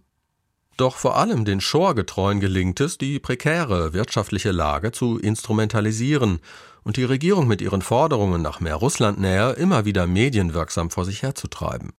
Doch 0.76 0.94
vor 0.94 1.16
allem 1.16 1.44
den 1.44 1.60
Shore-Getreuen 1.60 2.38
gelingt 2.38 2.78
es, 2.78 2.96
die 2.96 3.18
prekäre 3.18 3.92
wirtschaftliche 3.92 4.52
Lage 4.52 4.92
zu 4.92 5.18
instrumentalisieren 5.18 6.38
und 6.84 6.96
die 6.96 7.04
Regierung 7.04 7.48
mit 7.48 7.60
ihren 7.60 7.82
Forderungen 7.82 8.40
nach 8.40 8.60
mehr 8.60 8.76
Russlandnähe 8.76 9.54
immer 9.54 9.84
wieder 9.84 10.06
medienwirksam 10.06 10.90
vor 10.90 11.04
sich 11.04 11.22
herzutreiben. 11.22 11.92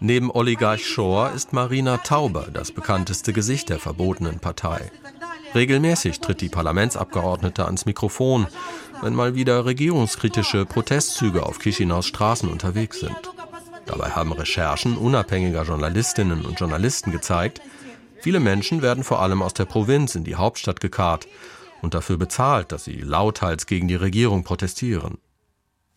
Neben 0.00 0.30
Oligarch 0.30 0.86
Shore 0.86 1.30
ist 1.34 1.52
Marina 1.52 1.96
Tauber 1.98 2.48
das 2.52 2.72
bekannteste 2.72 3.32
Gesicht 3.32 3.70
der 3.70 3.78
verbotenen 3.78 4.40
Partei. 4.40 4.90
Regelmäßig 5.54 6.20
tritt 6.20 6.40
die 6.40 6.48
Parlamentsabgeordnete 6.48 7.64
ans 7.64 7.86
Mikrofon, 7.86 8.46
wenn 9.00 9.14
mal 9.14 9.34
wieder 9.34 9.64
regierungskritische 9.64 10.66
Protestzüge 10.66 11.46
auf 11.46 11.58
Chisinau's 11.58 12.06
Straßen 12.06 12.48
unterwegs 12.48 13.00
sind. 13.00 13.16
Dabei 13.86 14.10
haben 14.10 14.32
Recherchen 14.32 14.96
unabhängiger 14.96 15.62
Journalistinnen 15.62 16.44
und 16.44 16.58
Journalisten 16.58 17.12
gezeigt, 17.12 17.60
viele 18.20 18.40
Menschen 18.40 18.82
werden 18.82 19.04
vor 19.04 19.20
allem 19.20 19.42
aus 19.42 19.54
der 19.54 19.66
Provinz 19.66 20.14
in 20.14 20.24
die 20.24 20.36
Hauptstadt 20.36 20.80
gekarrt 20.80 21.28
und 21.82 21.94
dafür 21.94 22.16
bezahlt, 22.16 22.72
dass 22.72 22.84
sie 22.84 23.00
lauthals 23.00 23.66
gegen 23.66 23.88
die 23.88 23.94
Regierung 23.94 24.42
protestieren. 24.42 25.18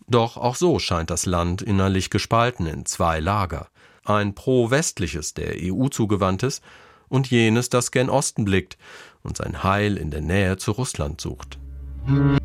Doch 0.09 0.37
auch 0.37 0.55
so 0.55 0.79
scheint 0.79 1.09
das 1.09 1.25
Land 1.25 1.61
innerlich 1.61 2.09
gespalten 2.09 2.65
in 2.65 2.85
zwei 2.85 3.19
Lager. 3.19 3.67
Ein 4.05 4.35
pro-westliches, 4.35 5.33
der 5.33 5.55
EU 5.57 5.89
zugewandtes, 5.89 6.61
und 7.09 7.29
jenes, 7.29 7.69
das 7.69 7.91
gen 7.91 8.09
Osten 8.09 8.45
blickt 8.45 8.77
und 9.23 9.37
sein 9.37 9.63
Heil 9.63 9.97
in 9.97 10.11
der 10.11 10.21
Nähe 10.21 10.57
zu 10.57 10.71
Russland 10.71 11.19
sucht. 11.19 11.57
Ein 12.05 12.37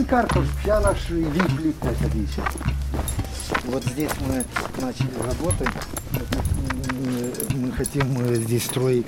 карту, 0.00 0.42
вся 0.62 0.80
наш 0.80 1.10
вимплит 1.10 1.76
Вот 3.64 3.84
здесь 3.84 4.10
мы 4.26 4.44
начали 4.80 5.10
работать. 5.22 5.68
Мы 7.54 7.72
хотим 7.72 8.34
здесь 8.34 8.64
строить 8.64 9.06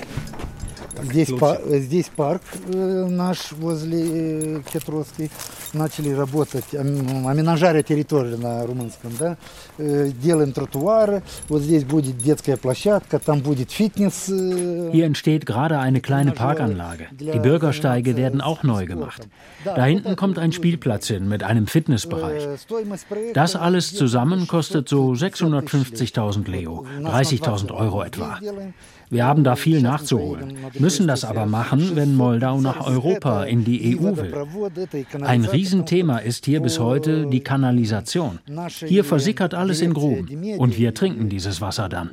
Здесь, 1.03 1.29
па 1.39 1.59
здесь 1.65 2.11
парк 2.15 2.43
э, 2.67 3.07
наш 3.11 3.53
возле 3.53 4.59
э, 4.59 4.63
Петровской. 4.73 5.31
Начали 5.74 6.10
работать, 6.12 6.74
аминажаря 6.74 7.84
территорию 7.84 8.38
на 8.38 8.66
румынском, 8.66 9.12
да. 9.20 9.38
Э, 9.78 10.10
делаем 10.10 10.52
тротуары. 10.52 11.22
Вот 11.48 11.62
здесь 11.62 11.84
будет 11.84 12.18
детская 12.18 12.58
площадка, 12.58 13.20
там 13.20 13.42
будет 13.42 13.72
фитнес. 13.72 14.30
Э, 14.30 14.90
Hier 14.92 15.06
entsteht 15.06 15.46
gerade 15.46 15.80
eine 15.80 16.02
kleine 16.02 16.32
Parkanlage. 16.32 17.08
Die 17.12 17.40
Bürgersteige 17.40 18.16
werden 18.18 18.42
auch 18.42 18.64
neu 18.64 18.86
gemacht. 18.86 19.28
Da 19.64 19.86
hinten 19.86 20.16
kommt 20.16 20.40
ein 20.40 20.52
Spielplatz 20.52 21.08
hin 21.08 21.28
mit 21.28 21.44
einem 21.44 21.68
Fitnessbereich. 21.68 22.44
Das 23.34 23.56
alles 23.56 23.94
zusammen 23.94 24.48
kostet 24.48 24.90
so 24.90 25.12
650.000 25.12 26.50
Leo, 26.50 26.86
30.000 27.02 27.72
Euro 27.72 28.04
etwa. 28.04 28.40
Wir 29.15 29.27
haben 29.27 29.45
da 29.45 29.55
viel 29.55 29.81
nachzuholen, 29.81 30.57
müssen 30.77 31.07
das 31.07 31.25
aber 31.25 31.47
machen, 31.47 31.93
wenn 31.95 32.17
Moldau 32.17 32.61
nach 32.61 32.85
Europa, 32.85 33.45
in 33.45 33.65
die 33.65 33.97
EU 33.97 34.17
will. 34.17 34.35
Ein 35.23 35.45
Riesenthema 35.45 36.19
ist 36.19 36.47
hier 36.47 36.61
bis 36.61 36.81
heute 36.81 37.27
die 37.27 37.39
Kanalisation. 37.39 38.41
Hier 38.85 39.05
versickert 39.05 39.55
alles 39.55 39.83
in 39.83 39.95
Gruben 39.95 40.59
und 40.59 40.77
wir 40.77 40.95
trinken 40.95 41.29
dieses 41.29 41.61
Wasser 41.61 41.89
dann. 41.89 42.11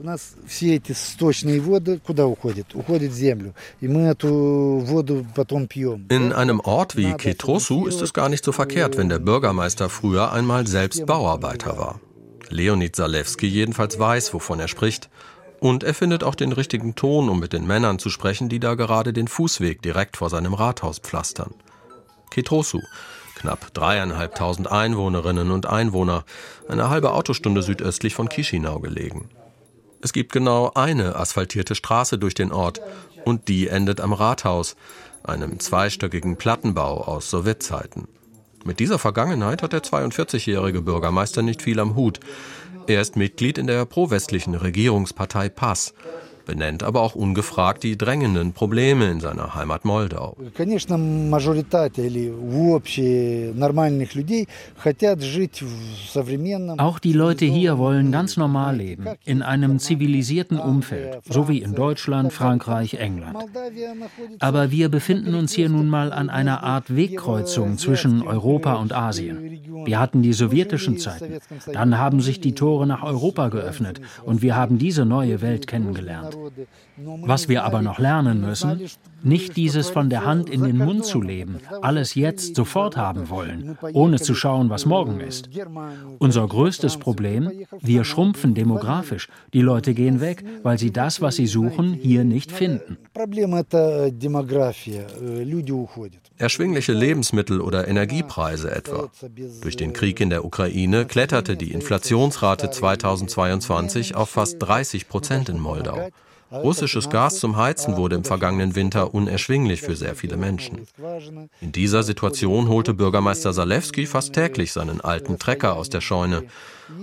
In 6.10 6.34
einem 6.34 6.60
Ort 6.60 6.98
wie 6.98 7.14
Ketrosu 7.14 7.86
ist 7.88 8.02
es 8.04 8.14
gar 8.14 8.30
nicht 8.30 8.46
so 8.46 8.52
verkehrt, 8.52 8.98
wenn 9.00 9.10
der 9.10 9.20
Bürgermeister 9.20 9.90
früher 9.90 10.32
einmal 10.32 10.68
selbst 10.68 11.08
Bauarbeiter 11.08 11.80
war. 11.80 12.00
Leonid 12.52 12.96
Zalewski 12.96 13.48
jedenfalls 13.48 13.98
weiß, 13.98 14.34
wovon 14.34 14.60
er 14.60 14.68
spricht 14.68 15.10
und 15.62 15.84
er 15.84 15.94
findet 15.94 16.24
auch 16.24 16.34
den 16.34 16.54
richtigen 16.54 16.96
Ton, 16.96 17.30
um 17.30 17.40
mit 17.40 17.54
den 17.54 17.68
Männern 17.68 18.00
zu 18.00 18.10
sprechen, 18.10 18.50
die 18.50 18.60
da 18.60 18.74
gerade 18.74 19.14
den 19.14 19.28
Fußweg 19.28 19.84
direkt 19.84 20.18
vor 20.18 20.32
seinem 20.32 20.56
Rathaus 20.56 20.98
pflastern. 20.98 21.54
Ketrosu, 22.32 22.82
knapp 23.36 23.72
dreieinhalbtausend 23.76 24.72
Einwohnerinnen 24.72 25.52
und 25.52 25.68
Einwohner, 25.68 26.26
eine 26.68 26.90
halbe 26.90 27.12
Autostunde 27.12 27.62
südöstlich 27.62 28.16
von 28.16 28.28
Chisinau 28.28 28.80
gelegen. 28.80 29.30
Es 30.02 30.14
gibt 30.14 30.32
genau 30.32 30.72
eine 30.74 31.16
asphaltierte 31.16 31.76
Straße 31.76 32.18
durch 32.18 32.34
den 32.34 32.52
Ort 32.52 32.82
und 33.24 33.48
die 33.48 33.68
endet 33.68 34.02
am 34.02 34.14
Rathaus, 34.14 34.76
einem 35.22 35.60
zweistöckigen 35.60 36.38
Plattenbau 36.38 37.04
aus 37.04 37.30
Sowjetzeiten. 37.30 38.08
Mit 38.64 38.80
dieser 38.80 39.00
Vergangenheit 39.00 39.64
hat 39.64 39.74
der 39.74 39.82
42-jährige 39.82 40.82
Bürgermeister 40.82 41.42
nicht 41.42 41.62
viel 41.62 41.80
am 41.80 41.96
Hut. 41.96 42.20
Er 42.88 43.02
ist 43.02 43.16
Mitglied 43.16 43.58
in 43.58 43.68
der 43.68 43.86
pro-westlichen 43.86 44.54
Regierungspartei 44.54 45.50
PAS, 45.50 45.94
benennt 46.46 46.84
aber 46.84 47.02
auch 47.02 47.16
ungefragt 47.16 47.84
die 47.84 47.98
drängenden 47.98 48.54
Probleme 48.54 49.10
in 49.10 49.20
seiner 49.20 49.56
Heimat 49.56 49.86
Moldau. 49.86 50.36
Auch 56.78 57.00
die 57.00 57.14
Leute 57.14 57.46
hier 57.46 57.78
wollen 57.78 58.12
ganz 58.12 58.38
normal 58.38 58.76
leben, 58.78 59.06
in 59.26 59.42
einem 59.42 59.80
zivilisierten 59.80 60.60
Umfeld, 60.60 61.20
so 61.30 61.48
wie 61.48 61.62
in 61.62 61.76
Deutschland, 61.76 62.34
Frankreich, 62.34 62.96
England. 62.96 63.38
Aber 64.40 64.72
wir 64.72 64.90
befinden 64.90 65.36
uns 65.36 65.54
hier 65.54 65.70
nun 65.70 65.88
mal 65.88 66.12
an 66.14 66.30
einer 66.30 66.64
Art 66.64 66.96
Wegkreuzung 66.96 67.78
zwischen 67.78 68.22
Europa 68.22 68.74
und 68.76 68.94
Asien. 68.94 69.60
Wir 69.86 70.00
hatten 70.00 70.22
die 70.22 70.34
sowjetischen 70.34 70.98
Zeiten, 70.98 71.40
dann 71.72 71.98
haben 71.98 72.22
sich 72.22 72.40
die 72.40 72.54
Tore 72.54 72.86
nach 72.86 73.04
Europa 73.04 73.50
geöffnet 73.50 74.02
und 74.24 74.42
wir 74.42 74.56
haben 74.56 74.78
diese 74.78 75.06
neue 75.06 75.42
Welt 75.42 75.68
kennengelernt. 75.68 76.31
Was 77.24 77.50
wir 77.50 77.64
aber 77.64 77.82
noch 77.82 78.00
lernen 78.00 78.42
müssen, 78.42 78.82
nicht 79.24 79.56
dieses 79.56 79.90
von 79.90 80.10
der 80.10 80.26
Hand 80.26 80.50
in 80.50 80.64
den 80.64 80.78
Mund 80.78 81.06
zu 81.06 81.22
leben, 81.22 81.58
alles 81.82 82.16
jetzt 82.16 82.56
sofort 82.56 82.98
haben 82.98 83.30
wollen, 83.30 83.78
ohne 83.94 84.20
zu 84.20 84.34
schauen, 84.36 84.70
was 84.70 84.86
morgen 84.86 85.20
ist. 85.20 85.50
Unser 86.20 86.48
größtes 86.48 86.98
Problem, 86.98 87.52
wir 87.80 88.04
schrumpfen 88.04 88.54
demografisch. 88.54 89.30
Die 89.54 89.62
Leute 89.62 89.94
gehen 89.94 90.22
weg, 90.22 90.44
weil 90.64 90.78
sie 90.78 90.92
das, 90.92 91.22
was 91.22 91.36
sie 91.36 91.48
suchen, 91.48 91.94
hier 91.94 92.24
nicht 92.24 92.52
finden. 92.52 92.98
Erschwingliche 96.42 96.94
Lebensmittel 96.94 97.62
oder 97.62 97.88
Energiepreise 97.88 98.72
etwa. 98.72 99.12
Durch 99.62 99.76
den 99.76 99.94
Krieg 99.94 100.20
in 100.20 100.32
der 100.32 100.44
Ukraine 100.44 101.06
kletterte 101.06 101.56
die 101.56 101.72
Inflationsrate 101.72 102.72
2022 102.72 104.16
auf 104.16 104.32
fast 104.32 104.56
30 104.58 105.08
Prozent 105.08 105.50
in 105.50 105.60
Moldau. 105.60 106.10
Russisches 106.52 107.12
Gas 107.12 107.40
zum 107.40 107.58
Heizen 107.58 107.96
wurde 107.96 108.16
im 108.16 108.24
vergangenen 108.24 108.74
Winter 108.74 109.14
unerschwinglich 109.14 109.82
für 109.82 109.96
sehr 109.96 110.16
viele 110.16 110.36
Menschen. 110.36 110.88
In 111.62 111.72
dieser 111.72 112.02
Situation 112.02 112.70
holte 112.70 112.96
Bürgermeister 112.96 113.54
Salewski 113.54 114.08
fast 114.08 114.34
täglich 114.34 114.74
seinen 114.74 115.00
alten 115.00 115.38
Trecker 115.38 115.76
aus 115.76 115.90
der 115.90 116.02
Scheune, 116.02 116.46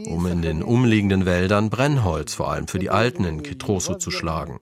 um 0.06 0.26
in 0.26 0.42
den 0.42 0.64
umliegenden 0.64 1.26
Wäldern 1.26 1.70
Brennholz 1.70 2.34
vor 2.34 2.50
allem 2.50 2.66
für 2.66 2.80
die 2.80 2.90
Alten 2.90 3.24
in 3.24 3.44
Kitrosu 3.44 3.94
zu 3.94 4.10
schlagen. 4.10 4.58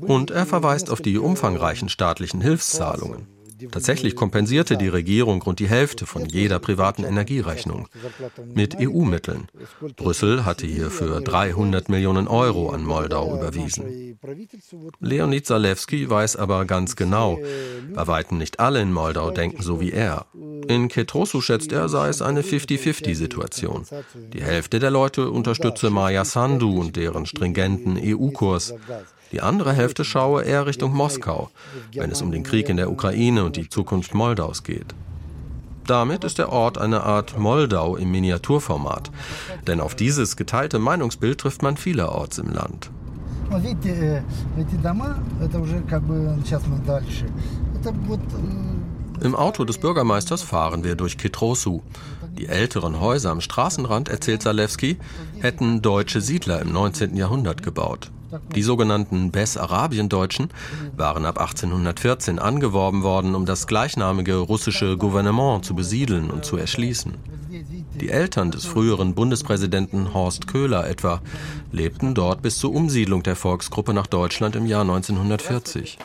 Und 0.00 0.30
er 0.30 0.46
verweist 0.46 0.90
auf 0.90 1.00
die 1.00 1.18
umfangreichen 1.18 1.88
staatlichen 1.88 2.40
Hilfszahlungen. 2.40 3.26
Tatsächlich 3.70 4.16
kompensierte 4.16 4.76
die 4.76 4.88
Regierung 4.88 5.42
rund 5.42 5.58
die 5.58 5.68
Hälfte 5.68 6.06
von 6.06 6.26
jeder 6.26 6.58
privaten 6.58 7.04
Energierechnung 7.04 7.88
mit 8.54 8.76
EU-Mitteln. 8.78 9.48
Brüssel 9.96 10.44
hatte 10.44 10.66
hierfür 10.66 11.20
300 11.20 11.88
Millionen 11.88 12.28
Euro 12.28 12.70
an 12.70 12.84
Moldau 12.84 13.36
überwiesen. 13.36 14.18
Leonid 15.00 15.46
Zalewski 15.46 16.08
weiß 16.08 16.36
aber 16.36 16.64
ganz 16.64 16.96
genau, 16.96 17.38
bei 17.94 18.06
weitem 18.06 18.38
nicht 18.38 18.60
alle 18.60 18.80
in 18.80 18.92
Moldau 18.92 19.30
denken 19.30 19.62
so 19.62 19.80
wie 19.80 19.92
er. 19.92 20.26
In 20.68 20.88
Ketrosu 20.88 21.40
schätzt 21.40 21.72
er, 21.72 21.88
sei 21.88 22.08
es 22.08 22.22
eine 22.22 22.42
50-50-Situation. 22.42 23.86
Die 24.32 24.42
Hälfte 24.42 24.78
der 24.78 24.90
Leute 24.90 25.30
unterstütze 25.30 25.90
Maya 25.90 26.24
Sandu 26.24 26.80
und 26.80 26.96
deren 26.96 27.26
stringenten 27.26 27.98
EU-Kurs. 28.00 28.74
Die 29.32 29.40
andere 29.40 29.72
Hälfte 29.72 30.04
schaue 30.04 30.42
eher 30.42 30.66
Richtung 30.66 30.92
Moskau, 30.92 31.50
wenn 31.94 32.10
es 32.10 32.22
um 32.22 32.32
den 32.32 32.42
Krieg 32.42 32.68
in 32.68 32.76
der 32.76 32.90
Ukraine 32.90 33.44
und 33.44 33.56
die 33.56 33.68
Zukunft 33.68 34.14
Moldaus 34.14 34.62
geht. 34.62 34.94
Damit 35.86 36.24
ist 36.24 36.38
der 36.38 36.52
Ort 36.52 36.78
eine 36.78 37.02
Art 37.02 37.38
Moldau 37.38 37.96
im 37.96 38.10
Miniaturformat. 38.12 39.10
Denn 39.66 39.80
auf 39.80 39.94
dieses 39.94 40.36
geteilte 40.36 40.78
Meinungsbild 40.78 41.38
trifft 41.38 41.62
man 41.62 41.76
vielerorts 41.76 42.38
im 42.38 42.52
Land. 42.52 42.90
Im 49.20 49.34
Auto 49.34 49.64
des 49.64 49.78
Bürgermeisters 49.78 50.42
fahren 50.42 50.84
wir 50.84 50.94
durch 50.94 51.18
Kitrosu. 51.18 51.82
Die 52.38 52.46
älteren 52.46 53.00
Häuser 53.00 53.30
am 53.30 53.40
Straßenrand, 53.40 54.08
erzählt 54.08 54.42
Zalewski, 54.42 54.98
hätten 55.40 55.82
deutsche 55.82 56.20
Siedler 56.20 56.62
im 56.62 56.72
19. 56.72 57.16
Jahrhundert 57.16 57.62
gebaut. 57.62 58.12
Die 58.54 58.62
sogenannten 58.62 59.30
Bessarabien-Deutschen 59.30 60.48
waren 60.96 61.24
ab 61.24 61.38
1814 61.38 62.38
angeworben 62.38 63.02
worden, 63.02 63.34
um 63.34 63.46
das 63.46 63.66
gleichnamige 63.66 64.36
russische 64.36 64.96
Gouvernement 64.96 65.64
zu 65.64 65.74
besiedeln 65.74 66.30
und 66.30 66.44
zu 66.44 66.56
erschließen. 66.56 67.14
Die 68.00 68.10
Eltern 68.10 68.50
des 68.50 68.64
früheren 68.64 69.14
Bundespräsidenten 69.14 70.14
Horst 70.14 70.46
Köhler 70.46 70.88
etwa 70.88 71.20
lebten 71.72 72.14
dort 72.14 72.42
bis 72.42 72.58
zur 72.58 72.72
Umsiedlung 72.72 73.22
der 73.22 73.36
Volksgruppe 73.36 73.92
nach 73.92 74.06
Deutschland 74.06 74.56
im 74.56 74.66
Jahr 74.66 74.82
1940 74.82 75.98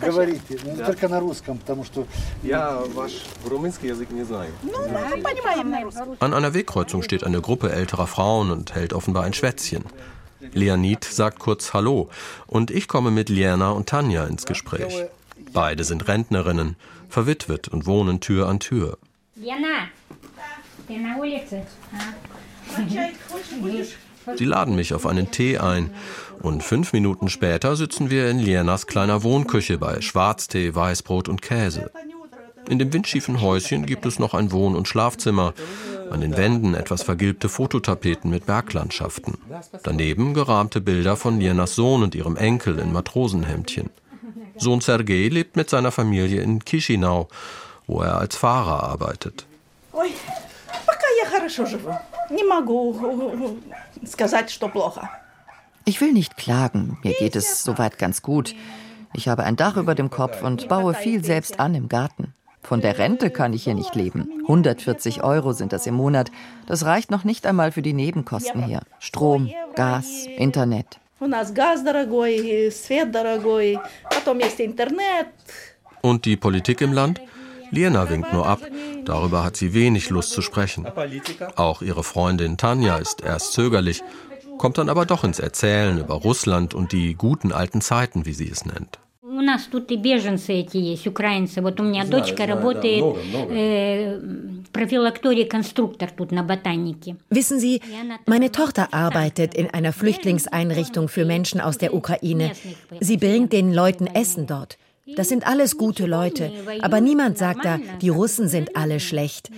Говорите, 0.00 0.58
ну, 0.64 0.76
только 0.76 1.08
на 1.08 1.20
русском, 1.20 1.58
потому 1.58 1.84
что... 1.84 2.06
Я 2.42 2.80
ваш 2.94 3.12
румынский 3.44 3.88
язык 3.88 4.10
не 4.10 4.24
знаю. 4.24 4.52
An 6.20 6.34
einer 6.34 6.54
Wegkreuzung 6.54 7.02
steht 7.02 7.24
eine 7.24 7.40
Gruppe 7.40 7.72
älterer 7.72 8.06
Frauen 8.06 8.50
und 8.50 8.74
hält 8.74 8.92
offenbar 8.92 9.24
ein 9.24 9.32
Schwätzchen. 9.32 9.84
Leonid 10.52 11.04
sagt 11.04 11.38
kurz 11.38 11.72
Hallo 11.72 12.10
und 12.46 12.70
ich 12.70 12.88
komme 12.88 13.10
mit 13.10 13.28
Liana 13.28 13.70
und 13.70 13.88
Tanja 13.88 14.26
ins 14.26 14.44
Gespräch. 14.44 15.06
Beide 15.52 15.84
sind 15.84 16.08
Rentnerinnen, 16.08 16.76
verwitwet 17.08 17.68
und 17.68 17.86
wohnen 17.86 18.20
Tür 18.20 18.48
an 18.48 18.58
Tür. 18.58 18.98
Liana, 19.36 19.88
Sie 24.36 24.44
laden 24.44 24.76
mich 24.76 24.94
auf 24.94 25.06
einen 25.06 25.30
Tee 25.30 25.58
ein 25.58 25.90
und 26.40 26.62
fünf 26.62 26.92
Minuten 26.92 27.28
später 27.28 27.76
sitzen 27.76 28.10
wir 28.10 28.28
in 28.28 28.38
Lienas 28.38 28.86
kleiner 28.86 29.22
Wohnküche 29.22 29.78
bei 29.78 30.00
Schwarztee, 30.00 30.74
Weißbrot 30.74 31.28
und 31.28 31.42
Käse. 31.42 31.90
In 32.68 32.78
dem 32.78 32.92
windschiefen 32.92 33.40
Häuschen 33.40 33.86
gibt 33.86 34.06
es 34.06 34.18
noch 34.18 34.34
ein 34.34 34.52
Wohn- 34.52 34.76
und 34.76 34.88
Schlafzimmer. 34.88 35.52
An 36.10 36.20
den 36.20 36.36
Wänden 36.36 36.74
etwas 36.74 37.02
vergilbte 37.02 37.48
Fototapeten 37.48 38.30
mit 38.30 38.46
Berglandschaften. 38.46 39.38
Daneben 39.82 40.34
gerahmte 40.34 40.80
Bilder 40.80 41.16
von 41.16 41.40
Lienas 41.40 41.74
Sohn 41.74 42.02
und 42.02 42.14
ihrem 42.14 42.36
Enkel 42.36 42.78
in 42.78 42.92
Matrosenhemdchen. 42.92 43.90
Sohn 44.56 44.80
Sergei 44.80 45.28
lebt 45.28 45.56
mit 45.56 45.70
seiner 45.70 45.90
Familie 45.90 46.42
in 46.42 46.60
Chisinau, 46.60 47.28
wo 47.86 48.02
er 48.02 48.18
als 48.18 48.36
Fahrer 48.36 48.82
arbeitet. 48.84 49.46
Ой, 49.92 50.12
пока 50.86 51.06
я 51.22 51.28
хорошо 51.28 51.66
живу. 51.66 51.94
Не 52.30 52.44
могу 52.44 53.58
сказать, 54.06 54.50
что 54.50 54.68
плохо. 54.68 55.10
Ich 55.87 56.01
will 56.01 56.11
nicht 56.11 56.35
klagen, 56.35 56.97
mir 57.01 57.13
geht 57.13 57.37
es 57.37 57.63
soweit 57.63 57.97
ganz 57.97 58.21
gut. 58.21 58.53
Ich 59.13 59.29
habe 59.29 59.45
ein 59.45 59.55
Dach 59.55 59.77
über 59.77 59.95
dem 59.95 60.09
Kopf 60.09 60.43
und 60.43 60.67
baue 60.67 60.93
viel 60.93 61.23
selbst 61.23 61.61
an 61.61 61.75
im 61.75 61.87
Garten. 61.87 62.33
Von 62.61 62.81
der 62.81 62.97
Rente 62.97 63.29
kann 63.29 63.53
ich 63.53 63.63
hier 63.63 63.73
nicht 63.73 63.95
leben. 63.95 64.29
140 64.41 65.23
Euro 65.23 65.53
sind 65.53 65.71
das 65.71 65.87
im 65.87 65.95
Monat. 65.95 66.29
Das 66.65 66.83
reicht 66.83 67.09
noch 67.09 67.23
nicht 67.23 67.45
einmal 67.45 67.71
für 67.71 67.81
die 67.81 67.93
Nebenkosten 67.93 68.65
hier. 68.65 68.81
Strom, 68.99 69.49
Gas, 69.75 70.25
Internet. 70.35 70.99
Und 76.01 76.25
die 76.25 76.35
Politik 76.35 76.81
im 76.81 76.91
Land? 76.91 77.21
Liena 77.71 78.09
winkt 78.09 78.33
nur 78.33 78.45
ab. 78.45 78.59
Darüber 79.05 79.43
hat 79.43 79.55
sie 79.55 79.73
wenig 79.73 80.09
Lust 80.09 80.31
zu 80.31 80.41
sprechen. 80.41 80.85
Auch 81.55 81.81
ihre 81.81 82.03
Freundin 82.03 82.57
Tanja 82.57 82.97
ist 82.97 83.21
erst 83.21 83.53
zögerlich, 83.53 84.03
kommt 84.58 84.78
dann 84.78 84.88
aber 84.88 85.06
doch 85.06 85.24
ins 85.24 85.38
Erzählen 85.38 85.98
über 85.98 86.14
Russland 86.14 86.74
und 86.74 86.92
die 86.92 87.14
guten 87.14 87.52
alten 87.52 87.80
Zeiten, 87.80 88.26
wie 88.26 88.34
sie 88.34 88.48
es 88.48 88.64
nennt. 88.64 88.98
У 89.24 89.40
нас 89.40 89.62
тут 89.64 89.90
и 89.90 89.96
беженцы 89.96 90.52
эти 90.52 90.76
есть, 90.76 91.06
украинцы. 91.06 91.62
Вот 91.62 91.80
у 91.80 91.84
меня 91.84 92.04
знаю, 92.04 92.22
дочка 92.22 92.44
знаю, 92.44 92.56
работает 92.56 93.00
да, 93.00 93.06
много, 93.06 93.22
много. 93.24 93.54
Äh, 93.54 94.20
Prophylaktorie-Konstruktor 94.72 96.10
тут 96.16 96.32
на 96.32 96.42
ботанике. 96.42 97.16
Wissen 97.30 97.58
Sie, 97.58 97.80
meine 98.26 98.52
Tochter 98.52 98.92
arbeitet 98.92 99.54
in 99.54 99.70
einer 99.70 99.92
Flüchtlingseinrichtung 99.92 101.08
für 101.08 101.24
Menschen 101.24 101.60
aus 101.60 101.78
der 101.78 101.94
Ukraine. 101.94 102.52
Sie 103.00 103.16
bringt 103.16 103.52
den 103.52 103.72
Leuten 103.72 104.06
Essen 104.06 104.46
dort. 104.46 104.76
Das 105.16 105.28
sind 105.28 105.46
alles 105.46 105.76
gute 105.76 106.06
Leute, 106.06 106.52
aber 106.80 107.00
niemand 107.00 107.38
sagt 107.38 107.64
da, 107.64 107.78
die 108.00 108.08
Russen 108.08 108.48
sind 108.48 108.76
alle 108.76 109.00
schlecht. 109.00 109.50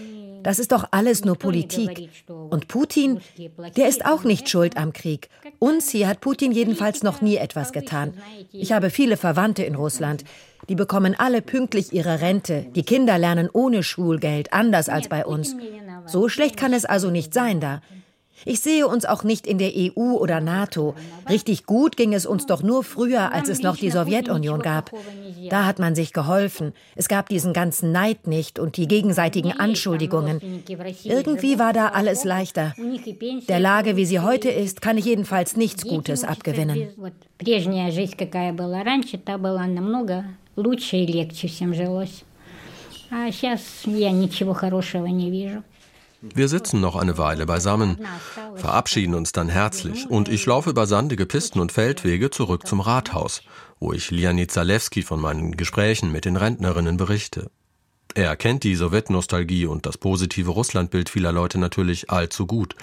Das 0.44 0.60
ist 0.60 0.72
doch 0.72 0.86
alles 0.92 1.26
nur 1.26 1.36
Politik. 1.36 2.10
Und 2.28 2.68
Putin, 2.68 3.20
der 3.76 3.88
ist 3.88 4.06
auch 4.06 4.24
nicht 4.24 4.50
schuld 4.50 4.78
am 4.78 4.94
Krieg. 4.94 5.30
Uns 5.60 5.90
hier 5.90 6.08
hat 6.08 6.22
Putin 6.22 6.52
jedenfalls 6.52 7.04
noch 7.04 7.22
nie 7.22 7.38
etwas 7.38 7.72
getan. 7.72 8.14
Ich 8.52 8.72
habe 8.72 8.90
viele 8.90 9.18
Verwandte 9.18 9.64
in 9.64 9.76
Russland. 9.76 10.24
Die 10.68 10.76
bekommen 10.76 11.16
alle 11.18 11.42
pünktlich 11.42 11.94
ihre 11.94 12.22
Rente. 12.22 12.66
Die 12.76 12.84
Kinder 12.84 13.18
lernen 13.18 13.50
ohne 13.52 13.84
Schulgeld, 13.84 14.54
anders 14.54 14.90
als 14.90 15.08
bei 15.08 15.26
uns. 15.26 15.56
So 16.06 16.30
schlecht 16.30 16.58
kann 16.58 16.74
es 16.74 16.86
also 16.86 17.10
nicht 17.10 17.34
sein 17.34 17.60
da. 17.60 17.82
Ich 18.45 18.61
sehe 18.61 18.87
uns 18.87 19.05
auch 19.05 19.23
nicht 19.23 19.47
in 19.47 19.59
der 19.59 19.73
EU 19.75 20.17
oder 20.17 20.41
NATO. 20.41 20.95
Richtig 21.31 21.67
gut 21.67 21.97
ging 21.97 22.13
es 22.13 22.27
uns 22.27 22.47
doch 22.47 22.63
nur 22.63 22.83
früher, 22.83 23.33
als 23.33 23.49
es 23.49 23.63
noch 23.63 23.77
die 23.77 23.91
Sowjetunion 23.91 24.61
gab. 24.61 24.91
Da 25.49 25.65
hat 25.65 25.79
man 25.79 25.95
sich 25.95 26.13
geholfen. 26.13 26.73
Es 26.97 27.09
gab 27.09 27.29
diesen 27.29 27.53
ganzen 27.53 27.93
Neid 27.93 28.27
nicht 28.27 28.59
und 28.59 28.77
die 28.77 28.89
gegenseitigen 28.89 29.53
Anschuldigungen. 29.53 30.41
Irgendwie 31.05 31.59
war 31.59 31.73
da 31.73 31.89
alles 31.89 32.25
leichter. 32.25 32.75
Der 33.49 33.61
Lage, 33.61 33.97
wie 33.97 34.05
sie 34.05 34.21
heute 34.21 34.51
ist, 34.51 34.83
kann 34.83 34.99
ich 34.99 35.05
jedenfalls 35.05 35.57
nichts 35.57 35.85
Gutes 35.85 36.25
abgewinnen. 36.25 36.89
лучше 40.57 40.99
и 40.99 41.07
легче 41.07 41.49
всем 41.49 41.75
жилось. 41.75 42.23
А 43.11 43.31
сейчас 43.31 43.61
я 43.87 44.11
ничего 44.11 44.55
хорошего 44.55 45.07
не 45.07 45.31
вижу. 45.31 45.63
Wir 46.22 46.50
sitzen 46.50 46.82
noch 46.82 46.98
eine 46.98 47.18
Weile 47.18 47.46
beisammen, 47.46 47.98
verabschieden 48.56 49.16
uns 49.16 49.32
dann 49.32 49.48
herzlich 49.48 50.10
und 50.10 50.28
ich 50.28 50.46
laufe 50.46 50.72
über 50.72 50.86
sandige 50.86 51.26
Pisten 51.26 51.60
und 51.60 51.72
Feldwege 51.72 52.30
zurück 52.30 52.68
zum 52.68 52.82
Rathaus, 52.82 53.42
wo 53.80 53.94
ich 53.94 54.12
Leonid 54.12 54.52
Zalewski 54.52 55.02
von 55.02 55.22
meinen 55.22 55.56
Gesprächen 55.56 56.12
mit 56.12 56.26
den 56.26 56.36
Rentnerinnen 56.36 56.98
berichte. 56.98 57.50
Er 58.16 58.36
kennt 58.36 58.64
die 58.64 58.76
Sowjetnostalgie 58.76 59.66
und 59.66 59.86
das 59.86 59.98
positive 59.98 60.52
Russlandbild 60.52 61.10
vieler 61.10 61.32
Leute 61.32 61.58
natürlich 61.58 62.10
allzu 62.10 62.48
gut, 62.48 62.76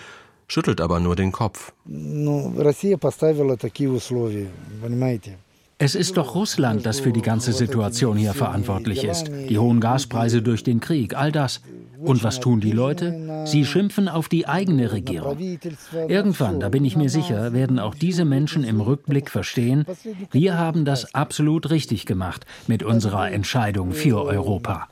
schüttelt 0.48 0.80
aber 0.80 1.00
nur 1.00 1.16
den 1.16 1.32
Kopf. 1.32 1.72
Es 5.78 5.94
ist 5.94 6.16
doch 6.16 6.34
Russland, 6.34 6.86
das 6.86 7.00
für 7.00 7.12
die 7.12 7.20
ganze 7.20 7.52
Situation 7.52 8.16
hier 8.16 8.32
verantwortlich 8.32 9.04
ist. 9.04 9.28
Die 9.28 9.58
hohen 9.58 9.78
Gaspreise 9.78 10.40
durch 10.40 10.64
den 10.64 10.80
Krieg, 10.80 11.14
all 11.14 11.30
das. 11.30 11.60
Und 11.98 12.24
was 12.24 12.40
tun 12.40 12.60
die 12.60 12.72
Leute? 12.72 13.44
Sie 13.44 13.66
schimpfen 13.66 14.08
auf 14.08 14.30
die 14.30 14.48
eigene 14.48 14.92
Regierung. 14.92 15.36
Irgendwann, 16.08 16.60
da 16.60 16.70
bin 16.70 16.86
ich 16.86 16.96
mir 16.96 17.10
sicher, 17.10 17.52
werden 17.52 17.78
auch 17.78 17.94
diese 17.94 18.24
Menschen 18.24 18.64
im 18.64 18.80
Rückblick 18.80 19.30
verstehen, 19.30 19.84
wir 20.30 20.58
haben 20.58 20.86
das 20.86 21.14
absolut 21.14 21.68
richtig 21.68 22.06
gemacht 22.06 22.46
mit 22.66 22.82
unserer 22.82 23.30
Entscheidung 23.30 23.92
für 23.92 24.24
Europa. 24.24 24.88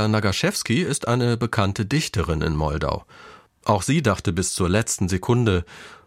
Olga 0.00 0.08
Nagaschewski 0.08 0.80
ist 0.80 1.06
eine 1.06 1.36
bekannte 1.36 1.84
Dichterin 1.84 2.40
in 2.40 2.56
Moldau. 2.56 3.04
Auch 3.66 3.82
sie 3.82 4.00
dachte 4.00 4.32
bis 4.32 4.54
zur 4.54 4.70
letzten 4.70 5.06
Sekunde, 5.06 5.66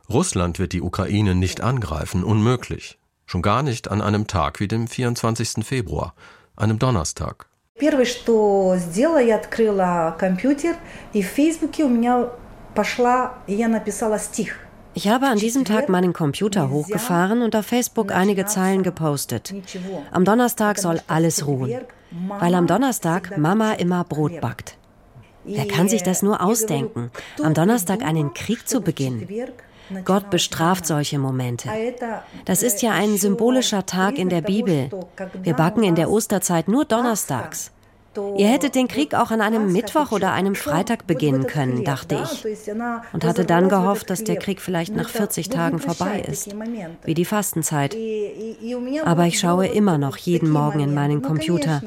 Russland 0.09 0.57
wird 0.57 0.73
die 0.73 0.81
Ukraine 0.81 1.35
nicht 1.35 1.61
angreifen, 1.61 2.23
unmöglich. 2.23 2.97
Schon 3.27 3.43
gar 3.43 3.61
nicht 3.61 3.91
an 3.91 4.01
einem 4.01 4.25
Tag 4.25 4.59
wie 4.59 4.67
dem 4.67 4.87
24. 4.87 5.63
Februar, 5.63 6.15
einem 6.55 6.79
Donnerstag. 6.79 7.45
Первое, 7.77 8.05
что 8.05 8.75
сделала, 8.79 9.21
я 9.21 9.35
открыла 9.35 10.15
компьютер, 10.17 10.75
и 11.13 11.21
в 11.21 11.27
Фейсбуке 11.27 11.83
у 11.83 11.89
меня 11.89 12.29
пошла, 12.73 13.35
и 13.45 13.53
я 13.53 13.67
написала 13.67 14.17
стих. 14.17 14.55
Ich 14.95 15.07
habe 15.07 15.27
an 15.27 15.37
diesem 15.37 15.63
Tag 15.63 15.87
meinen 15.87 16.13
Computer 16.13 16.71
hochgefahren 16.71 17.43
und 17.43 17.55
auf 17.55 17.67
Facebook 17.67 18.11
einige 18.11 18.47
Zeilen 18.47 18.81
gepostet. 18.81 19.53
Am 20.11 20.25
Donnerstag 20.25 20.79
soll 20.79 20.99
alles 21.07 21.45
ruhen, 21.45 21.81
weil 22.38 22.54
am 22.54 22.66
Donnerstag 22.66 23.36
Mama 23.38 23.72
immer 23.72 24.04
Brot 24.04 24.40
backt. 24.40 24.76
Wer 25.44 25.68
kann 25.68 25.88
sich 25.88 26.02
das 26.02 26.22
nur 26.22 26.42
ausdenken, 26.42 27.10
am 27.42 27.54
Donnerstag 27.54 28.02
einen 28.02 28.32
Krieg 28.34 28.66
zu 28.66 28.80
beginnen? 28.80 29.28
Gott 30.04 30.30
bestraft 30.30 30.86
solche 30.86 31.18
Momente. 31.18 31.68
Das 32.46 32.62
ist 32.62 32.80
ja 32.80 32.92
ein 32.92 33.18
symbolischer 33.18 33.84
Tag 33.84 34.16
in 34.16 34.30
der 34.30 34.40
Bibel. 34.40 34.88
Wir 35.42 35.54
backen 35.54 35.82
in 35.82 35.94
der 35.94 36.10
Osterzeit 36.10 36.68
nur 36.68 36.86
donnerstags. 36.86 37.70
Ihr 38.37 38.47
hättet 38.47 38.75
den 38.75 38.87
Krieg 38.87 39.13
auch 39.13 39.31
an 39.31 39.39
einem 39.39 39.71
Mittwoch 39.71 40.11
oder 40.11 40.33
einem 40.33 40.55
Freitag 40.55 41.05
beginnen 41.05 41.45
können, 41.45 41.83
dachte 41.83 42.19
ich. 42.23 42.67
Und 43.13 43.23
hatte 43.23 43.45
dann 43.45 43.69
gehofft, 43.69 44.09
dass 44.09 44.23
der 44.23 44.37
Krieg 44.37 44.61
vielleicht 44.61 44.95
nach 44.95 45.09
40 45.09 45.49
Tagen 45.49 45.79
vorbei 45.79 46.21
ist, 46.27 46.49
wie 47.03 47.13
die 47.13 47.25
Fastenzeit. 47.25 47.95
Aber 49.05 49.25
ich 49.25 49.39
schaue 49.39 49.67
immer 49.67 49.97
noch 49.97 50.17
jeden 50.17 50.49
Morgen 50.49 50.79
in 50.79 50.93
meinen 50.93 51.21
Computer. 51.21 51.81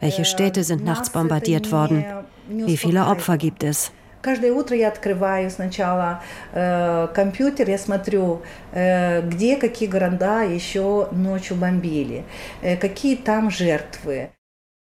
Welche 0.00 0.24
Städte 0.24 0.64
sind 0.64 0.84
nachts 0.84 1.10
bombardiert 1.10 1.70
worden? 1.70 2.04
Wie 2.48 2.76
viele 2.76 3.06
Opfer 3.06 3.36
gibt 3.36 3.62
es? 3.62 3.92
Каждое 4.20 4.52
утро 4.52 4.76
я 4.76 4.88
открываю 4.88 5.48
сначала 5.48 6.20
э, 6.52 7.06
компьютер, 7.14 7.68
я 7.70 7.78
смотрю, 7.78 8.42
э, 8.72 9.22
где 9.22 9.56
какие 9.56 9.88
города 9.88 10.42
еще 10.42 11.08
ночью 11.12 11.56
бомбили, 11.56 12.24
э, 12.60 12.76
какие 12.76 13.14
там 13.14 13.48
жертвы. 13.48 14.30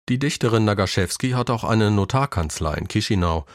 Die 0.08 0.20
Dichterin 0.20 0.66
Nagaschewski 0.66 1.32
hat 1.32 1.49
auch 1.49 1.64
eine 1.64 1.89
Notarkanzlei 1.89 2.76
in 2.76 2.88
Chisinau 2.88 3.45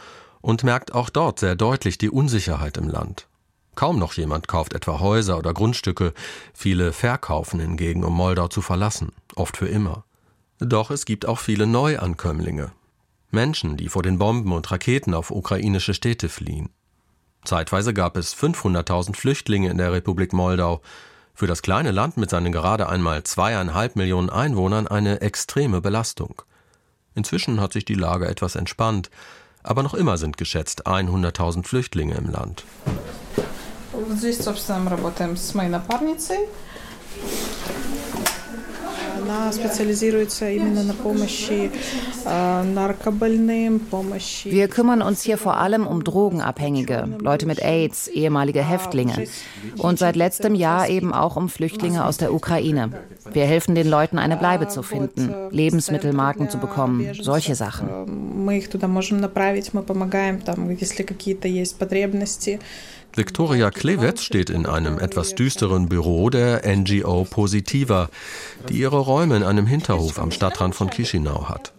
und 0.41 0.65
merkt 0.65 0.93
auch 0.93 1.09
dort 1.09 1.39
sehr 1.39 1.55
deutlich 1.55 1.97
die 1.97 2.11
Unsicherheit 2.11 2.77
im 2.77 2.89
Land. 2.89 3.29
Kaum 3.77 3.99
noch 3.99 4.15
jemand 4.15 4.49
kauft 4.49 4.75
etwa 4.75 4.99
Häuser 4.99 5.39
oder 5.39 5.55
Grundstücke, 5.55 6.13
viele 6.53 6.93
verkaufen 6.93 7.61
hingegen, 7.61 8.03
um 8.03 8.15
Moldau 8.15 8.49
zu 8.49 8.63
verlassen, 8.63 9.13
oft 9.37 9.57
für 9.57 9.69
immer. 9.69 10.05
Doch 10.59 10.91
es 10.91 11.05
gibt 11.05 11.25
auch 11.25 11.39
viele 11.39 11.67
Neuankömmlinge, 11.69 12.73
Menschen, 13.31 13.77
die 13.77 13.89
vor 13.89 14.03
den 14.03 14.19
Bomben 14.19 14.53
und 14.53 14.71
Raketen 14.71 15.15
auf 15.15 15.31
ukrainische 15.31 15.95
Städte 15.95 16.29
fliehen. 16.29 16.71
Zeitweise 17.45 17.95
gab 17.95 18.17
es 18.17 18.37
500.000 18.37 19.17
Flüchtlinge 19.17 19.71
in 19.71 19.79
der 19.79 19.93
Republik 19.93 20.33
Moldau 20.33 20.83
Für 21.40 21.48
das 21.48 21.62
kleine 21.62 21.92
Land 21.92 22.18
mit 22.18 22.30
seinen 22.30 22.52
gerade 22.52 22.88
einmal 22.88 23.24
zweieinhalb 23.24 23.96
Millionen 23.96 24.30
Einwohnern 24.30 24.88
eine 24.88 25.22
extreme 25.22 25.82
Belastung. 25.82 26.42
Inzwischen 27.14 27.60
hat 27.60 27.74
sich 27.74 27.86
die 27.86 27.96
Lage 27.96 28.28
etwas 28.28 28.56
entspannt, 28.56 29.10
aber 29.64 29.84
noch 29.84 29.94
immer 29.94 30.18
sind 30.18 30.38
geschätzt 30.38 30.88
100.000 30.88 31.66
Flüchtlinge 31.66 32.16
im 32.16 32.32
Land. 32.32 32.64
Здесь, 34.16 34.38
собственно, 34.38 34.80
мы 34.80 34.92
работаем 34.92 35.36
с 35.36 35.54
моей 35.54 35.70
напарницей. 35.70 36.38
Wir 44.45 44.69
kümmern 44.69 45.03
uns 45.03 45.23
hier 45.23 45.39
vor 45.39 45.57
allem 45.57 45.87
um 45.87 46.05
Drogenabhängige, 46.05 47.09
Leute 47.21 47.47
mit 47.47 47.63
AIDS, 47.63 48.09
ehemalige 48.09 48.63
Häftlinge 48.63 49.27
und 49.79 49.99
seit 49.99 50.17
letztem 50.17 50.55
Jahr 50.55 50.89
eben 50.89 51.13
auch 51.13 51.37
um 51.37 51.49
Flüchtlinge 51.49 52.05
aus 52.05 52.17
der 52.17 52.35
Ukraine. 52.35 52.91
Wir 53.33 53.45
helfen 53.45 53.75
den 53.75 53.89
Leuten, 53.89 54.19
eine 54.19 54.37
Bleibe 54.37 54.69
zu 54.69 54.83
finden, 54.83 55.33
Lebensmittelmarken 55.51 56.51
zu 56.51 56.59
bekommen, 56.59 57.09
solche 57.21 57.55
Sachen. 57.55 57.89
Viktoria 63.17 63.71
Klewetz 63.71 64.23
steht 64.23 64.51
in 64.51 64.67
einem 64.67 64.99
etwas 64.99 65.35
düsteren 65.35 65.89
Büro 65.89 66.31
der 66.31 66.63
NGO 66.65 67.25
Positiva, 67.25 68.09
die 68.69 68.79
ihre 68.79 68.99
Räume 68.99 69.37
in 69.37 69.43
einem 69.43 69.67
Hinterhof 69.67 70.19
am 70.19 70.31
Stadtrand 70.31 70.75
von 70.75 70.91
Chisinau 70.91 71.49
hat. 71.49 71.73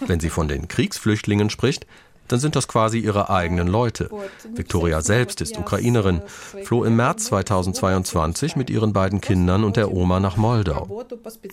Wenn 0.00 0.20
sie 0.20 0.30
von 0.30 0.46
den 0.46 0.68
Kriegsflüchtlingen 0.68 1.50
spricht, 1.50 1.86
dann 2.28 2.40
sind 2.40 2.56
das 2.56 2.68
quasi 2.68 2.98
ihre 2.98 3.30
eigenen 3.30 3.66
Leute. 3.68 4.10
Viktoria 4.54 5.00
selbst 5.00 5.40
ist 5.40 5.58
Ukrainerin, 5.58 6.22
floh 6.62 6.84
im 6.84 6.96
März 6.96 7.24
2022 7.26 8.56
mit 8.56 8.70
ihren 8.70 8.92
beiden 8.92 9.20
Kindern 9.20 9.64
und 9.64 9.76
der 9.76 9.92
Oma 9.92 10.20
nach 10.20 10.36
Moldau. 10.36 11.04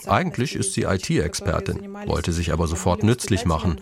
Eigentlich 0.08 0.56
ist 0.56 0.74
sie 0.74 0.84
IT-Expertin, 0.84 1.96
wollte 2.06 2.32
sich 2.32 2.52
aber 2.52 2.68
sofort 2.68 3.04
nützlich 3.04 3.46
machen 3.46 3.78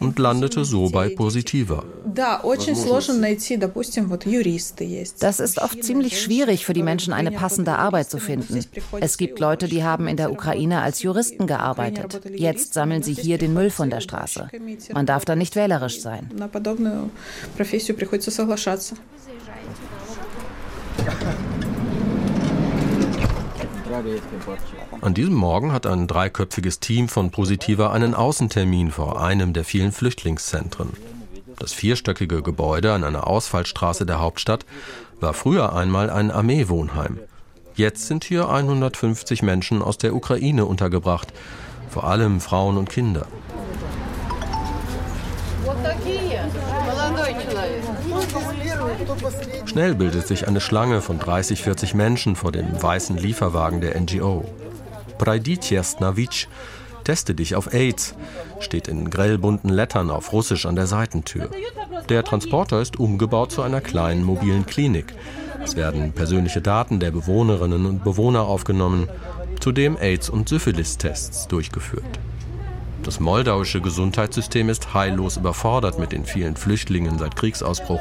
und 0.00 0.18
landete 0.18 0.64
so 0.64 0.90
bei 0.90 1.10
Positiva. 1.10 1.84
Das 5.20 5.40
ist 5.40 5.58
oft 5.58 5.84
ziemlich 5.84 6.20
schwierig 6.20 6.64
für 6.64 6.72
die 6.72 6.82
Menschen, 6.82 7.12
eine 7.12 7.30
passende 7.30 7.76
Arbeit 7.76 8.10
zu 8.10 8.18
finden. 8.18 8.64
Es 9.00 9.18
gibt 9.18 9.38
Leute, 9.38 9.68
die 9.68 9.84
haben 9.84 10.08
in 10.08 10.16
der 10.16 10.32
Ukraine 10.32 10.80
als 10.82 11.02
Juristen 11.02 11.46
gearbeitet. 11.46 12.22
Jetzt 12.34 12.74
sammeln 12.74 13.02
sie 13.02 13.14
hier 13.14 13.38
den 13.38 13.54
Müll 13.54 13.70
von 13.70 13.90
der 13.90 14.00
Straße. 14.00 14.48
Man 14.92 15.06
darf 15.06 15.24
da 15.24 15.36
nicht 15.36 15.56
wählerisch 15.56 16.00
sein 16.00 16.29
на 16.31 16.47
подобную 16.47 17.09
профессию 17.57 17.97
приходится 17.97 18.31
соглашаться. 18.31 18.95
An 25.01 25.13
diesem 25.13 25.35
Morgen 25.35 25.71
hat 25.71 25.85
ein 25.85 26.07
dreiköpfiges 26.07 26.79
Team 26.79 27.07
von 27.07 27.31
Positiva 27.31 27.91
einen 27.91 28.13
Außentermin 28.13 28.91
vor 28.91 29.21
einem 29.21 29.53
der 29.53 29.63
vielen 29.63 29.91
Flüchtlingszentren. 29.91 30.89
Das 31.57 31.71
vierstöckige 31.71 32.41
Gebäude 32.41 32.93
an 32.93 33.03
einer 33.03 33.27
Ausfallstraße 33.27 34.05
der 34.05 34.19
Hauptstadt 34.19 34.65
war 35.19 35.33
früher 35.33 35.73
einmal 35.73 36.09
ein 36.09 36.31
Armeewohnheim. 36.31 37.19
Jetzt 37.75 38.07
sind 38.07 38.23
hier 38.23 38.49
150 38.49 39.43
Menschen 39.43 39.81
aus 39.81 39.97
der 39.97 40.15
Ukraine 40.15 40.65
untergebracht, 40.65 41.31
vor 41.89 42.05
allem 42.05 42.41
Frauen 42.41 42.77
und 42.77 42.89
Kinder. 42.89 43.27
Schnell 49.66 49.94
bildet 49.94 50.26
sich 50.26 50.48
eine 50.48 50.60
Schlange 50.60 51.00
von 51.00 51.18
30, 51.18 51.62
40 51.62 51.94
Menschen 51.94 52.36
vor 52.36 52.52
dem 52.52 52.82
weißen 52.82 53.16
Lieferwagen 53.16 53.80
der 53.80 53.98
NGO. 54.00 54.44
Praiditjes 55.18 56.00
Navic, 56.00 56.48
teste 57.04 57.34
dich 57.34 57.54
auf 57.54 57.72
AIDS, 57.72 58.14
steht 58.60 58.88
in 58.88 59.10
grellbunten 59.10 59.70
Lettern 59.70 60.10
auf 60.10 60.32
Russisch 60.32 60.66
an 60.66 60.76
der 60.76 60.86
Seitentür. 60.86 61.50
Der 62.08 62.24
Transporter 62.24 62.80
ist 62.80 62.98
umgebaut 62.98 63.52
zu 63.52 63.62
einer 63.62 63.80
kleinen 63.80 64.24
mobilen 64.24 64.66
Klinik. 64.66 65.14
Es 65.62 65.76
werden 65.76 66.12
persönliche 66.12 66.60
Daten 66.60 67.00
der 67.00 67.10
Bewohnerinnen 67.10 67.86
und 67.86 68.02
Bewohner 68.02 68.42
aufgenommen, 68.42 69.08
zudem 69.60 69.96
AIDS- 69.96 70.30
und 70.30 70.48
Syphilis-Tests 70.48 71.48
durchgeführt. 71.48 72.18
Das 73.02 73.18
moldauische 73.18 73.80
Gesundheitssystem 73.80 74.68
ist 74.68 74.92
heillos 74.94 75.36
überfordert 75.36 75.98
mit 75.98 76.12
den 76.12 76.24
vielen 76.24 76.56
Flüchtlingen 76.56 77.18
seit 77.18 77.34
Kriegsausbruch. 77.34 78.00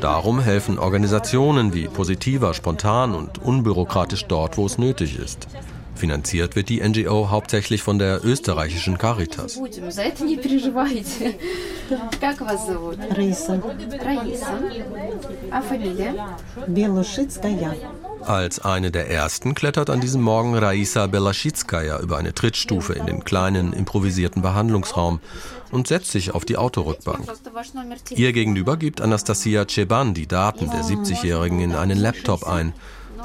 Darum 0.00 0.40
helfen 0.40 0.78
Organisationen 0.78 1.74
wie 1.74 1.88
Positiva 1.88 2.54
spontan 2.54 3.14
und 3.14 3.38
unbürokratisch 3.38 4.24
dort, 4.26 4.56
wo 4.56 4.66
es 4.66 4.78
nötig 4.78 5.18
ist. 5.18 5.48
Finanziert 6.00 6.56
wird 6.56 6.70
die 6.70 6.80
NGO 6.80 7.28
hauptsächlich 7.28 7.82
von 7.82 7.98
der 7.98 8.24
österreichischen 8.24 8.96
Caritas. 8.96 9.60
Als 18.22 18.58
eine 18.60 18.90
der 18.90 19.10
ersten 19.10 19.54
klettert 19.54 19.90
an 19.90 20.00
diesem 20.00 20.22
Morgen 20.22 20.56
Raisa 20.56 21.06
Belaschitskaya 21.06 22.00
über 22.00 22.18
eine 22.18 22.34
Trittstufe 22.34 22.92
in 22.92 23.06
den 23.06 23.24
kleinen 23.24 23.72
improvisierten 23.72 24.42
Behandlungsraum 24.42 25.20
und 25.70 25.88
setzt 25.88 26.10
sich 26.10 26.34
auf 26.34 26.44
die 26.44 26.56
Autorückbank. 26.56 27.26
Ihr 28.10 28.32
gegenüber 28.32 28.76
gibt 28.76 29.00
Anastasia 29.00 29.66
Ceban 29.66 30.14
die 30.14 30.26
Daten 30.26 30.70
der 30.70 30.82
70-Jährigen 30.82 31.60
in 31.60 31.74
einen 31.74 31.98
Laptop 31.98 32.46
ein. 32.46 32.72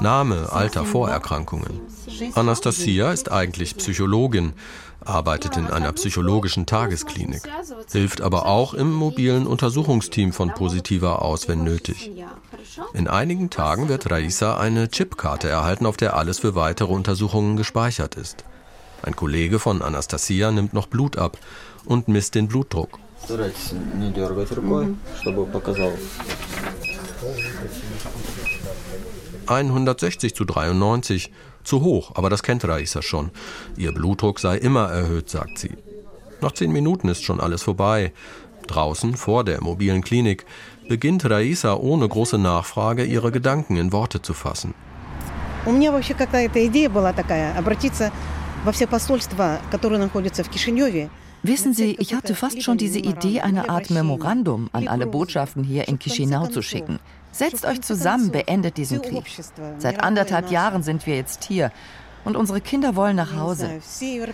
Name, 0.00 0.52
Alter, 0.52 0.84
Vorerkrankungen. 0.84 1.80
Anastasia 2.34 3.12
ist 3.12 3.32
eigentlich 3.32 3.76
Psychologin, 3.76 4.52
arbeitet 5.04 5.56
in 5.56 5.68
einer 5.68 5.92
psychologischen 5.92 6.66
Tagesklinik, 6.66 7.42
hilft 7.90 8.20
aber 8.20 8.46
auch 8.46 8.74
im 8.74 8.92
mobilen 8.92 9.46
Untersuchungsteam 9.46 10.32
von 10.32 10.52
Positiva 10.52 11.16
aus, 11.16 11.48
wenn 11.48 11.64
nötig. 11.64 12.10
In 12.92 13.08
einigen 13.08 13.50
Tagen 13.50 13.88
wird 13.88 14.10
Raisa 14.10 14.56
eine 14.56 14.88
Chipkarte 14.88 15.48
erhalten, 15.48 15.86
auf 15.86 15.96
der 15.96 16.16
alles 16.16 16.40
für 16.40 16.54
weitere 16.54 16.92
Untersuchungen 16.92 17.56
gespeichert 17.56 18.14
ist. 18.16 18.44
Ein 19.02 19.14
Kollege 19.14 19.58
von 19.58 19.82
Anastasia 19.82 20.50
nimmt 20.50 20.72
noch 20.72 20.86
Blut 20.86 21.16
ab 21.16 21.38
und 21.84 22.08
misst 22.08 22.34
den 22.34 22.48
Blutdruck. 22.48 22.98
160 29.46 30.34
zu 30.34 30.44
93. 30.44 31.32
Zu 31.64 31.82
hoch, 31.82 32.12
aber 32.14 32.30
das 32.30 32.44
kennt 32.44 32.64
Raisa 32.64 33.02
schon. 33.02 33.30
Ihr 33.76 33.92
Blutdruck 33.92 34.38
sei 34.38 34.56
immer 34.56 34.88
erhöht, 34.88 35.30
sagt 35.30 35.58
sie. 35.58 35.72
Nach 36.40 36.52
zehn 36.52 36.70
Minuten 36.70 37.08
ist 37.08 37.24
schon 37.24 37.40
alles 37.40 37.62
vorbei. 37.62 38.12
Draußen, 38.68 39.16
vor 39.16 39.44
der 39.44 39.62
mobilen 39.62 40.02
Klinik, 40.02 40.44
beginnt 40.87 41.29
Raisa 41.29 41.75
ohne 41.75 42.07
große 42.07 42.37
Nachfrage 42.37 43.03
ihre 43.03 43.31
Gedanken 43.31 43.77
in 43.77 43.91
Worte 43.91 44.21
zu 44.21 44.33
fassen. 44.33 44.73
У 45.65 45.71
меня 45.71 45.91
вообще 45.91 46.15
какая-то 46.15 46.65
идея 46.65 46.89
была 46.89 47.13
такая, 47.13 47.55
обратиться 47.55 48.11
во 48.65 48.71
все 48.71 48.87
посольства, 48.87 49.59
которые 49.69 49.99
находятся 49.99 50.43
в 50.43 50.49
Кишиневе, 50.49 51.09
Wissen 51.43 51.73
Sie, 51.73 51.95
ich 51.97 52.13
hatte 52.13 52.35
fast 52.35 52.61
schon 52.61 52.77
diese 52.77 52.99
Idee, 52.99 53.41
eine 53.41 53.67
Art 53.67 53.89
Memorandum 53.89 54.69
an 54.73 54.87
alle 54.87 55.07
Botschaften 55.07 55.63
hier 55.63 55.87
in 55.87 55.97
Chisinau 55.97 56.45
zu 56.45 56.61
schicken. 56.61 56.99
Setzt 57.31 57.65
euch 57.65 57.81
zusammen, 57.81 58.29
beendet 58.31 58.77
diesen 58.77 59.01
Krieg. 59.01 59.23
Seit 59.79 60.03
anderthalb 60.03 60.51
Jahren 60.51 60.83
sind 60.83 61.07
wir 61.07 61.15
jetzt 61.15 61.45
hier 61.45 61.71
und 62.26 62.36
unsere 62.36 62.60
Kinder 62.60 62.96
wollen 62.96 63.14
nach 63.16 63.36
Hause. 63.36 63.80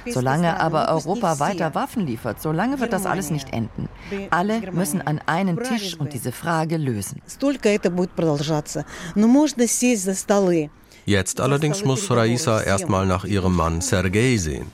Solange 0.09 0.59
aber 0.59 0.89
Europa 0.89 1.39
weiter 1.39 1.75
Waffen 1.75 2.07
liefert, 2.07 2.41
solange 2.41 2.81
wird 2.81 2.93
das 2.93 3.05
alles 3.05 3.31
nicht 3.31 3.53
enden. 3.53 3.89
Alle 4.31 4.73
müssen 4.73 5.03
an 5.03 5.21
einen 5.27 5.63
Tisch 5.63 5.95
und 5.99 6.15
diese 6.15 6.33
Frage 6.33 6.79
lösen. 6.79 7.21
Jetzt 11.05 11.41
allerdings 11.41 11.85
muss 11.85 12.11
Raisa 12.11 12.63
erstmal 12.63 13.07
nach 13.07 13.25
ihrem 13.25 13.55
Mann 13.55 13.83
Sergei 13.83 14.39
sehen. 14.39 14.73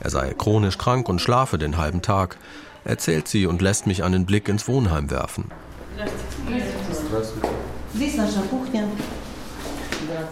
Er 0.00 0.10
sei 0.10 0.34
chronisch 0.36 0.78
krank 0.78 1.08
und 1.08 1.20
schlafe 1.20 1.58
den 1.58 1.76
halben 1.76 2.02
Tag, 2.02 2.38
erzählt 2.84 3.28
sie 3.28 3.46
und 3.46 3.62
lässt 3.62 3.86
mich 3.86 4.02
einen 4.02 4.26
Blick 4.26 4.48
ins 4.48 4.66
Wohnheim 4.66 5.10
werfen. 5.10 5.44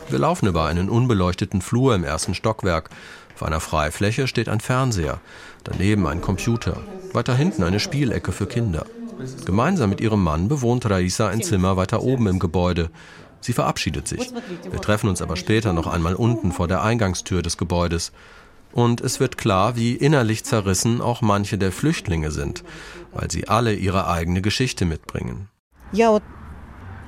Wir 0.08 0.18
laufen 0.20 0.46
über 0.46 0.66
einen 0.66 0.88
unbeleuchteten 0.88 1.60
Flur 1.60 1.94
im 1.94 2.04
ersten 2.04 2.34
Stockwerk. 2.34 2.90
Auf 3.34 3.42
einer 3.42 3.60
Freifläche 3.60 4.28
steht 4.28 4.48
ein 4.48 4.60
Fernseher, 4.60 5.20
daneben 5.64 6.06
ein 6.06 6.20
Computer, 6.20 6.78
weiter 7.12 7.34
hinten 7.34 7.64
eine 7.64 7.80
Spielecke 7.80 8.32
für 8.32 8.46
Kinder. 8.46 8.86
Gemeinsam 9.44 9.90
mit 9.90 10.00
ihrem 10.00 10.22
Mann 10.22 10.48
bewohnt 10.48 10.88
Raisa 10.88 11.28
ein 11.28 11.42
Zimmer 11.42 11.76
weiter 11.76 12.02
oben 12.02 12.28
im 12.28 12.38
Gebäude. 12.38 12.90
Sie 13.40 13.52
verabschiedet 13.52 14.06
sich. 14.06 14.30
Wir 14.70 14.80
treffen 14.80 15.08
uns 15.08 15.22
aber 15.22 15.36
später 15.36 15.72
noch 15.72 15.86
einmal 15.86 16.14
unten 16.14 16.52
vor 16.52 16.68
der 16.68 16.82
Eingangstür 16.82 17.42
des 17.42 17.56
Gebäudes. 17.56 18.12
Und 18.72 19.00
es 19.00 19.20
wird 19.20 19.38
klar, 19.38 19.74
wie 19.76 19.94
innerlich 19.94 20.44
zerrissen 20.44 21.00
auch 21.00 21.20
manche 21.20 21.58
der 21.58 21.72
Flüchtlinge 21.72 22.30
sind, 22.30 22.62
weil 23.12 23.30
sie 23.30 23.48
alle 23.48 23.74
ihre 23.74 24.06
eigene 24.06 24.42
Geschichte 24.42 24.84
mitbringen. 24.84 25.48
Ich 25.92 25.98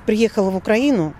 bin 0.05 0.19
in 0.19 0.29
der 0.35 0.43
Ukraine 0.43 1.13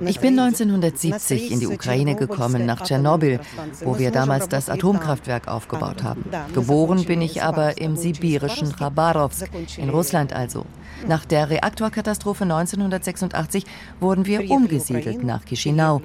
ich 0.00 0.20
bin 0.20 0.38
1970 0.38 1.52
in 1.52 1.60
die 1.60 1.66
Ukraine 1.66 2.14
gekommen, 2.14 2.66
nach 2.66 2.82
Tschernobyl, 2.82 3.40
wo 3.84 3.98
wir 3.98 4.10
damals 4.10 4.48
das 4.48 4.68
Atomkraftwerk 4.68 5.48
aufgebaut 5.48 6.02
haben. 6.02 6.24
Geboren 6.54 7.04
bin 7.04 7.22
ich 7.22 7.42
aber 7.42 7.78
im 7.78 7.96
sibirischen 7.96 8.74
Khabarovsk, 8.74 9.50
in 9.76 9.90
Russland 9.90 10.32
also. 10.32 10.64
Nach 11.06 11.24
der 11.24 11.50
Reaktorkatastrophe 11.50 12.44
1986 12.44 13.64
wurden 13.98 14.26
wir 14.26 14.48
umgesiedelt 14.50 15.24
nach 15.24 15.44
Chisinau. 15.44 16.00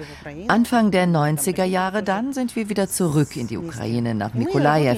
Anfang 0.48 0.90
der 0.90 1.06
90er 1.06 1.64
Jahre 1.64 2.02
dann 2.02 2.32
sind 2.32 2.56
wir 2.56 2.68
wieder 2.68 2.88
zurück 2.88 3.36
in 3.36 3.46
die 3.46 3.58
Ukraine, 3.58 4.14
nach 4.14 4.34
Mikolajew. 4.34 4.96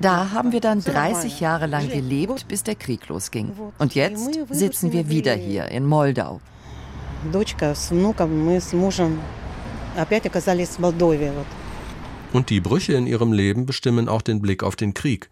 Da 0.00 0.32
haben 0.32 0.52
wir 0.52 0.60
dann 0.60 0.80
30 0.80 1.40
Jahre 1.40 1.66
lang 1.66 1.88
gelebt, 1.88 2.46
bis 2.48 2.62
der 2.62 2.74
Krieg 2.74 3.08
losging. 3.08 3.52
Und 3.78 3.94
jetzt 3.94 4.38
sitzen 4.50 4.92
wir 4.92 5.08
wieder 5.08 5.34
hier 5.34 5.68
in 5.68 5.86
Moldau 5.86 6.40
дочка 7.23 7.75
с 7.75 7.91
внуком, 7.91 8.37
мы 8.45 8.59
с 8.59 8.73
мужем 8.73 9.19
опять 9.95 10.25
оказались 10.25 10.69
в 10.69 10.79
Молдове. 10.79 11.31
Und 12.33 12.49
die 12.49 12.59
Brüche 12.59 12.93
in 12.93 13.07
ihrem 13.07 13.31
Leben 13.31 13.65
bestimmen 13.65 14.09
auch 14.09 14.21
den 14.21 14.41
Blick 14.41 14.61
auf 14.63 14.75
den 14.75 14.93
Krieg. 14.93 15.29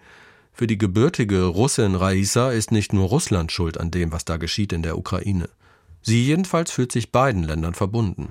Für 0.53 0.67
die 0.67 0.77
gebürtige 0.77 1.43
Russin 1.45 1.95
Raisa 1.95 2.51
ist 2.51 2.71
nicht 2.71 2.93
nur 2.93 3.09
Russland 3.09 3.51
schuld 3.51 3.77
an 3.77 3.91
dem, 3.91 4.13
was 4.13 4.23
da 4.23 4.37
geschieht 4.37 4.71
in 4.71 4.81
der 4.81 4.97
Ukraine. 4.97 5.49
Sie 6.01 6.23
jedenfalls 6.23 6.71
fühlt 6.71 6.91
sich 6.91 7.11
beiden 7.11 7.43
Ländern 7.43 7.73
verbunden. 7.73 8.29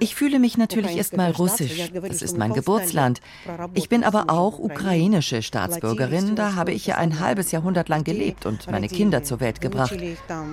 Ich 0.00 0.14
fühle 0.14 0.38
mich 0.38 0.56
natürlich 0.56 0.96
erstmal 0.96 1.30
russisch. 1.32 1.90
Das 1.92 2.22
ist 2.22 2.38
mein 2.38 2.54
Geburtsland. 2.54 3.20
Ich 3.74 3.90
bin 3.90 4.02
aber 4.02 4.30
auch 4.30 4.58
ukrainische 4.58 5.42
Staatsbürgerin. 5.42 6.36
Da 6.36 6.54
habe 6.54 6.72
ich 6.72 6.86
ja 6.86 6.96
ein 6.96 7.20
halbes 7.20 7.52
Jahrhundert 7.52 7.90
lang 7.90 8.02
gelebt 8.02 8.46
und 8.46 8.70
meine 8.70 8.88
Kinder 8.88 9.22
zur 9.22 9.40
Welt 9.40 9.60
gebracht. 9.60 9.94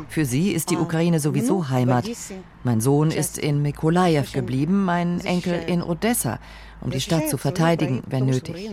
Für 0.10 0.26
sie 0.26 0.52
ist 0.52 0.70
die 0.70 0.78
Ukraine 0.78 1.22
sowieso 1.22 1.70
Heimat. 1.70 2.06
Mein 2.66 2.82
Sohn 2.82 3.12
ist 3.12 3.38
in 3.38 3.62
Mikolajew 3.62 4.26
geblieben, 4.34 4.84
mein 4.84 5.22
Enkel 5.22 5.64
in 5.66 5.82
Odessa 5.82 6.40
um 6.82 6.92
die 6.92 7.02
Stadt 7.02 7.30
zu 7.30 7.38
verteidigen, 7.38 8.04
wenn 8.08 8.26
nötig. 8.26 8.70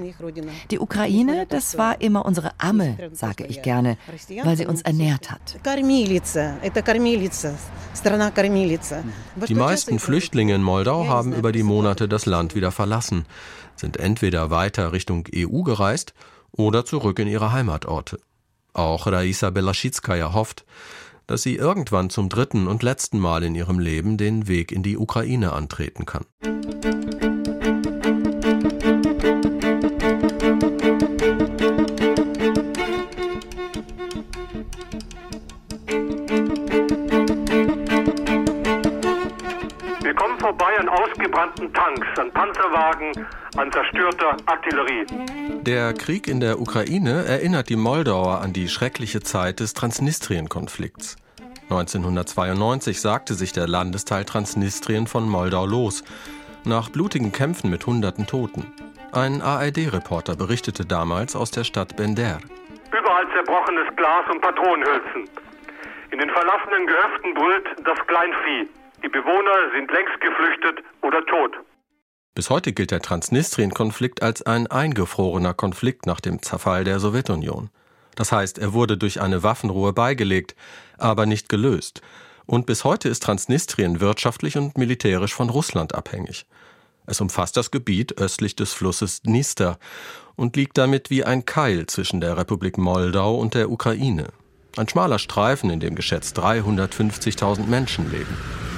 Die 0.70 0.78
Ukraine, 0.78 1.46
das 1.48 1.78
war 1.78 2.00
immer 2.00 2.24
unsere 2.24 2.52
Amme, 2.58 3.10
sage 3.12 3.46
ich 3.46 3.62
gerne, 3.62 3.96
weil 4.42 4.56
sie 4.56 4.66
uns 4.66 4.82
ernährt 4.82 5.30
hat. 5.30 5.58
Die 9.48 9.54
meisten 9.54 9.98
Flüchtlinge 9.98 10.54
in 10.54 10.62
Moldau 10.62 11.06
haben 11.06 11.32
über 11.32 11.52
die 11.52 11.62
Monate 11.62 12.08
das 12.08 12.26
Land 12.26 12.54
wieder 12.54 12.72
verlassen, 12.72 13.26
sind 13.76 13.96
entweder 13.96 14.50
weiter 14.50 14.92
Richtung 14.92 15.26
EU 15.34 15.62
gereist 15.62 16.14
oder 16.52 16.84
zurück 16.84 17.18
in 17.18 17.28
ihre 17.28 17.52
Heimatorte. 17.52 18.20
Auch 18.72 19.06
Raisa 19.06 19.50
Belaschitskaya 19.50 20.32
hofft, 20.32 20.64
dass 21.26 21.42
sie 21.42 21.56
irgendwann 21.56 22.10
zum 22.10 22.28
dritten 22.28 22.66
und 22.66 22.82
letzten 22.82 23.18
Mal 23.18 23.44
in 23.44 23.54
ihrem 23.54 23.78
Leben 23.78 24.16
den 24.16 24.46
Weg 24.48 24.72
in 24.72 24.82
die 24.82 24.98
Ukraine 24.98 25.52
antreten 25.52 26.04
kann. 26.06 26.24
Ausgebrannten 40.88 41.72
Tanks, 41.72 42.06
an 42.18 42.30
Panzerwagen, 42.32 43.26
an 43.56 43.70
zerstörter 43.72 44.36
Artillerie. 44.46 45.06
Der 45.62 45.92
Krieg 45.94 46.28
in 46.28 46.40
der 46.40 46.60
Ukraine 46.60 47.24
erinnert 47.24 47.68
die 47.68 47.76
Moldauer 47.76 48.40
an 48.40 48.52
die 48.52 48.68
schreckliche 48.68 49.20
Zeit 49.20 49.60
des 49.60 49.74
Transnistrien-Konflikts. 49.74 51.16
1992 51.70 53.00
sagte 53.00 53.34
sich 53.34 53.52
der 53.52 53.66
Landesteil 53.66 54.24
Transnistrien 54.24 55.06
von 55.06 55.28
Moldau 55.28 55.64
los, 55.64 56.04
nach 56.64 56.90
blutigen 56.90 57.32
Kämpfen 57.32 57.70
mit 57.70 57.86
hunderten 57.86 58.26
Toten. 58.26 58.66
Ein 59.12 59.42
ARD-Reporter 59.42 60.36
berichtete 60.36 60.84
damals 60.84 61.36
aus 61.36 61.50
der 61.50 61.64
Stadt 61.64 61.96
Bender. 61.96 62.38
Überall 62.90 63.26
zerbrochenes 63.32 63.94
Glas 63.96 64.24
und 64.30 64.40
Patronenhülsen. 64.40 65.28
In 66.10 66.18
den 66.18 66.30
verlassenen 66.30 66.86
Gehöften 66.86 67.34
brüllt 67.34 67.66
das 67.84 67.98
Kleinvieh. 68.06 68.68
Die 69.04 69.10
Bewohner 69.10 69.70
sind 69.74 69.90
längst 69.90 70.18
geflüchtet 70.18 70.82
oder 71.02 71.24
tot. 71.26 71.52
Bis 72.34 72.48
heute 72.48 72.72
gilt 72.72 72.90
der 72.90 73.02
Transnistrien-Konflikt 73.02 74.22
als 74.22 74.40
ein 74.40 74.66
eingefrorener 74.66 75.52
Konflikt 75.52 76.06
nach 76.06 76.20
dem 76.20 76.40
Zerfall 76.40 76.84
der 76.84 76.98
Sowjetunion. 77.00 77.68
Das 78.16 78.32
heißt, 78.32 78.58
er 78.58 78.72
wurde 78.72 78.96
durch 78.96 79.20
eine 79.20 79.42
Waffenruhe 79.42 79.92
beigelegt, 79.92 80.56
aber 80.96 81.26
nicht 81.26 81.50
gelöst. 81.50 82.00
Und 82.46 82.64
bis 82.64 82.84
heute 82.84 83.10
ist 83.10 83.22
Transnistrien 83.22 84.00
wirtschaftlich 84.00 84.56
und 84.56 84.78
militärisch 84.78 85.34
von 85.34 85.50
Russland 85.50 85.94
abhängig. 85.94 86.46
Es 87.06 87.20
umfasst 87.20 87.58
das 87.58 87.70
Gebiet 87.70 88.16
östlich 88.16 88.56
des 88.56 88.72
Flusses 88.72 89.20
Dnister 89.20 89.78
und 90.34 90.56
liegt 90.56 90.78
damit 90.78 91.10
wie 91.10 91.24
ein 91.24 91.44
Keil 91.44 91.84
zwischen 91.86 92.22
der 92.22 92.38
Republik 92.38 92.78
Moldau 92.78 93.36
und 93.36 93.52
der 93.52 93.70
Ukraine. 93.70 94.28
Ein 94.78 94.88
schmaler 94.88 95.18
Streifen, 95.18 95.68
in 95.68 95.80
dem 95.80 95.94
geschätzt 95.94 96.38
350.000 96.38 97.66
Menschen 97.66 98.10
leben. 98.10 98.73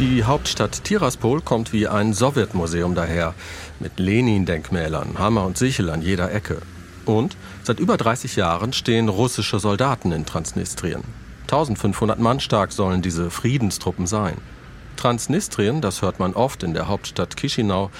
Die 0.00 0.24
Hauptstadt 0.24 0.82
Tiraspol 0.82 1.40
kommt 1.40 1.72
wie 1.72 1.86
ein 1.86 2.12
Sowjetmuseum 2.12 2.96
daher, 2.96 3.32
mit 3.78 4.00
Lenin-Denkmälern, 4.00 5.18
Hammer 5.18 5.44
und 5.44 5.56
Sichel 5.56 5.88
an 5.88 6.02
jeder 6.02 6.32
Ecke. 6.32 6.58
Und 7.04 7.36
seit 7.62 7.78
über 7.78 7.96
30 7.96 8.34
Jahren 8.34 8.72
stehen 8.72 9.08
russische 9.08 9.60
Soldaten 9.60 10.10
in 10.10 10.26
Transnistrien. 10.26 11.04
1500 11.42 12.18
Mann 12.18 12.40
stark 12.40 12.72
sollen 12.72 13.02
diese 13.02 13.30
Friedenstruppen 13.30 14.06
sein. 14.06 14.36
Transnistrien, 14.96 15.80
das 15.80 16.02
hört 16.02 16.18
man 16.18 16.34
oft 16.34 16.62
in 16.62 16.74
der 16.74 16.88
Hauptstadt 16.88 17.36
Chisinau, 17.36 17.90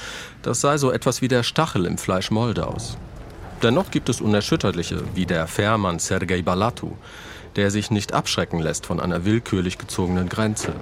das 0.43 0.61
sei 0.61 0.79
so 0.79 0.91
etwas 0.91 1.23
wie 1.23 1.29
der 1.29 1.43
Stachel 1.43 1.87
im 1.87 1.99
Fleisch 1.99 2.31
Moldaus. 2.31 2.97
Dennoch 3.63 3.91
gibt 3.91 4.09
es 4.09 4.21
Unerschütterliche, 4.21 5.03
wie 5.15 5.27
der 5.27 5.47
Fährmann 5.47 5.99
Sergei 5.99 6.43
Balatu, 6.43 6.97
der 7.57 7.71
sich 7.71 7.91
nicht 7.91 8.13
abschrecken 8.13 8.61
lässt 8.61 8.87
von 8.87 9.01
einer 9.01 9.25
willkürlich 9.25 9.79
gezogenen 9.79 10.29
Grenze. 10.29 10.73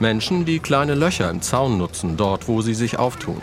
Menschen, 0.00 0.44
die 0.44 0.60
kleine 0.60 0.94
Löcher 0.94 1.30
im 1.30 1.42
Zaun 1.42 1.78
nutzen, 1.78 2.16
dort 2.16 2.48
wo 2.48 2.62
sie 2.62 2.74
sich 2.74 2.98
auftun. 2.98 3.42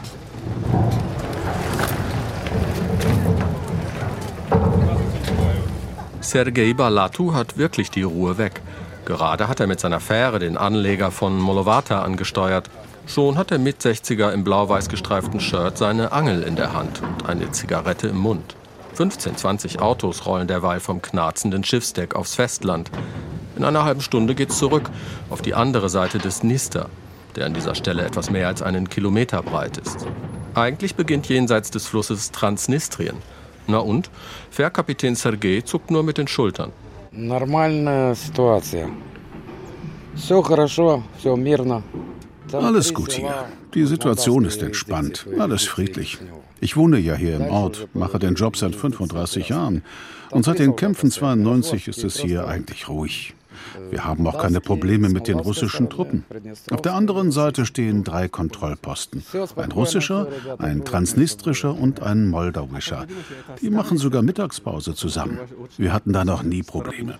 Sergei 6.21 6.73
Balatu 6.73 7.33
hat 7.33 7.57
wirklich 7.57 7.91
die 7.91 8.03
Ruhe 8.03 8.37
weg. 8.37 8.61
Gerade 9.05 9.47
hat 9.47 9.59
er 9.59 9.67
mit 9.67 9.79
seiner 9.79 9.99
Fähre 9.99 10.39
den 10.39 10.57
Anleger 10.57 11.11
von 11.11 11.39
Molovata 11.39 12.01
angesteuert. 12.01 12.69
Schon 13.05 13.37
hat 13.37 13.51
der 13.51 13.59
Mit-60er 13.59 14.31
im 14.31 14.43
blau-weiß 14.43 14.89
gestreiften 14.89 15.39
Shirt 15.39 15.77
seine 15.77 16.11
Angel 16.11 16.41
in 16.41 16.55
der 16.55 16.73
Hand 16.73 17.01
und 17.03 17.29
eine 17.29 17.51
Zigarette 17.51 18.07
im 18.07 18.17
Mund. 18.17 18.55
15, 18.94 19.36
20 19.36 19.80
Autos 19.80 20.26
rollen 20.26 20.48
derweil 20.48 20.80
vom 20.80 21.00
knarzenden 21.00 21.64
Schiffsdeck 21.64 22.14
aufs 22.14 22.34
Festland. 22.34 22.90
In 23.56 23.64
einer 23.64 23.84
halben 23.84 24.00
Stunde 24.00 24.34
geht's 24.34 24.58
zurück 24.58 24.90
auf 25.30 25.42
die 25.42 25.54
andere 25.54 25.88
Seite 25.88 26.18
des 26.18 26.40
Dnister, 26.40 26.88
der 27.36 27.46
an 27.46 27.54
dieser 27.54 27.74
Stelle 27.74 28.04
etwas 28.04 28.30
mehr 28.30 28.48
als 28.48 28.62
einen 28.62 28.88
Kilometer 28.88 29.42
breit 29.42 29.78
ist. 29.78 30.06
Eigentlich 30.54 30.96
beginnt 30.96 31.28
jenseits 31.28 31.70
des 31.70 31.86
Flusses 31.86 32.30
Transnistrien. 32.32 33.16
Na 33.66 33.78
und? 33.78 34.10
Fährkapitän 34.50 35.14
Sergei 35.14 35.60
zuckt 35.60 35.90
nur 35.90 36.02
mit 36.02 36.18
den 36.18 36.26
Schultern. 36.26 36.72
Нормальная 37.12 38.14
ситуация. 38.14 38.88
Все 40.16 40.42
хорошо, 40.42 41.02
все 41.18 41.36
мирно. 41.36 41.82
Alles 42.61 42.93
gut 42.93 43.13
hier. 43.13 43.45
Die 43.73 43.85
Situation 43.85 44.45
ist 44.45 44.61
entspannt, 44.61 45.27
alles 45.37 45.63
friedlich. 45.63 46.17
Ich 46.61 46.77
wohne 46.77 46.99
ja 46.99 47.15
hier 47.15 47.35
im 47.35 47.47
Ort, 47.47 47.87
mache 47.93 48.19
den 48.19 48.35
Job 48.35 48.57
seit 48.57 48.75
35 48.75 49.49
Jahren. 49.49 49.83
Und 50.31 50.45
seit 50.45 50.59
den 50.59 50.75
Kämpfen 50.75 51.11
92 51.11 51.87
ist 51.87 52.03
es 52.03 52.19
hier 52.19 52.47
eigentlich 52.47 52.89
ruhig. 52.89 53.33
Wir 53.89 54.05
haben 54.05 54.25
auch 54.27 54.37
keine 54.37 54.61
Probleme 54.61 55.09
mit 55.09 55.27
den 55.27 55.39
russischen 55.39 55.89
Truppen. 55.89 56.23
Auf 56.71 56.81
der 56.81 56.93
anderen 56.93 57.31
Seite 57.31 57.65
stehen 57.65 58.03
drei 58.03 58.27
Kontrollposten. 58.27 59.23
Ein 59.55 59.71
russischer, 59.71 60.27
ein 60.57 60.83
transnistrischer 60.85 61.77
und 61.77 62.01
ein 62.01 62.27
moldauischer. 62.27 63.05
Die 63.61 63.69
machen 63.69 63.97
sogar 63.97 64.21
Mittagspause 64.21 64.95
zusammen. 64.95 65.39
Wir 65.77 65.93
hatten 65.93 66.13
da 66.13 66.25
noch 66.25 66.43
nie 66.43 66.63
Probleme. 66.63 67.15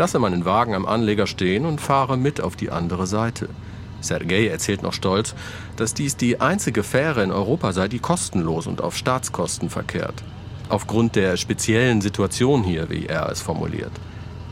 Lasse 0.00 0.18
meinen 0.18 0.46
Wagen 0.46 0.74
am 0.74 0.86
Anleger 0.86 1.26
stehen 1.26 1.66
und 1.66 1.78
fahre 1.78 2.16
mit 2.16 2.40
auf 2.40 2.56
die 2.56 2.70
andere 2.70 3.06
Seite. 3.06 3.50
Sergei 4.00 4.46
erzählt 4.46 4.82
noch 4.82 4.94
stolz, 4.94 5.34
dass 5.76 5.92
dies 5.92 6.16
die 6.16 6.40
einzige 6.40 6.82
Fähre 6.82 7.22
in 7.22 7.30
Europa 7.30 7.74
sei, 7.74 7.86
die 7.86 7.98
kostenlos 7.98 8.66
und 8.66 8.80
auf 8.80 8.96
Staatskosten 8.96 9.68
verkehrt. 9.68 10.14
Aufgrund 10.70 11.16
der 11.16 11.36
speziellen 11.36 12.00
Situation 12.00 12.64
hier, 12.64 12.88
wie 12.88 13.04
er 13.04 13.28
es 13.28 13.42
formuliert. 13.42 13.92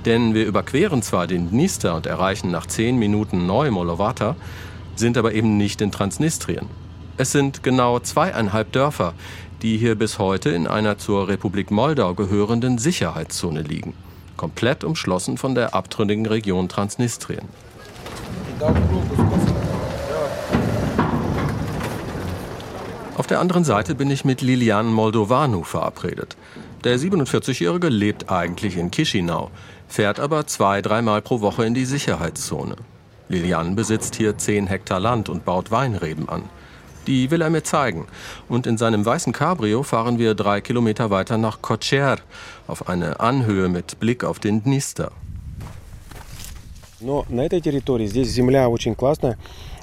Denn 0.04 0.34
wir 0.34 0.44
überqueren 0.44 1.00
zwar 1.00 1.26
den 1.26 1.48
Dnister 1.48 1.94
und 1.94 2.04
erreichen 2.04 2.50
nach 2.50 2.66
zehn 2.66 2.98
Minuten 2.98 3.46
Neu-Molovata, 3.46 4.36
sind 4.96 5.16
aber 5.16 5.32
eben 5.32 5.56
nicht 5.56 5.80
in 5.80 5.90
Transnistrien. 5.90 6.66
Es 7.16 7.32
sind 7.32 7.62
genau 7.62 8.00
zweieinhalb 8.00 8.70
Dörfer, 8.72 9.14
die 9.62 9.78
hier 9.78 9.94
bis 9.94 10.18
heute 10.18 10.50
in 10.50 10.66
einer 10.66 10.98
zur 10.98 11.26
Republik 11.26 11.70
Moldau 11.70 12.12
gehörenden 12.12 12.76
Sicherheitszone 12.76 13.62
liegen, 13.62 13.94
komplett 14.38 14.84
umschlossen 14.84 15.36
von 15.36 15.54
der 15.54 15.74
abtrünnigen 15.74 16.24
Region 16.24 16.70
Transnistrien. 16.70 17.46
Auf 23.18 23.26
der 23.26 23.40
anderen 23.40 23.64
Seite 23.64 23.94
bin 23.94 24.10
ich 24.10 24.24
mit 24.24 24.40
Lilian 24.40 24.92
Moldovanu 24.92 25.64
verabredet. 25.64 26.36
Der 26.84 26.98
47-Jährige 26.98 27.88
lebt 27.88 28.30
eigentlich 28.30 28.76
in 28.76 28.90
Chisinau, 28.90 29.50
fährt 29.88 30.20
aber 30.20 30.46
zwei, 30.46 30.80
dreimal 30.80 31.20
pro 31.20 31.40
Woche 31.40 31.66
in 31.66 31.74
die 31.74 31.84
Sicherheitszone. 31.84 32.76
Lilian 33.28 33.74
besitzt 33.74 34.14
hier 34.14 34.38
10 34.38 34.68
Hektar 34.68 35.00
Land 35.00 35.28
und 35.28 35.44
baut 35.44 35.70
Weinreben 35.70 36.28
an. 36.28 36.44
Die 37.07 37.29
will 37.31 37.41
er 37.41 37.49
mir 37.49 37.63
zeigen. 37.63 38.07
Und 38.47 38.65
in 38.65 38.77
seinem 38.77 39.05
weißen 39.05 39.33
Cabrio 39.33 39.83
fahren 39.83 40.19
wir 40.19 40.35
drei 40.35 40.61
Kilometer 40.61 41.09
weiter 41.09 41.37
nach 41.37 41.61
Kocher, 41.61 42.17
auf 42.67 42.87
eine 42.87 43.19
Anhöhe 43.19 43.67
mit 43.67 43.99
Blick 43.99 44.23
auf 44.23 44.39
den 44.39 44.63
Dnister. 44.63 45.11
Но 47.01 47.25
на 47.27 47.41
этой 47.41 47.59
территории 47.59 48.07
здесь 48.07 48.29
земля 48.29 48.69
очень 48.69 48.95
классная, 48.95 49.37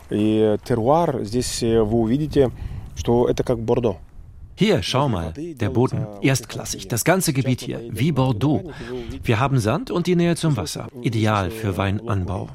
и 0.08 0.56
теруар 0.64 1.22
здесь 1.22 1.60
вы 1.60 2.00
увидите, 2.00 2.50
что 2.96 3.28
это 3.28 3.44
как 3.44 3.58
Бордо. 3.58 3.98
Hier, 4.56 4.82
schau 4.82 5.08
mal, 5.08 5.32
der 5.32 5.70
Boden, 5.70 6.06
erstklassig, 6.20 6.86
das 6.86 7.04
ganze 7.04 7.32
Gebiet 7.32 7.62
hier, 7.62 7.80
wie 7.90 8.12
Bordeaux. 8.12 8.70
Wir 9.22 9.40
haben 9.40 9.58
Sand 9.58 9.90
und 9.90 10.06
die 10.06 10.16
Nähe 10.16 10.36
zum 10.36 10.54
Wasser, 10.54 10.88
ideal 11.00 11.50
für 11.50 11.78
Weinanbau. 11.78 12.50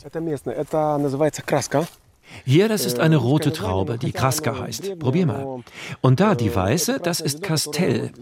Hier, 2.45 2.69
das 2.69 2.85
ist 2.87 2.99
eine 2.99 3.17
rote 3.17 3.53
Traube, 3.53 3.99
die 3.99 4.13
Kraska 4.13 4.59
heißt. 4.59 4.99
Probier 4.99 5.27
mal. 5.27 5.63
Und 6.01 6.21
da 6.21 6.35
die 6.35 6.55
weiße, 6.55 7.01
das 7.03 7.21
ist 7.21 7.43
Castell. 7.43 8.13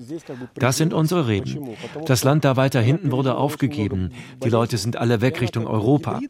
Das 0.55 0.77
sind 0.77 0.93
unsere 0.93 1.29
Reben. 1.29 1.77
Das 2.07 2.25
Land 2.25 2.45
da 2.45 2.57
weiter 2.57 2.81
hinten 2.81 3.13
wurde 3.13 3.37
aufgegeben. 3.37 4.13
Die 4.45 4.51
Leute 4.51 4.79
sind 4.79 4.97
alle 4.97 5.21
weg 5.21 5.41
Richtung 5.41 5.67
Europa. 5.67 6.21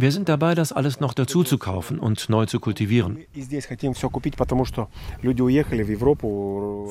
Wir 0.00 0.12
sind 0.12 0.28
dabei, 0.28 0.54
das 0.54 0.70
alles 0.70 1.00
noch 1.00 1.12
dazu 1.12 1.42
zu 1.42 1.58
kaufen 1.58 1.98
und 1.98 2.28
neu 2.28 2.46
zu 2.46 2.60
kultivieren. 2.60 3.18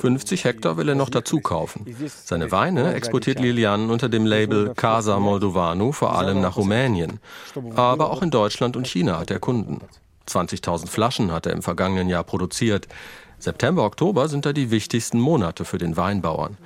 50 0.01 0.43
Hektar 0.43 0.75
will 0.75 0.89
er 0.89 0.95
noch 0.95 1.09
dazu 1.09 1.39
kaufen. 1.39 1.85
Seine 2.25 2.51
Weine 2.51 2.93
exportiert 2.93 3.39
Lilian 3.39 3.89
unter 3.89 4.09
dem 4.09 4.25
Label 4.25 4.73
Casa 4.75 5.19
Moldovanu 5.19 5.93
vor 5.93 6.17
allem 6.17 6.41
nach 6.41 6.57
Rumänien. 6.57 7.21
Aber 7.75 8.11
auch 8.11 8.21
in 8.21 8.29
Deutschland 8.29 8.75
und 8.75 8.87
China 8.87 9.19
hat 9.19 9.31
er 9.31 9.39
Kunden. 9.39 9.79
20.000 10.27 10.87
Flaschen 10.87 11.31
hat 11.31 11.45
er 11.45 11.53
im 11.53 11.61
vergangenen 11.61 12.09
Jahr 12.09 12.23
produziert. 12.23 12.87
September, 13.39 13.83
Oktober 13.83 14.27
sind 14.27 14.45
da 14.45 14.53
die 14.53 14.71
wichtigsten 14.71 15.19
Monate 15.19 15.65
für 15.65 15.77
den 15.77 15.95
Weinbauern. 15.97 16.57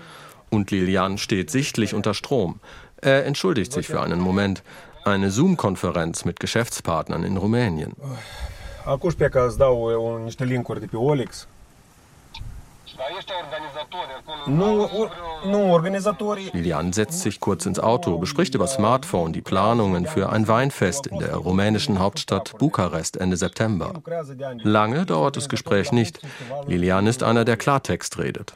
Und 0.49 0.72
Lilian 0.72 1.18
steht 1.18 1.49
sichtlich 1.49 1.93
unter 1.93 2.14
Strom. 2.14 2.59
Er 2.97 3.26
entschuldigt 3.26 3.72
sich 3.72 3.88
für 3.88 4.01
einen 4.01 4.20
Moment. 4.20 4.64
Eine 5.03 5.32
Zoom-Konferenz 5.32 6.26
mit 6.26 6.39
Geschäftspartnern 6.39 7.24
in 7.24 7.38
Rumänien. 7.38 7.93
Lilian 16.54 16.94
setzt 16.94 17.22
sich 17.22 17.39
kurz 17.39 17.66
ins 17.66 17.80
Auto, 17.80 18.18
bespricht 18.18 18.56
über 18.56 18.68
Smartphone 18.68 19.34
die 19.34 19.42
Planungen 19.42 20.06
für 20.06 20.30
ein 20.30 20.48
Weinfest 20.48 21.08
in 21.08 21.20
der 21.20 21.36
rumänischen 21.36 22.00
Hauptstadt 22.00 22.58
Bukarest 22.58 23.18
Ende 23.18 23.38
September. 23.38 23.94
Lange 24.64 25.06
dauert 25.06 25.38
das 25.38 25.50
Gespräch 25.50 25.92
nicht. 25.92 26.20
Lilian 26.68 27.08
ist 27.08 27.24
einer, 27.24 27.46
der 27.46 27.58
Klartext 27.58 28.18
redet. 28.18 28.54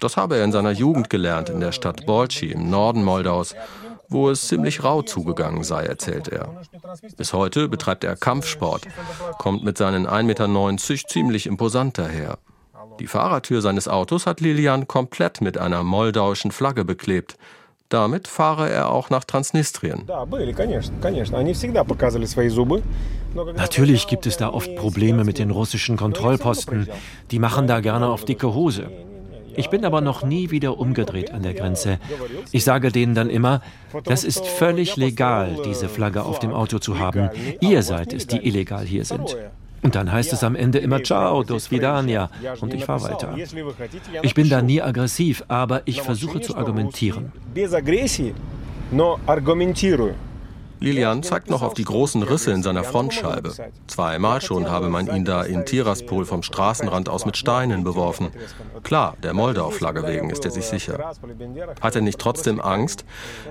Das 0.00 0.16
habe 0.16 0.36
er 0.36 0.44
in 0.44 0.52
seiner 0.52 0.70
Jugend 0.70 1.10
gelernt 1.10 1.48
in 1.48 1.60
der 1.60 1.72
Stadt 1.72 2.06
Bolci 2.06 2.52
im 2.52 2.70
Norden 2.70 3.02
Moldaus, 3.02 3.54
wo 4.08 4.30
es 4.30 4.46
ziemlich 4.46 4.84
rau 4.84 5.02
zugegangen 5.02 5.64
sei, 5.64 5.84
erzählt 5.84 6.28
er. 6.28 6.62
Bis 7.16 7.32
heute 7.32 7.68
betreibt 7.68 8.04
er 8.04 8.16
Kampfsport, 8.16 8.86
kommt 9.38 9.64
mit 9.64 9.76
seinen 9.76 10.06
1,90 10.06 10.22
Meter 10.22 11.08
ziemlich 11.08 11.46
imposant 11.46 11.98
daher. 11.98 12.38
Die 13.00 13.06
Fahrertür 13.06 13.62
seines 13.62 13.88
Autos 13.88 14.26
hat 14.26 14.40
Lilian 14.40 14.88
komplett 14.88 15.40
mit 15.40 15.58
einer 15.58 15.82
moldauischen 15.82 16.50
Flagge 16.50 16.84
beklebt. 16.84 17.36
Damit 17.88 18.28
fahre 18.28 18.68
er 18.68 18.90
auch 18.90 19.08
nach 19.08 19.24
Transnistrien. 19.24 20.02
Natürlich 23.56 24.06
gibt 24.06 24.26
es 24.26 24.36
da 24.36 24.48
oft 24.50 24.76
Probleme 24.76 25.24
mit 25.24 25.38
den 25.38 25.50
russischen 25.50 25.96
Kontrollposten. 25.96 26.88
Die 27.30 27.38
machen 27.38 27.66
da 27.66 27.80
gerne 27.80 28.08
auf 28.08 28.24
dicke 28.24 28.52
Hose. 28.52 28.90
Ich 29.56 29.70
bin 29.70 29.84
aber 29.84 30.00
noch 30.00 30.22
nie 30.22 30.50
wieder 30.50 30.78
umgedreht 30.78 31.32
an 31.32 31.42
der 31.42 31.54
Grenze. 31.54 31.98
Ich 32.52 32.62
sage 32.62 32.92
denen 32.92 33.14
dann 33.14 33.30
immer, 33.30 33.60
das 34.04 34.22
ist 34.22 34.46
völlig 34.46 34.96
legal, 34.96 35.56
diese 35.64 35.88
Flagge 35.88 36.24
auf 36.24 36.38
dem 36.38 36.52
Auto 36.52 36.78
zu 36.78 36.98
haben. 36.98 37.30
Ihr 37.60 37.82
seid 37.82 38.12
es, 38.12 38.26
die 38.26 38.46
illegal 38.46 38.84
hier 38.84 39.04
sind. 39.04 39.36
Und 39.82 39.94
dann 39.94 40.10
heißt 40.10 40.32
es 40.32 40.42
am 40.42 40.56
Ende 40.56 40.78
immer 40.78 41.02
Ciao, 41.02 41.42
dos 41.44 41.70
vidania 41.70 42.30
und 42.60 42.74
ich 42.74 42.84
fahre 42.84 43.02
weiter. 43.02 43.36
Ich 44.22 44.34
bin 44.34 44.48
da 44.48 44.62
nie 44.62 44.82
aggressiv, 44.82 45.44
aber 45.48 45.82
ich 45.84 46.02
versuche 46.02 46.40
zu 46.40 46.56
argumentieren. 46.56 47.32
Lilian 50.83 51.23
zeigt 51.23 51.49
noch 51.49 51.61
auf 51.61 51.73
die 51.73 51.85
großen 51.85 52.23
Risse 52.23 52.51
in 52.51 52.61
seiner 52.61 52.83
Frontscheibe. 52.83 53.53
Zweimal 53.87 54.41
schon 54.41 54.69
habe 54.69 54.89
man 54.89 55.07
ihn 55.07 55.23
da 55.23 55.41
in 55.43 55.65
Tiraspol 55.65 56.25
vom 56.25 56.43
Straßenrand 56.43 57.07
aus 57.07 57.25
mit 57.25 57.37
Steinen 57.37 57.85
beworfen. 57.85 58.31
Klar, 58.83 59.15
der 59.23 59.33
Moldau-Flagge 59.33 60.05
wegen 60.05 60.29
ist 60.29 60.43
er 60.43 60.51
sich 60.51 60.65
sicher. 60.65 61.13
Hat 61.79 61.95
er 61.95 62.01
nicht 62.01 62.19
trotzdem 62.19 62.59
Angst, 62.59 63.05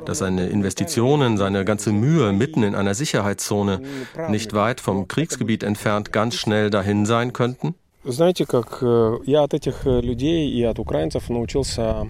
dass 0.05 0.18
seine 0.18 0.49
Investitionen, 0.49 1.39
seine 1.39 1.64
ganze 1.64 1.93
Mühe 1.93 2.35
mitten 2.35 2.62
in 2.64 2.74
einer 2.74 2.95
Sicherheitszone 2.95 3.80
nicht 4.28 4.53
weit 4.53 4.83
vom 4.83 5.09
Kriegsgebiet 5.09 5.62
entfernt 5.62 6.12
ganz 6.12 6.35
schnell 6.35 6.68
dahin 6.68 7.07
sein 7.07 7.33
könnten? 7.33 7.74
Знаете, 8.05 8.45
как 8.47 8.83
я 9.24 9.45
от 9.45 9.55
этих 9.55 9.85
людей 9.85 10.51
и 10.51 10.64
от 10.64 10.78
украинцев 10.78 11.30
научился 11.30 12.09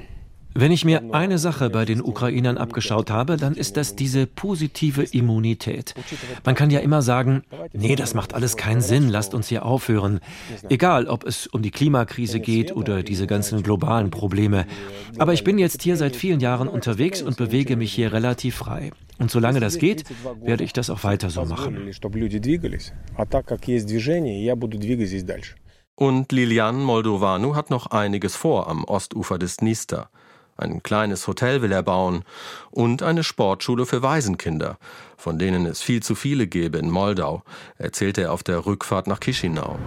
wenn 0.60 0.72
ich 0.72 0.86
mir 0.86 1.14
eine 1.14 1.38
Sache 1.38 1.70
bei 1.70 1.86
den 1.86 2.02
Ukrainern 2.02 2.58
abgeschaut 2.58 3.12
habe, 3.12 3.38
dann 3.38 3.54
ist 3.54 3.78
das 3.78 3.96
diese 3.96 4.26
positive 4.26 5.04
Immunität. 5.04 5.94
Man 6.46 6.56
kann 6.56 6.72
ja 6.72 6.80
immer 6.80 7.04
sagen, 7.04 7.44
nee, 7.74 7.96
das 7.96 8.16
macht 8.16 8.34
alles 8.34 8.58
keinen 8.58 8.82
Sinn, 8.82 9.08
lasst 9.08 9.36
uns 9.36 9.50
hier 9.50 9.64
aufhören. 9.64 10.20
Egal, 10.68 11.06
ob 11.06 11.26
es 11.26 11.46
um 11.46 11.62
die 11.62 11.70
Klimakrise 11.70 12.40
geht 12.40 12.76
oder 12.76 13.04
diese 13.04 13.28
ganzen 13.28 13.62
globalen 13.62 14.10
Probleme. 14.10 14.66
Aber 15.20 15.32
ich 15.34 15.44
bin 15.44 15.60
jetzt 15.60 15.84
hier 15.84 15.96
seit 15.96 16.16
vielen 16.16 16.40
Jahren 16.40 16.68
unterwegs 16.68 17.22
und 17.22 17.38
bewege 17.38 17.76
mich 17.76 17.94
hier 17.94 18.12
relativ 18.12 18.56
frei. 18.56 18.90
Und 19.20 19.30
solange 19.30 19.60
das 19.60 19.78
geht, 19.78 20.06
werde 20.42 20.64
ich 20.64 20.74
das 20.74 20.90
auch 20.90 21.04
weiter 21.04 21.30
so 21.30 21.46
machen. 21.46 21.78
Und 25.94 26.32
Lilian 26.32 26.84
Moldovanu 26.84 27.56
hat 27.56 27.70
noch 27.70 27.86
einiges 27.92 28.36
vor 28.36 28.68
am 28.68 28.86
Ostufer 28.86 29.38
des 29.38 29.58
Dniester. 29.58 30.10
Ein 30.58 30.82
kleines 30.82 31.28
Hotel 31.28 31.62
will 31.62 31.72
er 31.72 31.84
bauen 31.84 32.24
und 32.72 33.04
eine 33.04 33.24
Sportschule 33.24 33.86
für 33.86 34.02
Waisenkinder, 34.02 34.78
von 35.16 35.38
denen 35.38 35.66
es 35.68 35.82
viel 35.82 36.02
zu 36.02 36.16
viele 36.16 36.48
gäbe 36.48 36.80
in 36.80 36.90
Moldau, 36.90 37.44
erzählte 37.78 38.24
er 38.24 38.34
auf 38.34 38.42
der 38.42 38.66
Rückfahrt 38.66 39.06
nach 39.08 39.20
Chisinau. 39.20 39.78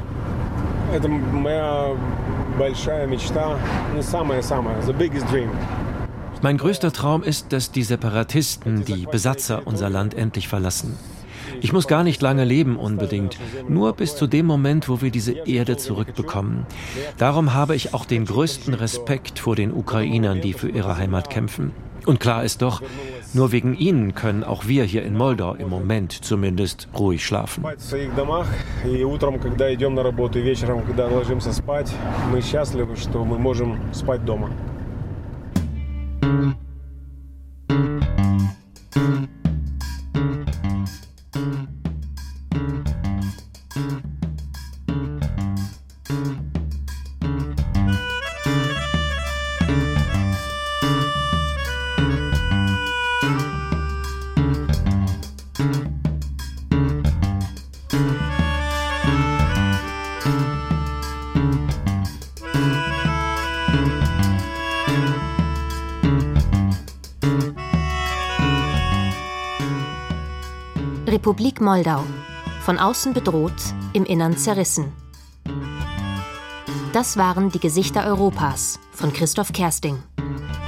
Mein 6.42 6.56
größter 6.56 6.92
Traum 6.92 7.22
ist, 7.22 7.52
dass 7.52 7.70
die 7.70 7.82
Separatisten, 7.82 8.84
die 8.84 9.06
Besatzer, 9.06 9.66
unser 9.66 9.90
Land 9.90 10.14
endlich 10.14 10.48
verlassen. 10.48 10.96
Ich 11.60 11.72
muss 11.72 11.86
gar 11.86 12.04
nicht 12.04 12.22
lange 12.22 12.44
leben 12.44 12.76
unbedingt, 12.76 13.38
nur 13.68 13.92
bis 13.92 14.16
zu 14.16 14.26
dem 14.26 14.46
Moment, 14.46 14.88
wo 14.88 15.00
wir 15.00 15.10
diese 15.10 15.32
Erde 15.32 15.76
zurückbekommen. 15.76 16.66
Darum 17.18 17.54
habe 17.54 17.76
ich 17.76 17.94
auch 17.94 18.04
den 18.04 18.24
größten 18.24 18.74
Respekt 18.74 19.38
vor 19.38 19.56
den 19.56 19.72
Ukrainern, 19.72 20.40
die 20.40 20.52
für 20.52 20.68
ihre 20.68 20.96
Heimat 20.96 21.30
kämpfen. 21.30 21.72
Und 22.06 22.18
klar 22.18 22.44
ist 22.44 22.62
doch, 22.62 22.82
nur 23.34 23.52
wegen 23.52 23.76
ihnen 23.76 24.14
können 24.14 24.42
auch 24.42 24.66
wir 24.66 24.84
hier 24.84 25.02
in 25.04 25.16
Moldau 25.16 25.54
im 25.54 25.68
Moment 25.68 26.12
zumindest 26.12 26.88
ruhig 26.98 27.24
schlafen. 27.24 27.64
Republik 71.20 71.60
Moldau. 71.60 72.02
Von 72.62 72.78
außen 72.78 73.12
bedroht, 73.12 73.52
im 73.92 74.06
Innern 74.06 74.38
zerrissen. 74.38 74.90
Das 76.94 77.18
waren 77.18 77.50
die 77.50 77.60
Gesichter 77.60 78.06
Europas 78.06 78.80
von 78.90 79.12
Christoph 79.12 79.52
Kersting. 79.52 80.02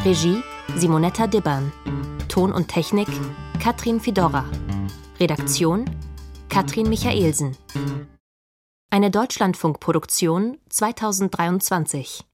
Regie 0.05 0.43
Simonetta 0.77 1.27
Dibbern. 1.27 1.73
Ton 2.29 2.53
und 2.53 2.69
Technik 2.69 3.09
Katrin 3.63 3.99
Fidora. 3.99 4.45
Redaktion 5.19 5.87
Katrin 6.51 6.91
Michaelsen. 6.91 7.57
Eine 8.91 9.11
Deutschlandfunkproduktion 9.11 10.59
2023. 10.69 12.27